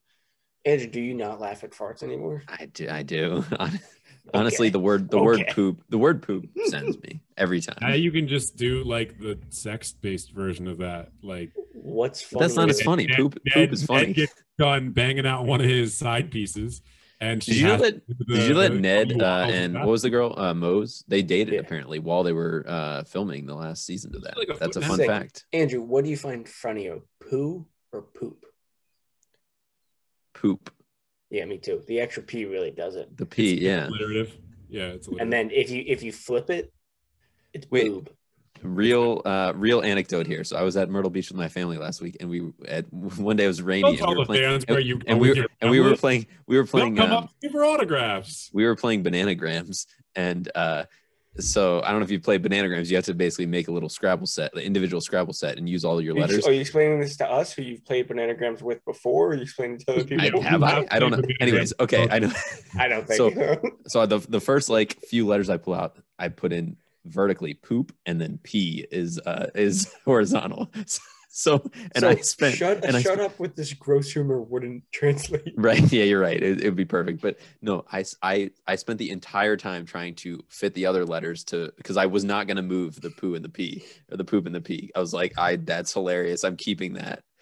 [0.64, 2.42] Andrew, do you not laugh at farts anymore?
[2.48, 2.88] I do.
[2.88, 3.44] I do.
[4.34, 4.72] Honestly, Okay.
[4.72, 7.76] the word the word poop the word poop sends me every time.
[7.80, 11.10] now you can just do like the sex-based version of that.
[11.22, 13.04] Like What's But that's not as funny?
[13.04, 13.06] funny.
[13.08, 14.12] Ned- Poop Ned- poop is Ned funny.
[14.12, 16.82] gets done banging out one of his side pieces,
[17.20, 18.06] and she Did you know has that?
[18.06, 21.04] to do Did you let Ned uh, and what was the girl uh, Moze?
[21.08, 21.60] They dated Yeah.
[21.60, 24.38] apparently while they were uh, filming the last season of that.
[24.38, 25.22] Like a That's a fun and a half.
[25.22, 25.46] fact.
[25.52, 28.44] Andrew, what do you find funnier, poo or poop?
[30.42, 30.70] Poop.
[31.30, 31.82] Yeah, me too.
[31.86, 33.16] The extra p really does it.
[33.16, 33.52] The P.
[33.54, 33.86] It's Yeah.
[33.88, 34.36] alliterative.
[34.68, 35.22] Yeah, it's alliterative.
[35.22, 36.72] And then if you if you flip it,
[37.54, 37.88] it's Wait.
[37.88, 38.10] boob.
[38.62, 40.42] Real uh real anecdote here.
[40.44, 43.36] So I was at Myrtle Beach with my family last week and we at one
[43.36, 45.34] day it was rainy don't and we were the playing fans you and we were,
[45.36, 48.50] your and we were playing we were They'll playing come um, up for autographs.
[48.52, 50.84] we were playing bananagrams and uh
[51.38, 53.88] so I don't know if you play bananagrams, you have to basically make a little
[53.88, 56.46] Scrabble set, the individual Scrabble set, and use all of your letters.
[56.46, 59.28] Are you explaining this to us who you've played bananagrams with before?
[59.28, 60.40] Or are you explaining to other people?
[60.40, 60.86] I, have I?
[60.90, 61.22] I don't know.
[61.40, 62.32] Anyways, okay, I know.
[62.78, 63.60] I don't think So- so.
[63.88, 67.92] So the the first like few letters I pull out, I put in vertically poop,
[68.06, 70.70] and then P is uh is horizontal.
[70.86, 71.00] So,
[71.46, 75.54] and So I spent shut, and I shut up with this gross humor wouldn't translate.
[75.56, 75.90] right.
[75.90, 76.40] Yeah you're right.
[76.40, 77.22] It, it would be perfect.
[77.22, 81.44] But no I I I spent the entire time trying to fit the other letters
[81.44, 84.24] to because i was not going to move the poo and the p or the
[84.24, 86.44] poop and the p i was like i that's hilarious.
[86.44, 87.22] I'm keeping that.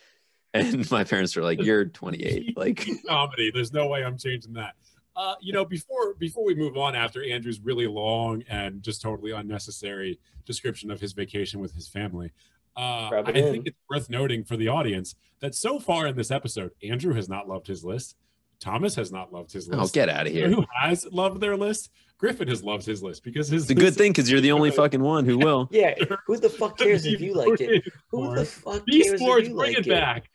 [0.53, 3.53] And my parents were like you're 28 like comedy.
[3.55, 4.75] There's no way I'm changing that.
[5.15, 9.31] Uh, you know, before before we move on, after Andrew's really long and just totally
[9.33, 12.33] unnecessary description of his vacation with his family,
[12.81, 13.53] Uh, I in.
[13.53, 17.29] think it's worth noting for the audience that so far in this episode, Andrew has
[17.29, 18.17] not loved his list.
[18.61, 19.79] Thomas has not loved his list.
[19.79, 19.95] Oh, list.
[19.95, 20.49] get out of here.
[20.49, 21.91] Who has loved their list?
[22.19, 24.71] Griffin has loved his list because his It's a good thing because you're the only
[24.71, 25.69] fucking one who will.
[25.73, 25.95] Yeah,
[26.27, 27.83] who the fuck cares if you like it?
[28.11, 30.31] Who the fuck B cares Sports, if you bring like it back.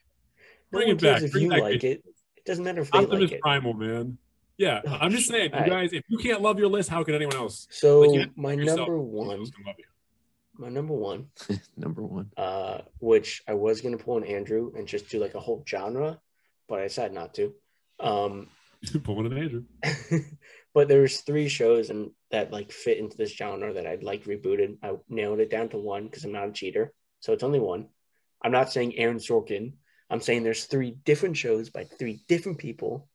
[0.72, 1.10] No Bring one it back.
[1.12, 2.02] cares if Bring you back like it.
[2.36, 3.40] It doesn't matter if they Optimus like it.
[3.40, 4.18] Primal, man.
[4.58, 5.70] Yeah, Oh, I'm just saying, you Alright.
[5.70, 7.68] guys, if you can't love your list, how can anyone else?
[7.70, 9.44] So Like, you my yourself, number who one,
[10.58, 11.26] my number one,
[11.76, 12.30] Number one.
[12.36, 16.20] uh, which I was gonna pull an Andrew and just do like a whole genre,
[16.68, 17.54] but I decided not to.
[18.00, 18.48] Um,
[19.04, 19.64] Pull one of Andrew.
[20.74, 24.76] but there's three shows and that like fit into this genre that I'd like rebooted.
[24.82, 27.88] I nailed it down to one because I'm not a cheater, so it's only one.
[28.42, 29.72] I'm not saying Aaron Sorkin.
[30.10, 33.08] I'm saying there's three different shows by three different people.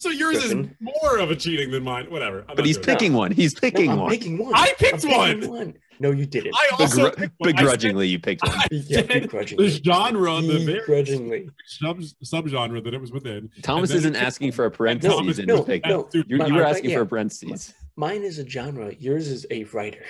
[0.00, 0.76] So yours Griffin.
[0.80, 2.06] is more of a cheating than mine.
[2.10, 2.40] Whatever.
[2.42, 3.32] I'm But not he's doing picking one.
[3.32, 4.10] He's No, picking I'm one.
[4.10, 4.54] picking one.
[4.54, 6.48] I picked I'm picking No, you didn't.
[6.48, 6.54] it.
[6.54, 7.48] I also Begru- picked one.
[7.48, 8.54] I said begrudgingly, you picked one.
[8.56, 9.68] I Yeah, said begrudgingly.
[9.70, 11.50] the genre, the very Begrudgingly.
[11.66, 13.50] sub subgenre that it was within.
[13.62, 15.84] Thomas then isn't asking for a parentheses Thomas- in no, his pick.
[15.86, 16.08] no.
[16.12, 16.96] Dude, You, My- you were my- asking yeah.
[16.98, 17.74] for a parentheses.
[17.96, 18.94] Mine is a genre.
[19.00, 20.04] Yours is a writer.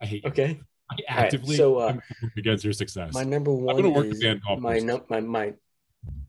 [0.00, 0.30] I hate you.
[0.30, 0.60] Okay.
[0.90, 2.02] I actively so, uh, am
[2.38, 3.12] against your success.
[3.12, 4.82] My number one gonna work with is Dan golf my, course.
[4.84, 5.54] num- my my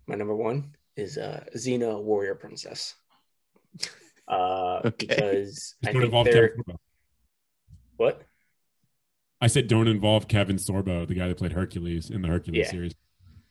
[0.07, 2.95] my number one is uh Xena Warrior Princess.
[4.27, 5.05] Uh Okay.
[5.05, 6.75] because I Don't think involve they're Kevin Sorbo.
[7.97, 8.21] what?
[9.39, 12.71] I said don't involve Kevin Sorbo, the guy that played Hercules in the Hercules Yeah.
[12.71, 12.93] series.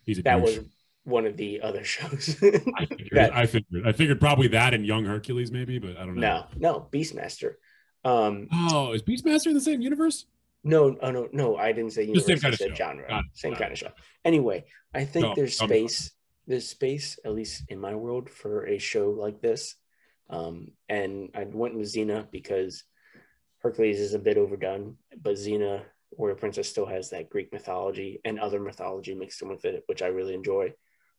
[0.05, 0.57] He's a That douche.
[0.59, 0.67] was
[1.05, 2.37] one of the other shows.
[2.43, 3.87] I figured, that- I figured.
[3.87, 6.47] I figured probably that and Young Hercules, maybe, but I don't know.
[6.57, 7.53] no, no, Beastmaster.
[8.05, 10.27] Um Oh, is Beastmaster in the same universe?
[10.65, 12.85] no, oh no, no, I didn't say Just same universe, kind I of said show.
[12.85, 13.23] genre.
[13.35, 13.93] Same kind of show.
[14.25, 15.87] Anyway, I think No, there's tell me.
[15.87, 16.11] space
[16.47, 19.77] there's space, at least in my world, for a show like this.
[20.31, 22.85] Um, and I went with Xena because
[23.61, 28.39] Hercules is a bit overdone, but Xena, Warrior Princess, still has that Greek mythology and
[28.39, 30.73] other mythology mixed in with it, which I really enjoy.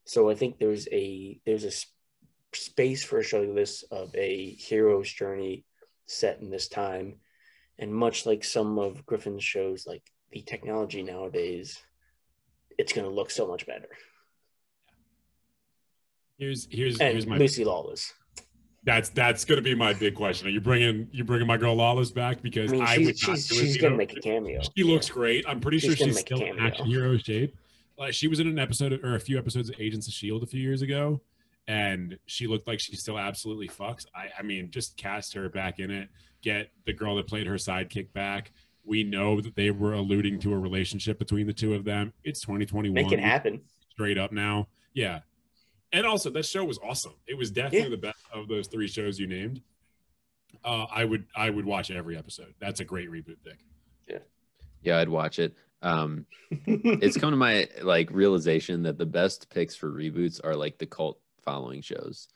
[0.05, 1.87] So I think there's a there's a s-
[2.53, 5.65] space for a show like this of a hero's journey
[6.05, 7.15] set in this time,
[7.79, 11.79] and much like some of Griffin's shows, like the technology nowadays,
[12.77, 13.89] it's going to look so much better.
[16.37, 18.13] Here's here's And here's my Lucy Lawless.
[18.83, 20.47] that's that's gonna be my big question.
[20.47, 23.27] Are you bringing you bringing my girl Lawless back I because mean, I she's would
[23.27, 23.97] not she's, she's gonna know?
[23.97, 24.61] make a cameo.
[24.75, 25.45] She looks great.
[25.47, 27.55] I'm pretty She's sure she's still in action hero shape.
[27.97, 30.43] Like she was in an episode of, or a few episodes of Agents of Shield
[30.43, 31.21] a few years ago,
[31.67, 34.05] and she looked like she still absolutely fucks.
[34.13, 36.09] I I mean, just cast her back in it.
[36.41, 38.51] Get the girl that played her sidekick back.
[38.83, 42.13] We know that they were alluding to a relationship between the two of them.
[42.23, 43.61] It's 2021 Make it happen.
[43.89, 44.67] straight up now.
[44.93, 45.21] Yeah.
[45.93, 47.13] And also that show was awesome.
[47.27, 47.89] It was definitely Yeah.
[47.89, 49.61] the best of those three shows you named.
[50.63, 52.53] Uh, I would I would watch every episode.
[52.59, 53.59] That's a great reboot pick.
[54.07, 54.19] Yeah.
[54.81, 55.53] Yeah, I'd watch it.
[55.81, 56.25] Um,
[56.65, 60.85] it's come to my like realization that the best picks for reboots are like the
[60.85, 62.27] cult following shows,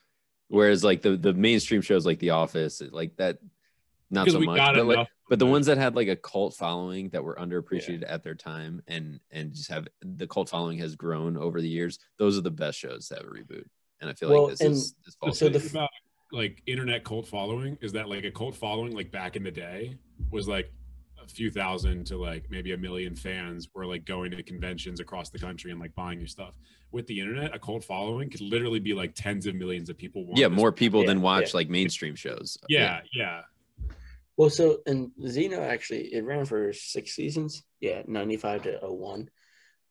[0.49, 3.39] whereas like the the mainstream shows like The Office, like that,
[4.11, 4.57] not so much.
[4.57, 8.23] But, like, but the ones that had like a cult following that were underappreciated at
[8.23, 11.99] their time and and just have the cult following has grown over the years.
[12.17, 13.65] Those are the best shows to have a reboot,
[14.01, 15.89] and I feel Well, like this and is this falls so the f- about
[16.31, 19.97] like internet cult following is that like a cult following like back in the day
[20.31, 20.71] was like
[21.23, 25.29] a few thousand to like maybe a million fans were like going to conventions across
[25.29, 26.53] the country and like buying your stuff.
[26.91, 30.27] With the internet, a cult following could literally be like tens of millions of people.
[30.35, 31.57] yeah, more people Yeah, than watch yeah.
[31.57, 32.57] like mainstream shows.
[32.67, 33.41] Yeah, yeah.
[34.39, 37.61] Well, so and Xena actually it ran for six seasons.
[37.81, 39.29] Yeah, ninety five to 01.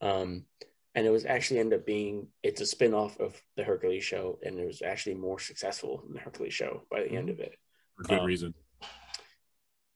[0.01, 0.47] Um,
[0.95, 4.39] and it was actually ended up being it's a spin off of the Hercules show,
[4.43, 7.57] and it was actually more successful than the Hercules show by the end of it.
[7.99, 8.55] For good Um, reason.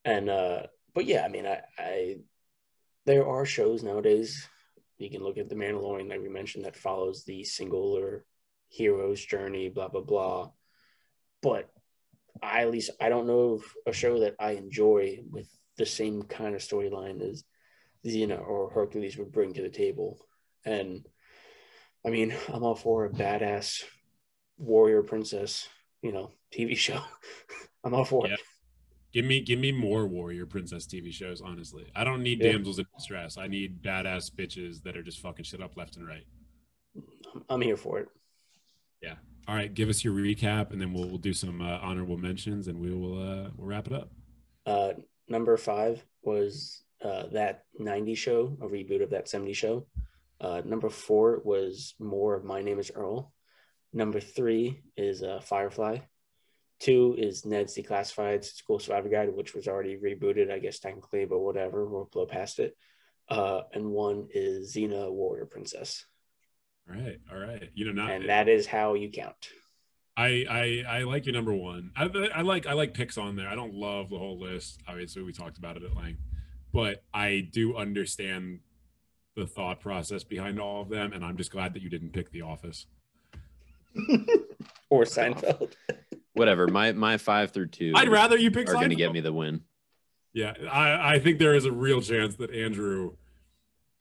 [0.05, 2.17] And uh, but yeah, I mean, I, I
[3.07, 4.47] there are shows nowadays.
[4.99, 8.27] You can look at the Mandalorian, like we mentioned, that follows the singular
[8.69, 10.51] hero's journey, blah blah blah.
[11.41, 11.71] But
[12.43, 16.23] I at least I don't know of a show that I enjoy with the same
[16.23, 17.45] kind of storyline as
[18.07, 20.19] Xena or Hercules would bring to the table.
[20.65, 21.07] And
[22.07, 23.85] I mean, I'm all for a badass
[24.59, 25.69] warrior princess,
[26.03, 27.01] you know, TV show.
[27.85, 28.35] I'm all for Yeah.
[28.35, 28.41] it.
[29.13, 31.91] Give me give me more warrior princess TV shows, honestly.
[31.95, 32.53] I don't need Yeah.
[32.53, 33.37] damsels in distress.
[33.37, 36.27] I need badass bitches that are just fucking shit up left and right.
[37.49, 38.09] I'm here for it.
[39.49, 42.69] All right, give us your recap and then we'll, we'll do some uh, honorable mentions
[42.69, 44.11] and we will uh we'll wrap it up.
[44.65, 44.93] Uh,
[45.29, 49.87] number five was uh, that 90 show, a reboot of that 70 show.
[50.41, 53.33] Uh, number four was more of My Name is Earl.
[53.93, 55.99] Number three is uh, Firefly.
[56.81, 61.41] Two is Ned's Declassified School Survivor Guide, which was already rebooted, I guess, technically, but
[61.41, 61.87] whatever.
[61.87, 62.77] We'll blow past it.
[63.29, 66.05] uh, and one is Xena Warrior Princess,
[66.89, 67.71] All right, all right.
[67.75, 69.49] You know, not and that is how you count.
[70.17, 70.45] I,
[70.89, 71.91] I I like your number one.
[71.97, 72.05] I,
[72.35, 73.49] I like I like picks on there.
[73.49, 74.81] I don't love the whole list.
[74.87, 76.21] Obviously, we talked about it at length,
[76.73, 78.61] but I do understand
[79.37, 82.31] the thought process behind all of them, and I'm just glad that you didn't pick
[82.31, 82.87] The Office.
[84.91, 85.73] or Seinfeld.
[86.35, 86.67] Whatever.
[86.67, 88.69] My my five through two I'd rather you pick.
[88.69, 89.63] are going to get me the win.
[90.35, 93.13] Yeah, I I think there is a real chance that Andrew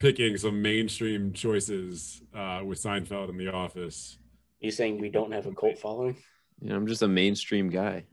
[0.02, 4.18] picking some mainstream choices uh, with Seinfeld and The Office.
[4.60, 6.16] You saying we don't have a cult following?
[6.60, 8.04] Yeah, I'm just a mainstream guy.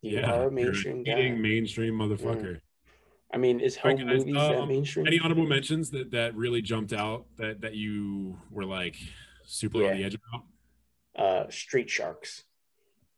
[0.00, 1.30] You yeah, are you're a mainstream an guy.
[1.32, 2.60] mainstream motherfucker.
[3.32, 5.06] I mean, is home Alright, guys, movies that um, mainstream?
[5.08, 8.96] Any honorable mentions that that really jumped out that that you were like
[9.44, 10.44] super on the edge about?
[11.16, 12.44] uh, Street Sharks.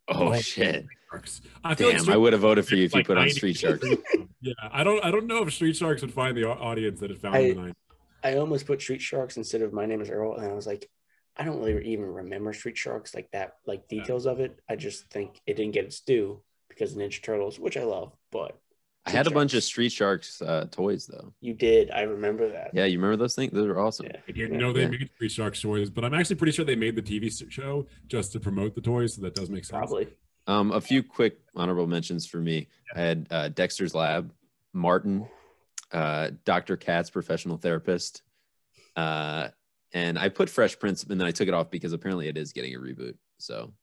[0.07, 0.85] Oh, Oh, shit!
[1.11, 1.41] Sharks.
[1.63, 3.57] I feel like I would have voted for you if you like put on Street
[3.57, 3.85] Sharks.
[4.41, 7.19] yeah, I don't I don't know if Street Sharks would find the audience that it
[7.21, 7.75] found in the night.
[8.23, 10.89] I almost put Street Sharks instead of My Name Is Earl, and I was like,
[11.35, 13.99] I don't really even remember Street Sharks like that, like Yeah.
[13.99, 14.59] details of it.
[14.67, 18.11] I just think it didn't get its due because of Ninja Turtles, which I love.
[18.31, 18.57] But
[19.05, 21.33] I had a bunch of Street Sharks uh, toys though.
[21.39, 22.71] you did, I remember that.
[22.73, 23.53] Yeah, you remember those things?
[23.53, 24.07] Those are awesome.
[24.07, 24.17] Yeah.
[24.27, 24.59] I didn't Yeah.
[24.59, 24.87] know they Yeah.
[24.89, 28.31] made Street Sharks toys, but I'm actually pretty sure they made the TV show just
[28.33, 29.77] to promote the toys, so that does make sense.
[29.77, 30.07] Probably.
[30.47, 32.67] Um, a few quick honorable mentions for me.
[32.95, 34.33] I had uh, Dexter's Lab,
[34.73, 35.27] Martin,
[35.91, 36.77] uh, Dr.
[36.77, 38.21] Katz, professional therapist,
[38.95, 39.49] uh,
[39.93, 42.51] and I put Fresh Prince, and then I took it off because apparently it is
[42.51, 43.15] getting a reboot.
[43.37, 43.73] So,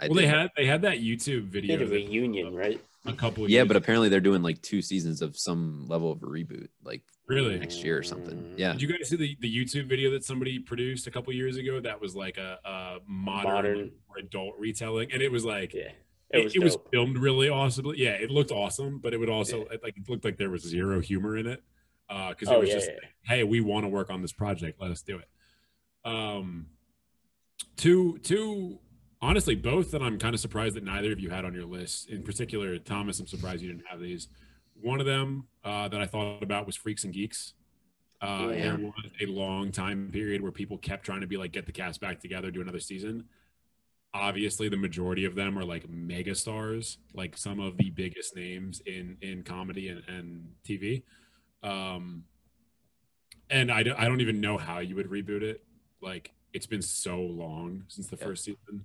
[0.00, 2.80] I Well, they had they had that YouTube Did video a that- reunion, right?
[3.06, 3.44] a couple.
[3.44, 6.26] Of yeah, years but apparently they're doing like two seasons of some level of a
[6.26, 8.34] reboot, like really, next year or something.
[8.34, 8.58] Mm.
[8.58, 11.56] Yeah, Did you guys see the, the YouTube video that somebody produced a couple years
[11.58, 11.80] ago?
[11.80, 13.90] That was like a, a modern, Modern.
[14.08, 15.90] or adult retelling, and it was like Yeah.
[16.38, 17.98] It, It was filmed really awesomely.
[17.98, 20.62] Yeah, it looked awesome, but it would also it, like it looked like there was
[20.62, 21.62] zero humor in it
[22.08, 23.08] because it oh, was yeah, just yeah.
[23.22, 25.28] hey, we want to work on this project, let us do it.
[26.04, 26.66] Um,
[27.76, 28.78] two two
[29.20, 32.10] honestly both that I'm kind of surprised that neither of you had on your list.
[32.10, 34.28] In particular, Thomas, I'm surprised you didn't have these.
[34.80, 37.54] One of them uh, that I thought about was Freaks and Geeks.
[38.20, 38.76] Uh, Yeah.
[38.76, 41.72] There was a long time period where people kept trying to be like, get the
[41.72, 43.24] cast back together, do another season.
[44.14, 48.80] Obviously, the majority of them are like mega stars, like some of the biggest names
[48.86, 51.02] in in comedy and, and TV.
[51.64, 52.24] Um,
[53.50, 55.64] and I, don't- I don't even know how you would reboot it.
[56.00, 58.24] Like it's been so long since the Yeah.
[58.26, 58.84] first season,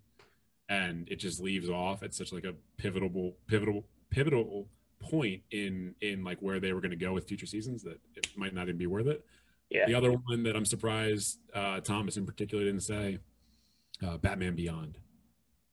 [0.68, 4.68] and it just leaves off at such like a pivotal, pivotal, pivotal
[5.00, 8.28] point in in like where they were going to go with future seasons that it
[8.36, 9.24] might not even be worth it.
[9.70, 9.86] Yeah.
[9.86, 13.20] The other one that I'm surprised uh, Thomas in particular didn't say,
[14.04, 14.98] uh, Batman Beyond.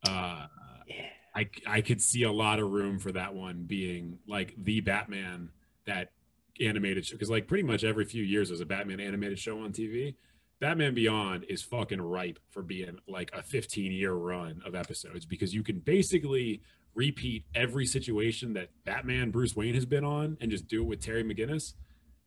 [0.08, 0.46] Uh,
[0.86, 1.06] Yeah.
[1.34, 5.50] I I could see a lot of room for that one being like the Batman
[5.86, 6.12] that
[6.60, 9.72] animated show because like pretty much every few years there's a Batman animated show on
[9.72, 10.14] TV.
[10.58, 15.52] Batman Beyond is fucking ripe for being like a 15 year run of episodes because
[15.52, 16.62] you can basically
[16.94, 21.00] repeat every situation that Batman Bruce Wayne has been on and just do it with
[21.02, 21.74] Terry McGinnis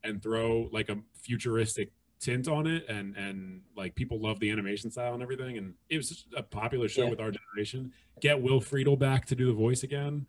[0.04, 1.90] and throw like a futuristic
[2.20, 5.96] tint on it and and like people love the animation style and everything and it
[5.96, 7.10] was a popular show Yeah.
[7.10, 10.26] with our generation get will friedle back to do the voice again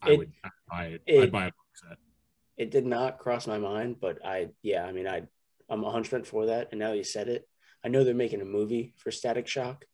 [0.00, 1.98] i It- would I'd buy it, it- i'd buy a box set
[2.56, 5.22] It did not cross my mind, but I, yeah, I mean, I,
[5.68, 6.68] I'm 100% for that.
[6.70, 7.48] And now you said it,
[7.84, 9.86] I know they're making a movie for Static Shock,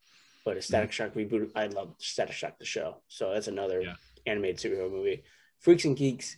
[0.45, 1.05] but a Static mm-hmm.
[1.05, 3.01] Shock reboot, I love Static Shock the show.
[3.09, 3.95] So that's another Yeah.
[4.27, 5.23] animated superhero movie.
[5.61, 6.37] Freaks and Geeks,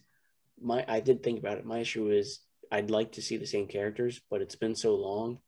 [0.60, 1.66] my, I did think about it.
[1.66, 2.38] My issue is
[2.72, 5.38] I'd like to see the same characters, but it's been so long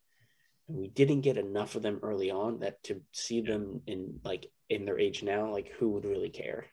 [0.69, 4.47] and we didn't get enough of them early on that to see them in like
[4.69, 6.65] in their age now, like who would really care?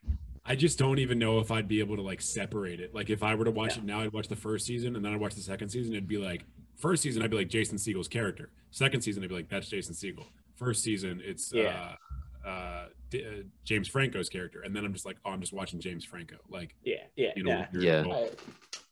[0.44, 3.22] i just don't even know if i'd be able to like separate it like if
[3.22, 3.82] i were to watch Yeah.
[3.82, 6.08] it now i'd watch the first season and then i'd watch the second season it'd
[6.08, 6.44] be like
[6.76, 9.94] first season i'd be like jason Segel's character second season i'd be like that's jason
[9.94, 10.24] Segel
[10.56, 11.94] first season it's Yeah.
[12.44, 15.52] uh uh, D- uh james franco's character and then i'm just like oh i'm just
[15.52, 17.66] watching james franco like Yeah, yeah, you know yeah.
[17.72, 18.26] you're Yeah.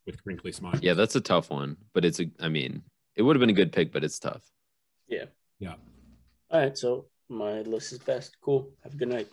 [0.06, 2.26] Adult I, with crinkly smile yeah, that's a tough one, but it's a.
[2.40, 2.82] I mean,
[3.16, 4.42] it would have been a good pick, but it's tough.
[5.08, 5.24] yeah.
[5.58, 5.74] Yeah.
[6.50, 8.36] All right, so my list is best.
[8.40, 8.70] Cool.
[8.82, 9.28] Have a good night.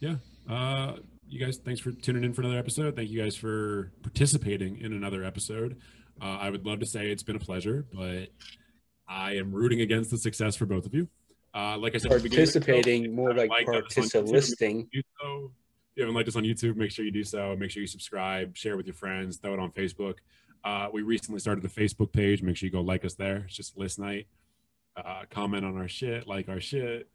[0.00, 0.14] yeah
[0.48, 0.96] uh
[1.28, 4.92] you guys thanks for tuning in for another episode thank you guys for participating in
[4.92, 5.76] another episode
[6.22, 8.28] uh, i would love to say it's been a pleasure but
[9.08, 11.06] i am rooting against the success for both of you
[11.54, 14.88] uh like i said at the beginning show, Participating, more like like us on participating.
[15.20, 15.52] so.
[16.00, 17.54] You haven't liked us on YouTube, make sure you do so.
[17.56, 20.14] Make sure you subscribe, share with your friends, throw it on Facebook.
[20.64, 22.42] Uh, we recently started the Facebook page.
[22.42, 23.44] Make sure you go like us there.
[23.46, 24.26] It's just list night.
[24.96, 27.10] Uh, comment on our shit, like our shit.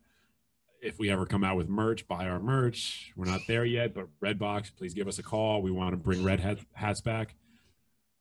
[0.84, 3.12] If we ever come out with merch, buy our merch.
[3.16, 5.64] We're not there yet, but Redbox, please give us a call.
[5.64, 7.34] We want to bring red hat, hats back.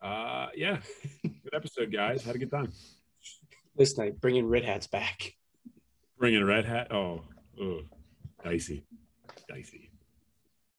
[0.01, 0.79] Uh, yeah.
[1.23, 2.25] good episode, guys.
[2.25, 2.73] Had a good time.
[3.77, 5.35] Listen, I bringing red hats back.
[6.17, 6.91] Bringing red hat.
[6.91, 7.21] Oh,
[7.61, 7.85] ugh.
[8.43, 8.87] dicey,
[9.47, 9.91] dicey.